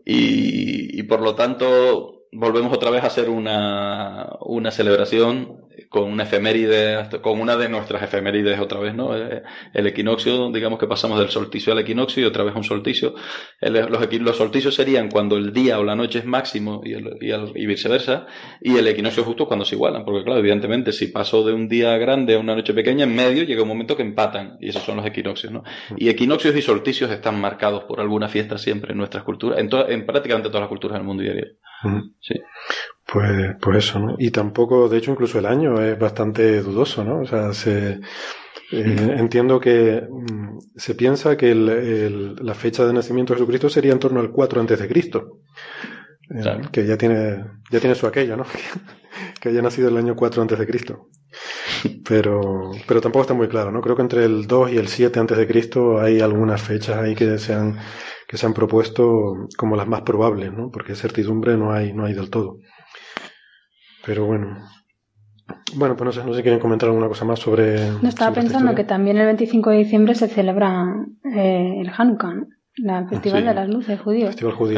Y, 0.04 1.00
y 1.00 1.02
por 1.02 1.20
lo 1.20 1.34
tanto, 1.34 2.18
volvemos 2.30 2.72
otra 2.72 2.90
vez 2.90 3.02
a 3.02 3.08
hacer 3.08 3.30
una, 3.30 4.28
una 4.42 4.70
celebración 4.70 5.67
con 5.88 6.04
una 6.04 6.24
efeméride, 6.24 7.08
con 7.22 7.40
una 7.40 7.56
de 7.56 7.68
nuestras 7.68 8.02
efemérides 8.02 8.58
otra 8.60 8.80
vez, 8.80 8.94
¿no? 8.94 9.16
Eh, 9.16 9.42
el 9.74 9.86
equinoccio, 9.86 10.50
digamos 10.50 10.78
que 10.78 10.86
pasamos 10.86 11.18
del 11.18 11.28
solsticio 11.28 11.72
al 11.72 11.78
equinoccio 11.80 12.22
y 12.22 12.26
otra 12.26 12.44
vez 12.44 12.54
a 12.54 12.58
un 12.58 12.64
solsticio. 12.64 13.14
los, 13.60 13.90
los, 14.20 14.36
solsticios 14.36 14.74
serían 14.74 15.10
cuando 15.10 15.36
el 15.36 15.52
día 15.52 15.78
o 15.78 15.84
la 15.84 15.94
noche 15.94 16.20
es 16.20 16.24
máximo 16.24 16.80
y, 16.84 16.92
el, 16.92 17.18
y, 17.54 17.66
viceversa, 17.66 18.26
y 18.60 18.76
el 18.76 18.86
equinoccio 18.86 19.24
justo 19.24 19.46
cuando 19.46 19.64
se 19.64 19.74
igualan, 19.74 20.04
porque 20.04 20.24
claro, 20.24 20.40
evidentemente 20.40 20.92
si 20.92 21.08
paso 21.08 21.44
de 21.44 21.52
un 21.52 21.68
día 21.68 21.96
grande 21.98 22.34
a 22.34 22.38
una 22.38 22.54
noche 22.54 22.74
pequeña, 22.74 23.04
en 23.04 23.14
medio 23.14 23.44
llega 23.44 23.62
un 23.62 23.68
momento 23.68 23.96
que 23.96 24.02
empatan, 24.02 24.56
y 24.60 24.68
esos 24.68 24.82
son 24.82 24.96
los 24.96 25.06
equinoccios, 25.06 25.52
¿no? 25.52 25.62
Y 25.96 26.08
equinoccios 26.08 26.54
y 26.56 26.62
solsticios 26.62 27.10
están 27.10 27.40
marcados 27.40 27.84
por 27.84 28.00
alguna 28.00 28.28
fiesta 28.28 28.58
siempre 28.58 28.92
en 28.92 28.98
nuestras 28.98 29.24
culturas, 29.24 29.58
en, 29.58 29.70
en 29.88 30.06
prácticamente 30.06 30.48
todas 30.48 30.62
las 30.62 30.68
culturas 30.68 30.98
del 30.98 31.06
mundo 31.06 31.22
diario. 31.22 31.46
Sí. 32.20 32.34
Pues, 33.10 33.56
pues 33.60 33.78
eso, 33.78 33.98
¿no? 33.98 34.16
Y 34.18 34.30
tampoco, 34.30 34.88
de 34.88 34.98
hecho, 34.98 35.12
incluso 35.12 35.38
el 35.38 35.46
año 35.46 35.80
es 35.80 35.98
bastante 35.98 36.60
dudoso, 36.60 37.04
¿no? 37.04 37.20
O 37.20 37.26
sea, 37.26 37.52
se, 37.54 38.00
eh, 38.70 39.14
entiendo 39.16 39.58
que 39.58 40.02
mm, 40.02 40.58
se 40.76 40.94
piensa 40.94 41.36
que 41.36 41.50
el, 41.52 42.36
la 42.36 42.54
fecha 42.54 42.84
de 42.86 42.92
nacimiento 42.92 43.32
de 43.32 43.38
Jesucristo 43.38 43.70
sería 43.70 43.92
en 43.92 43.98
torno 43.98 44.20
al 44.20 44.30
4 44.30 44.60
antes 44.60 44.78
de 44.78 44.88
Cristo. 44.88 45.38
Eh, 46.30 46.60
que 46.70 46.86
ya 46.86 46.98
tiene, 46.98 47.44
ya 47.70 47.80
tiene 47.80 47.94
su 47.94 48.06
aquello, 48.06 48.36
¿no? 48.36 48.44
que 49.40 49.48
haya 49.48 49.62
nacido 49.62 49.88
el 49.88 49.96
año 49.96 50.14
4 50.14 50.42
antes 50.42 50.58
de 50.58 50.66
Cristo. 50.66 51.08
Pero, 52.06 52.72
pero 52.86 53.00
tampoco 53.00 53.22
está 53.22 53.34
muy 53.34 53.48
claro, 53.48 53.72
¿no? 53.72 53.80
Creo 53.80 53.96
que 53.96 54.02
entre 54.02 54.24
el 54.24 54.46
2 54.46 54.72
y 54.72 54.76
el 54.76 54.88
7 54.88 55.18
antes 55.18 55.38
de 55.38 55.46
Cristo 55.46 55.98
hay 55.98 56.20
algunas 56.20 56.60
fechas 56.60 56.98
ahí 56.98 57.14
que 57.14 57.38
se 57.38 57.54
han, 57.54 57.78
que 58.28 58.36
se 58.36 58.44
han 58.44 58.52
propuesto 58.52 59.48
como 59.56 59.74
las 59.74 59.88
más 59.88 60.02
probables, 60.02 60.52
¿no? 60.52 60.70
Porque 60.70 60.94
certidumbre 60.94 61.56
no 61.56 61.72
hay, 61.72 61.94
no 61.94 62.04
hay 62.04 62.12
del 62.12 62.28
todo. 62.28 62.58
Pero 64.04 64.26
bueno. 64.26 64.58
Bueno, 65.74 65.96
pues 65.96 66.04
no 66.04 66.12
sé, 66.12 66.24
no 66.24 66.32
sé 66.32 66.38
si 66.38 66.42
quieren 66.42 66.60
comentar 66.60 66.90
alguna 66.90 67.08
cosa 67.08 67.24
más 67.24 67.38
sobre. 67.38 67.90
No 68.02 68.08
estaba 68.08 68.34
pensando 68.34 68.74
que 68.74 68.84
también 68.84 69.16
el 69.16 69.24
25 69.24 69.70
de 69.70 69.78
diciembre 69.78 70.14
se 70.14 70.28
celebra 70.28 70.94
eh, 71.24 71.80
el 71.80 71.90
Hanukkah, 71.96 72.34
¿no? 72.34 72.46
La 72.78 73.06
Festival 73.08 73.44
de 73.44 73.54
las 73.54 73.68
Luces 73.68 74.00
judío. 74.00 74.30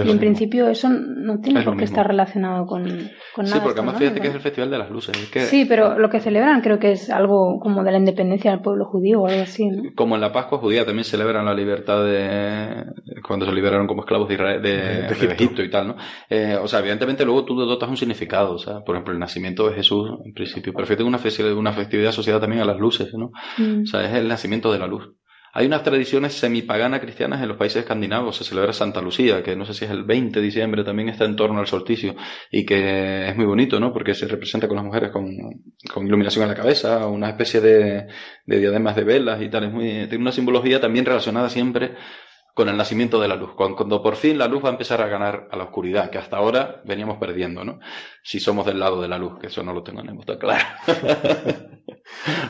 y 0.04 0.10
en 0.10 0.18
principio 0.18 0.68
eso 0.68 0.88
no 0.88 1.40
tiene 1.40 1.62
por 1.62 1.76
qué 1.76 1.84
estar 1.84 2.06
relacionado 2.06 2.66
con, 2.66 2.84
con 3.34 3.44
nada. 3.44 3.56
Sí, 3.56 3.60
porque 3.62 3.80
además 3.80 3.98
fíjate 3.98 4.20
que 4.20 4.28
es 4.28 4.34
el 4.34 4.40
Festival 4.40 4.70
de 4.70 4.78
las 4.78 4.90
Luces. 4.90 5.16
Sí, 5.48 5.66
pero 5.68 5.98
lo 5.98 6.08
que 6.08 6.20
celebran 6.20 6.60
creo 6.62 6.78
que 6.78 6.92
es 6.92 7.10
algo 7.10 7.58
como 7.60 7.84
de 7.84 7.92
la 7.92 7.98
independencia 7.98 8.50
del 8.50 8.60
pueblo 8.60 8.86
judío 8.86 9.22
o 9.22 9.26
algo 9.26 9.42
así. 9.42 9.68
Como 9.94 10.14
en 10.14 10.20
la 10.20 10.32
Pascua 10.32 10.58
judía 10.58 10.84
también 10.84 11.04
celebran 11.04 11.44
la 11.44 11.54
libertad 11.54 12.04
de. 12.04 12.84
cuando 13.26 13.46
se 13.46 13.52
liberaron 13.52 13.86
como 13.86 14.02
esclavos 14.02 14.28
de, 14.28 14.34
Israel, 14.34 14.62
de, 14.62 15.06
Egipto. 15.06 15.62
y 15.62 15.70
tal, 15.70 15.88
¿no? 15.88 15.96
Eh, 16.28 16.56
o 16.60 16.66
sea, 16.66 16.80
evidentemente 16.80 17.24
luego 17.24 17.44
tú 17.44 17.54
dotas 17.54 17.88
un 17.88 17.96
significado. 17.96 18.54
O 18.54 18.58
sea, 18.58 18.80
por 18.80 18.94
ejemplo, 18.94 19.12
el 19.12 19.20
nacimiento 19.20 19.68
de 19.68 19.74
Jesús, 19.74 20.10
en 20.24 20.32
principio. 20.32 20.72
Pero 20.72 20.86
fíjate 20.86 21.02
una, 21.02 21.20
una 21.56 21.72
festividad 21.72 22.10
asociada 22.10 22.40
también 22.40 22.62
a 22.62 22.64
las 22.64 22.78
luces, 22.78 23.12
¿no? 23.14 23.30
Mm. 23.58 23.82
O 23.82 23.86
sea, 23.86 24.04
es 24.04 24.14
el 24.14 24.28
nacimiento 24.28 24.72
de 24.72 24.78
la 24.78 24.86
luz. 24.86 25.10
Hay 25.52 25.66
unas 25.66 25.82
tradiciones 25.82 26.34
semipaganas 26.34 27.00
cristianas 27.00 27.42
en 27.42 27.48
los 27.48 27.56
países 27.56 27.82
escandinavos. 27.82 28.36
Se 28.36 28.44
celebra 28.44 28.72
Santa 28.72 29.00
Lucía, 29.00 29.42
que 29.42 29.56
no 29.56 29.64
sé 29.64 29.74
si 29.74 29.84
es 29.84 29.90
el 29.90 30.04
20 30.04 30.38
de 30.38 30.44
diciembre, 30.44 30.84
también 30.84 31.08
está 31.08 31.24
en 31.24 31.36
torno 31.36 31.58
al 31.58 31.66
solsticio 31.66 32.14
y 32.50 32.64
que 32.64 33.28
es 33.28 33.36
muy 33.36 33.46
bonito, 33.46 33.80
¿no? 33.80 33.92
Porque 33.92 34.14
se 34.14 34.28
representa 34.28 34.68
con 34.68 34.76
las 34.76 34.84
mujeres 34.84 35.10
con, 35.10 35.26
iluminación 36.06 36.44
en 36.44 36.50
la 36.50 36.54
cabeza, 36.54 37.06
una 37.06 37.30
especie 37.30 37.60
de, 37.60 38.06
de 38.46 38.58
diademas 38.58 38.94
de 38.94 39.04
velas 39.04 39.42
y 39.42 39.48
tal. 39.48 39.64
Es 39.64 39.72
muy, 39.72 40.06
tiene 40.08 40.18
una 40.18 40.32
simbología 40.32 40.80
también 40.80 41.04
relacionada 41.04 41.50
siempre 41.50 41.96
con 42.54 42.68
el 42.68 42.76
nacimiento 42.76 43.20
de 43.20 43.28
la 43.28 43.36
luz, 43.36 43.52
cuando 43.54 44.02
por 44.02 44.16
fin 44.16 44.38
la 44.38 44.48
luz 44.48 44.64
va 44.64 44.68
a 44.68 44.72
empezar 44.72 45.00
a 45.00 45.08
ganar 45.08 45.48
a 45.50 45.56
la 45.56 45.64
oscuridad, 45.64 46.10
que 46.10 46.18
hasta 46.18 46.36
ahora 46.36 46.82
veníamos 46.84 47.18
perdiendo, 47.18 47.64
¿no? 47.64 47.80
Si 48.22 48.40
somos 48.40 48.66
del 48.66 48.78
lado 48.78 49.00
de 49.00 49.08
la 49.08 49.18
luz, 49.18 49.38
que 49.38 49.46
eso 49.46 49.62
no 49.62 49.72
lo 49.72 49.82
tenemos 49.82 50.26
tan 50.26 50.38
claro. 50.38 50.64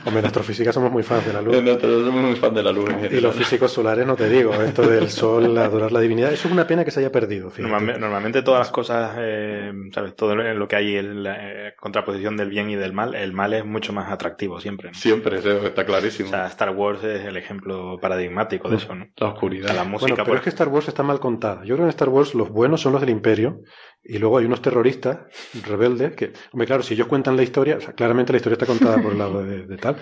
Hombre, 0.05 0.21
en 0.21 0.27
astrofísica 0.27 0.73
somos 0.73 0.91
muy 0.91 1.03
fans 1.03 1.27
de 1.27 1.33
la 1.33 1.43
luz. 1.43 1.57
somos 1.81 2.23
muy 2.23 2.37
fans 2.37 2.55
de 2.55 2.63
la 2.63 2.73
luz. 2.73 2.91
Y 3.11 3.21
los 3.21 3.35
físicos 3.35 3.73
solares, 3.73 4.07
no 4.07 4.17
te 4.17 4.29
digo, 4.29 4.55
esto 4.55 4.83
del 4.83 5.11
sol, 5.11 5.57
adorar 5.59 5.93
la 5.93 6.01
divinidad, 6.01 6.33
eso 6.33 6.49
es 6.49 6.53
una 6.53 6.67
pena 6.67 6.85
que 6.85 6.91
se 6.91 7.01
haya 7.01 7.13
perdido. 7.13 7.53
Normalmente, 7.59 8.43
todas 8.43 8.61
las 8.61 8.71
cosas, 8.71 9.17
eh, 9.19 9.73
¿sabes? 9.93 10.17
Todo 10.17 10.35
lo 10.35 10.69
que 10.69 10.77
hay 10.77 10.97
en 10.97 11.23
la 11.23 11.37
eh, 11.39 11.75
contraposición 11.79 12.37
del 12.37 12.49
bien 12.49 12.71
y 12.71 12.77
del 12.77 12.93
mal, 12.93 13.15
el 13.15 13.33
mal 13.33 13.53
es 13.53 13.65
mucho 13.65 13.93
más 13.93 14.11
atractivo 14.11 14.61
siempre. 14.61 14.95
Siempre, 14.95 15.39
está 15.39 15.85
clarísimo. 15.85 16.29
O 16.29 16.33
sea, 16.33 16.47
Star 16.47 16.71
Wars 16.71 17.05
es 17.05 17.25
el 17.25 17.37
ejemplo 17.37 17.99
paradigmático 18.01 18.69
de 18.69 18.77
eso, 18.77 18.95
¿no? 18.95 19.09
La 19.17 19.29
oscuridad. 19.29 19.75
La 19.75 19.85
música. 19.91 20.13
Bueno, 20.13 20.25
pero 20.25 20.37
es 20.37 20.43
que 20.43 20.49
Star 20.51 20.69
Wars 20.69 20.89
está 20.89 21.03
mal 21.03 21.21
contada. 21.21 21.61
Yo 21.65 21.75
creo 21.75 21.79
que 21.79 21.83
en 21.83 21.89
Star 21.91 22.09
Wars 22.09 22.35
los 22.35 22.51
buenos 22.51 22.81
son 22.81 22.93
los 22.93 23.01
del 23.01 23.11
Imperio 23.11 23.61
y 24.03 24.19
luego 24.19 24.39
hay 24.39 24.47
unos 24.47 24.63
terroristas 24.63 25.19
rebeldes 25.65 26.17
que, 26.17 26.33
hombre, 26.53 26.67
claro, 26.67 26.83
si 26.83 26.95
ellos 26.95 27.07
cuentan 27.07 27.37
la 27.37 27.43
historia, 27.43 27.79
claramente 27.95 28.33
la 28.33 28.39
historia 28.39 28.55
está 28.55 28.67
contada 28.67 29.03
por 29.03 29.13
el 29.13 29.19
lado 29.19 29.45
de, 29.45 29.77
tal, 29.77 29.97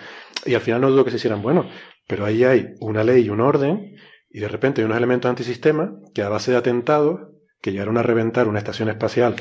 y 0.46 0.54
al 0.54 0.60
final 0.60 0.80
no 0.80 0.90
dudo 0.90 1.04
que 1.04 1.10
se 1.10 1.16
hicieran 1.16 1.42
buenos, 1.42 1.66
Pero 2.06 2.24
ahí 2.24 2.44
hay 2.44 2.74
una 2.80 3.02
ley 3.02 3.24
y 3.24 3.30
un 3.30 3.40
orden, 3.40 3.96
y 4.30 4.40
de 4.40 4.48
repente 4.48 4.80
hay 4.80 4.84
unos 4.84 4.98
elementos 4.98 5.28
antisistema 5.28 5.92
que 6.14 6.22
a 6.22 6.28
base 6.28 6.52
de 6.52 6.58
atentados, 6.58 7.20
que 7.60 7.72
llegaron 7.72 7.98
a 7.98 8.02
reventar 8.02 8.46
una 8.46 8.58
estación 8.58 8.88
espacial 8.88 9.34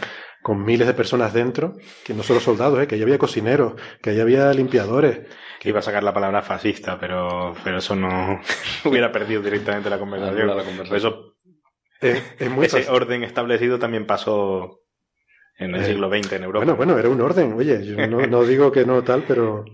con 0.48 0.64
miles 0.64 0.88
de 0.88 0.94
personas 0.94 1.34
dentro, 1.34 1.76
que 2.06 2.14
no 2.14 2.24
solo 2.24 2.40
soldados, 2.40 2.82
¿eh? 2.82 2.88
que 2.88 2.96
allí 2.96 3.04
había 3.04 3.18
cocineros, 3.18 3.74
que 4.02 4.12
allí 4.12 4.22
había 4.22 4.54
limpiadores. 4.54 5.28
Que 5.60 5.68
iba 5.68 5.80
a 5.80 5.82
sacar 5.82 6.04
la 6.04 6.14
palabra 6.14 6.42
fascista, 6.42 6.98
pero, 6.98 7.54
pero 7.66 7.80
eso 7.80 7.98
no 7.98 8.40
hubiera 8.86 9.12
perdido 9.12 9.42
directamente 9.42 9.90
la 9.90 10.00
conversación. 10.00 10.50
Eso, 10.96 11.36
ese 12.00 12.90
orden 12.90 13.26
establecido 13.26 13.78
también 13.78 14.06
pasó 14.06 14.84
en 15.60 15.74
el 15.74 15.82
eh, 15.82 15.86
siglo 15.86 16.10
XX 16.10 16.34
en 16.34 16.44
Europa. 16.44 16.66
Bueno, 16.66 16.76
bueno, 16.76 16.98
era 17.00 17.10
un 17.10 17.20
orden. 17.20 17.54
Oye, 17.54 17.84
yo 17.84 18.08
no, 18.08 18.44
digo 18.46 18.72
que 18.72 18.86
no 18.86 19.04
tal, 19.04 19.24
pero 19.28 19.66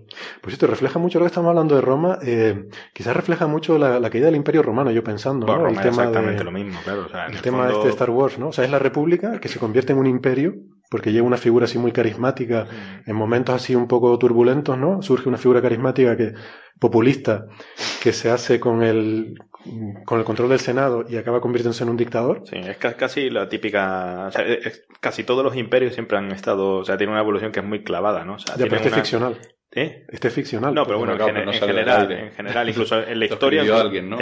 pues 0.42 0.54
esto 0.54 0.68
refleja 0.68 1.00
mucho 1.00 1.20
lo 1.20 1.26
que 1.26 1.28
estamos 1.28 1.50
hablando 1.50 1.76
de 1.76 1.82
Roma. 1.82 2.20
Eh, 2.24 2.70
quizás 2.94 3.16
refleja 3.16 3.48
mucho 3.48 3.78
la, 3.78 4.10
caída 4.10 4.28
del 4.28 4.36
Imperio 4.36 4.64
Romano, 4.64 4.92
yo 4.92 5.04
pensando. 5.04 5.46
¿no? 5.46 5.68
el 5.68 5.76
tema 5.76 5.90
exactamente 5.90 6.44
lo 6.44 6.52
mismo, 6.52 6.80
claro. 6.84 7.08
el, 7.30 7.42
tema 7.42 7.70
este 7.70 7.84
de 7.84 7.90
Star 7.90 8.10
Wars, 8.10 8.40
¿no? 8.40 8.50
O 8.50 8.54
sea, 8.54 8.64
es 8.64 8.72
la 8.72 8.80
República 8.80 9.40
que 9.40 9.50
se 9.50 9.60
convierte 9.60 9.94
en 9.94 10.00
un 10.00 10.08
imperio 10.08 10.56
porque 10.90 11.12
llega 11.12 11.26
una 11.26 11.38
figura 11.38 11.66
así 11.66 11.80
muy 11.80 11.92
carismática 11.92 12.68
en 13.06 13.16
momentos 13.16 13.56
así 13.56 13.74
un 13.74 13.88
poco 13.88 14.18
turbulentos, 14.20 14.78
¿no? 14.78 15.02
Surge 15.02 15.28
una 15.28 15.40
figura 15.40 15.62
carismática 15.62 16.16
que 16.16 16.34
populista 16.80 17.48
que 18.02 18.14
se 18.14 18.30
hace 18.30 18.60
con 18.60 18.84
el 18.84 19.40
con 20.06 20.20
el 20.20 20.26
control 20.26 20.50
del 20.50 20.60
Senado 20.60 21.06
y 21.08 21.18
acaba 21.18 21.42
convirtiéndose 21.42 21.84
en 21.84 21.90
un 21.90 21.98
dictador. 21.98 22.44
Sí, 22.46 22.58
es 22.58 22.78
casi 22.78 23.30
la 23.30 23.48
típica. 23.48 24.28
O 24.28 24.32
sea, 24.32 24.46
casi 25.00 25.24
todos 25.24 25.44
los 25.44 25.56
imperios 25.56 25.94
siempre 25.94 26.18
han 26.18 26.32
estado. 26.32 26.78
O 26.78 26.84
sea, 26.84 26.98
tiene 26.98 27.12
una 27.12 27.22
evolución 27.22 27.52
que 27.52 27.60
es 27.60 27.66
muy 27.66 27.84
clavada, 27.84 28.26
¿no? 28.26 28.36
O 28.36 28.40
sea, 28.40 28.56
ya, 28.56 28.64
pero 28.64 28.78
este 28.78 28.90
es 28.90 28.96
ficcional. 28.96 29.38
¿Eh? 29.76 30.06
Este 30.10 30.28
es 30.28 30.34
ficcional. 30.34 30.74
No, 30.74 30.86
pero 30.86 31.00
bueno, 31.00 31.14
en, 31.14 31.54
general, 31.54 32.12
en 32.12 32.32
general, 32.36 32.70
incluso 32.70 33.02
en 33.02 33.18
la 33.18 33.26
historia. 33.26 33.62
alguien, 33.62 34.10
¿no? 34.10 34.18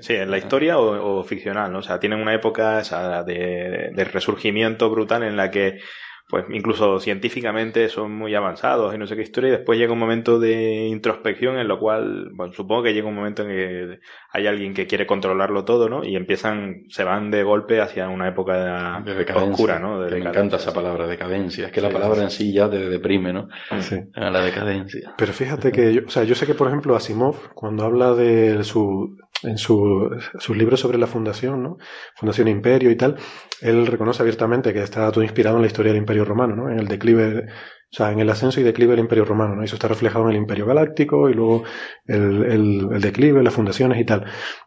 sí, 0.00 0.14
en 0.14 0.30
la 0.30 0.38
historia 0.38 0.78
o, 0.78 1.22
ficcional, 1.22 1.70
¿no? 1.70 1.80
O 1.80 1.82
sea, 1.82 2.00
tienen 2.00 2.20
una 2.20 2.34
época 2.34 2.82
de, 3.24 3.90
de 3.92 4.04
resurgimiento 4.04 4.88
brutal 4.88 5.22
en 5.22 5.36
la 5.36 5.50
que 5.50 5.80
pues 6.28 6.44
incluso 6.50 6.98
científicamente 6.98 7.88
son 7.88 8.12
muy 8.12 8.34
avanzados 8.34 8.94
y 8.94 8.98
no 8.98 9.06
sé 9.06 9.14
qué 9.14 9.22
historia, 9.22 9.48
y 9.48 9.52
después 9.52 9.78
llega 9.78 9.92
un 9.92 9.98
momento 9.98 10.40
de 10.40 10.88
introspección 10.88 11.58
en 11.58 11.68
lo 11.68 11.78
cual, 11.78 12.30
bueno, 12.34 12.52
supongo 12.52 12.82
que 12.82 12.94
llega 12.94 13.08
un 13.08 13.14
momento 13.14 13.42
en 13.42 13.48
que 13.48 13.98
hay 14.32 14.46
alguien 14.46 14.74
que 14.74 14.86
quiere 14.86 15.06
controlarlo 15.06 15.64
todo, 15.64 15.88
¿no? 15.88 16.04
Y 16.04 16.16
empiezan, 16.16 16.84
se 16.88 17.04
van 17.04 17.30
de 17.30 17.44
golpe 17.44 17.80
hacia 17.80 18.08
una 18.08 18.28
época 18.28 19.02
de 19.04 19.24
oscura, 19.34 19.78
¿no? 19.78 19.98
me 19.98 20.18
encanta 20.18 20.56
esa 20.56 20.72
palabra, 20.72 21.06
decadencia. 21.06 21.66
Es 21.66 21.72
que 21.72 21.80
la 21.80 21.90
palabra 21.90 22.22
en 22.22 22.30
sí 22.30 22.52
ya 22.52 22.68
te 22.68 22.88
deprime, 22.88 23.32
¿no? 23.32 23.48
Sí. 23.78 23.96
La 24.14 24.42
decadencia. 24.42 25.14
Pero 25.16 25.32
fíjate 25.32 25.70
que, 25.70 25.94
yo, 25.94 26.02
o 26.06 26.10
sea, 26.10 26.24
yo 26.24 26.34
sé 26.34 26.46
que, 26.46 26.54
por 26.54 26.68
ejemplo, 26.68 26.96
Asimov, 26.96 27.52
cuando 27.54 27.84
habla 27.84 28.14
de 28.14 28.64
su, 28.64 29.16
en 29.42 29.58
su, 29.58 30.10
sus 30.38 30.56
libros 30.56 30.80
sobre 30.80 30.98
la 30.98 31.06
fundación, 31.06 31.62
¿no? 31.62 31.76
Fundación 32.14 32.48
Imperio 32.48 32.90
y 32.90 32.96
tal, 32.96 33.16
él 33.60 33.86
reconoce 33.86 34.22
abiertamente 34.22 34.72
que 34.72 34.82
está 34.82 35.10
todo 35.12 35.22
inspirado 35.22 35.56
en 35.56 35.62
la 35.62 35.68
historia 35.68 35.92
del 35.92 36.00
Imperio 36.00 36.24
Romano, 36.24 36.56
¿no? 36.56 36.70
En 36.70 36.78
el 36.78 36.88
declive, 36.88 37.40
o 37.40 37.96
sea, 37.96 38.12
en 38.12 38.20
el 38.20 38.30
ascenso 38.30 38.60
y 38.60 38.64
declive 38.64 38.92
del 38.92 39.00
Imperio 39.00 39.24
Romano, 39.24 39.56
¿no? 39.56 39.62
Eso 39.62 39.76
está 39.76 39.88
reflejado 39.88 40.24
en 40.24 40.32
el 40.32 40.36
Imperio 40.36 40.66
Galáctico 40.66 41.28
y 41.28 41.34
luego 41.34 41.64
el, 42.06 42.44
el, 42.44 42.88
el 42.92 43.00
declive, 43.00 43.42
las 43.42 43.54
fundaciones 43.54 44.00
y 44.00 44.04
tal. 44.04 44.24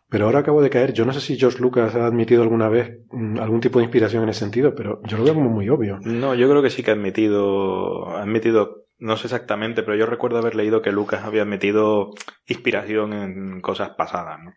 Pero 0.09 0.25
ahora 0.25 0.39
acabo 0.39 0.61
de 0.61 0.69
caer, 0.71 0.93
yo 0.93 1.05
no 1.05 1.13
sé 1.13 1.21
si 1.21 1.37
George 1.37 1.59
Lucas 1.59 1.95
ha 1.95 2.07
admitido 2.07 2.41
alguna 2.41 2.67
vez 2.67 2.99
mm, 3.11 3.39
algún 3.39 3.61
tipo 3.61 3.79
de 3.79 3.85
inspiración 3.85 4.23
en 4.23 4.29
ese 4.29 4.39
sentido, 4.39 4.73
pero 4.75 5.01
yo 5.05 5.17
lo 5.17 5.23
veo 5.23 5.35
como 5.35 5.49
muy 5.49 5.69
obvio. 5.69 5.99
No, 6.01 6.33
yo 6.33 6.49
creo 6.49 6.63
que 6.63 6.71
sí 6.71 6.81
que 6.81 6.91
ha 6.91 6.95
admitido, 6.95 8.07
ha 8.07 8.23
admitido 8.23 8.85
no 8.99 9.15
sé 9.15 9.27
exactamente, 9.27 9.81
pero 9.81 9.95
yo 9.95 10.05
recuerdo 10.05 10.37
haber 10.39 10.55
leído 10.55 10.81
que 10.81 10.91
Lucas 10.91 11.23
había 11.23 11.45
metido 11.45 12.11
inspiración 12.47 13.13
en 13.13 13.61
cosas 13.61 13.91
pasadas, 13.91 14.39
¿no? 14.43 14.53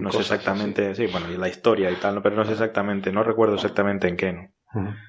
no 0.00 0.10
sé 0.10 0.20
exactamente, 0.20 0.94
sí, 0.94 1.06
bueno, 1.06 1.30
y 1.30 1.36
la 1.36 1.48
historia 1.48 1.90
y 1.90 1.96
tal, 1.96 2.22
pero 2.22 2.36
no 2.36 2.44
sé 2.44 2.52
exactamente, 2.52 3.12
no 3.12 3.22
recuerdo 3.22 3.56
exactamente 3.56 4.08
en 4.08 4.16
qué, 4.16 4.32
¿no? 4.32 4.48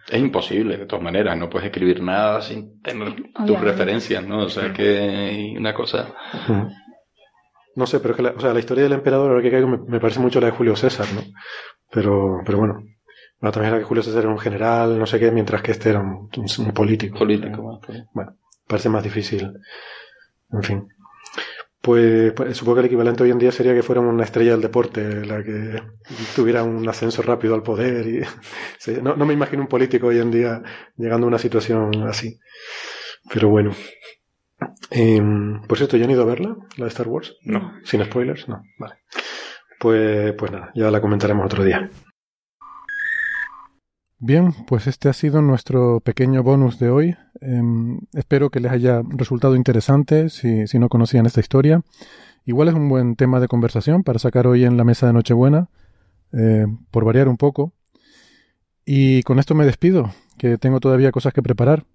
Es 0.08 0.19
imposible, 0.19 0.77
de 0.77 0.86
todas 0.86 1.03
maneras, 1.03 1.38
no 1.38 1.49
puedes 1.49 1.67
escribir 1.67 2.01
nada 2.01 2.41
sin 2.41 2.82
tener 2.82 3.15
tus 3.45 3.60
referencias, 3.60 4.25
¿no? 4.25 4.43
O 4.43 4.49
sea, 4.49 4.71
que 4.71 4.97
hay 4.99 5.58
una 5.58 5.73
cosa... 5.73 6.13
No 7.75 7.86
sé, 7.86 7.99
pero 7.99 8.13
es 8.13 8.17
que 8.17 8.23
la, 8.23 8.30
o 8.32 8.39
sea, 8.39 8.53
la 8.53 8.60
historia 8.60 8.84
del 8.84 8.93
emperador, 8.93 9.30
ahora 9.30 9.43
que 9.43 9.51
caigo, 9.51 9.67
me, 9.67 9.99
parece 9.99 10.19
mucho 10.19 10.39
la 10.39 10.47
de 10.47 10.53
Julio 10.53 10.75
César, 10.75 11.06
¿no? 11.13 11.21
Pero, 11.91 12.41
pero 12.43 12.58
bueno. 12.58 12.84
Bueno, 13.39 13.51
también 13.51 13.71
era 13.71 13.77
que 13.77 13.86
Julio 13.86 14.01
César 14.01 14.23
era 14.23 14.32
un 14.32 14.39
general, 14.39 14.97
no 14.97 15.06
sé 15.06 15.19
qué, 15.19 15.30
mientras 15.30 15.62
que 15.62 15.73
este 15.73 15.91
era 15.91 15.99
un, 15.99 16.27
político. 16.73 17.19
Político, 17.19 17.80
Bueno 18.13 18.36
parece 18.67 18.89
más 18.89 19.03
difícil. 19.03 19.53
En 20.51 20.63
fin. 20.63 20.88
Pues, 21.82 22.34
pues, 22.34 22.58
supongo 22.58 22.75
que 22.75 22.80
el 22.82 22.86
equivalente 22.88 23.23
hoy 23.23 23.32
en 23.32 23.39
día 23.39 23.51
sería 23.51 23.73
que 23.73 23.84
fuera 23.84 24.01
una 24.01 24.23
estrella 24.23 24.51
del 24.51 24.62
deporte, 24.62 25.25
la 25.25 25.41
que 25.41 25.82
tuviera 26.36 26.63
un 26.63 26.88
ascenso 26.89 27.21
rápido 27.21 27.56
al 27.56 27.63
poder. 27.63 28.08
Y, 28.08 28.21
no, 29.01 29.15
me 29.15 29.34
imagino 29.34 29.62
un 29.62 29.69
político 29.69 30.08
hoy 30.08 30.19
en 30.19 30.32
día 30.32 30.62
llegando 30.97 31.25
a 31.25 31.30
una 31.30 31.38
situación 31.38 32.03
así. 32.08 32.39
Pero 33.32 33.49
bueno. 33.49 33.71
Em, 34.89 35.62
por 35.62 35.77
cierto, 35.77 35.97
¿ya 35.97 36.06
han 36.06 36.12
ido 36.12 36.23
a 36.23 36.25
verla, 36.25 36.58
la 36.77 36.86
de 36.86 36.89
Star 36.89 37.08
Wars? 37.08 37.36
No. 37.43 37.73
¿Sin 37.84 38.03
spoilers? 38.03 38.49
No. 38.49 38.63
Vale. 38.80 38.95
Pues, 39.80 40.34
pues 40.34 40.51
nada, 40.51 40.71
ya 40.75 40.91
la 40.91 40.99
comentaremos 40.99 41.45
otro 41.45 41.63
día. 41.63 41.89
Bien, 44.19 44.51
pues 44.65 44.88
este 44.88 45.10
ha 45.10 45.13
sido 45.13 45.43
nuestro 45.43 45.99
pequeño 45.99 46.41
bonus 46.41 46.80
de 46.80 46.89
hoy. 46.89 47.15
Em, 47.39 47.99
espero 48.13 48.49
que 48.49 48.60
les 48.60 48.71
haya 48.71 49.03
resultado 49.10 49.56
interesante 49.56 50.30
si, 50.30 50.65
no 50.80 50.89
conocían 50.89 51.27
esta 51.27 51.39
historia. 51.39 51.84
Igual 52.43 52.69
es 52.69 52.73
un 52.73 52.89
buen 52.89 53.15
tema 53.15 53.39
de 53.39 53.47
conversación 53.47 54.03
para 54.03 54.17
sacar 54.17 54.47
hoy 54.47 54.63
en 54.63 54.75
la 54.75 54.84
mesa 54.84 55.06
de 55.06 55.13
Nochebuena, 55.13 55.69
eh, 56.34 56.65
por 56.89 57.06
variar 57.06 57.27
un 57.27 57.38
poco. 57.38 57.73
Y 58.86 59.21
con 59.21 59.38
esto 59.38 59.53
me 59.53 59.65
despido, 59.65 60.10
que 60.39 60.58
tengo 60.58 60.80
todavía 60.80 61.12
cosas 61.12 61.32
que 61.32 61.43
preparar. 61.43 61.86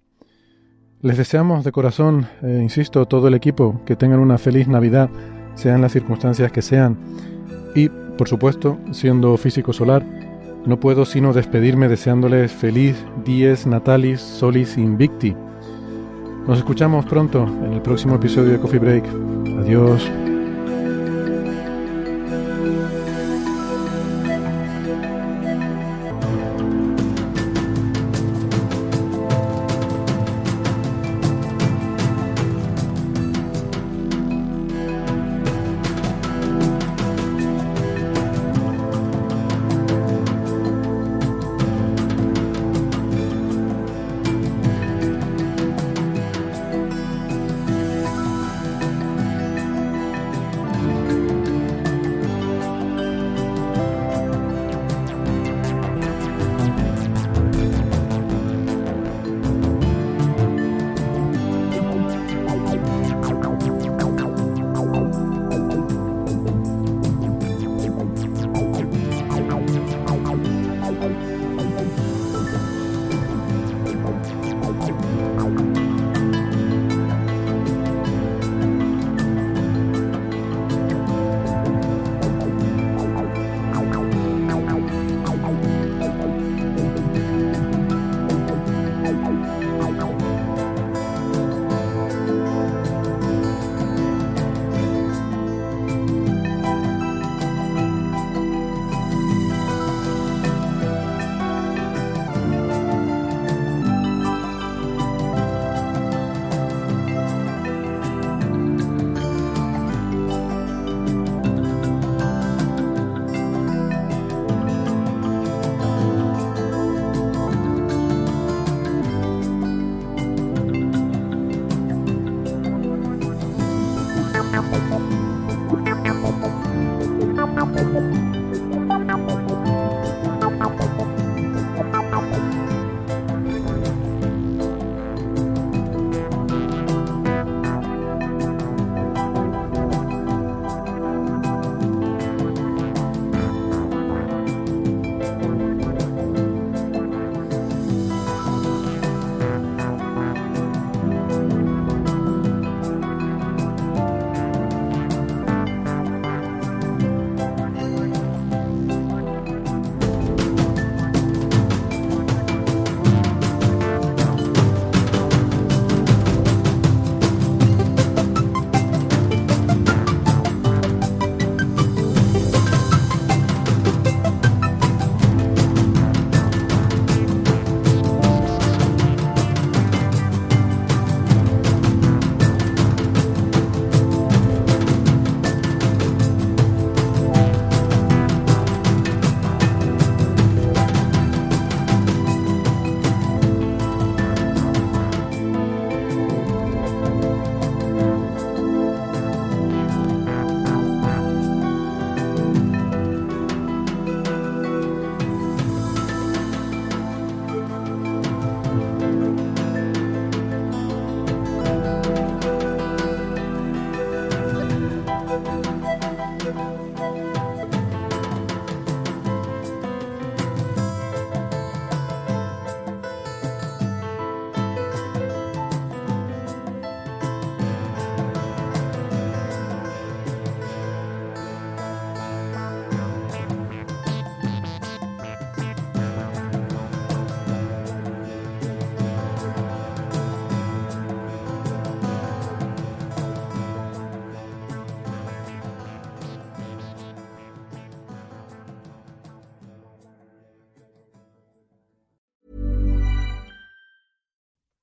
Les 1.01 1.17
deseamos 1.17 1.65
de 1.65 1.73
corazón, 1.73 2.27
eh, 2.41 2.61
insisto, 2.63 3.05
todo 3.05 3.27
el 3.27 3.33
equipo, 3.33 3.81
que 3.85 3.97
tengan 3.97 4.21
una 4.21 4.37
feliz 4.37 4.69
Navidad, 4.69 5.09
sean 5.55 5.81
las 5.81 5.91
circunstancias 5.91 6.53
que 6.53 6.61
sean. 6.61 6.97
Y, 7.75 7.89
por 7.89 8.29
supuesto, 8.29 8.79
siendo 8.93 9.35
físico 9.35 9.73
solar, 9.73 10.22
no 10.65 10.79
puedo 10.79 11.05
sino 11.05 11.33
despedirme 11.33 11.87
deseándoles 11.87 12.51
feliz 12.51 12.95
dies 13.25 13.67
natalis 13.67 14.21
solis 14.21 14.77
invicti. 14.77 15.35
Nos 16.47 16.57
escuchamos 16.57 17.05
pronto 17.05 17.43
en 17.65 17.73
el 17.73 17.81
próximo 17.81 18.15
episodio 18.15 18.51
de 18.51 18.59
Coffee 18.59 18.79
Break. 18.79 19.05
Adiós. 19.59 20.11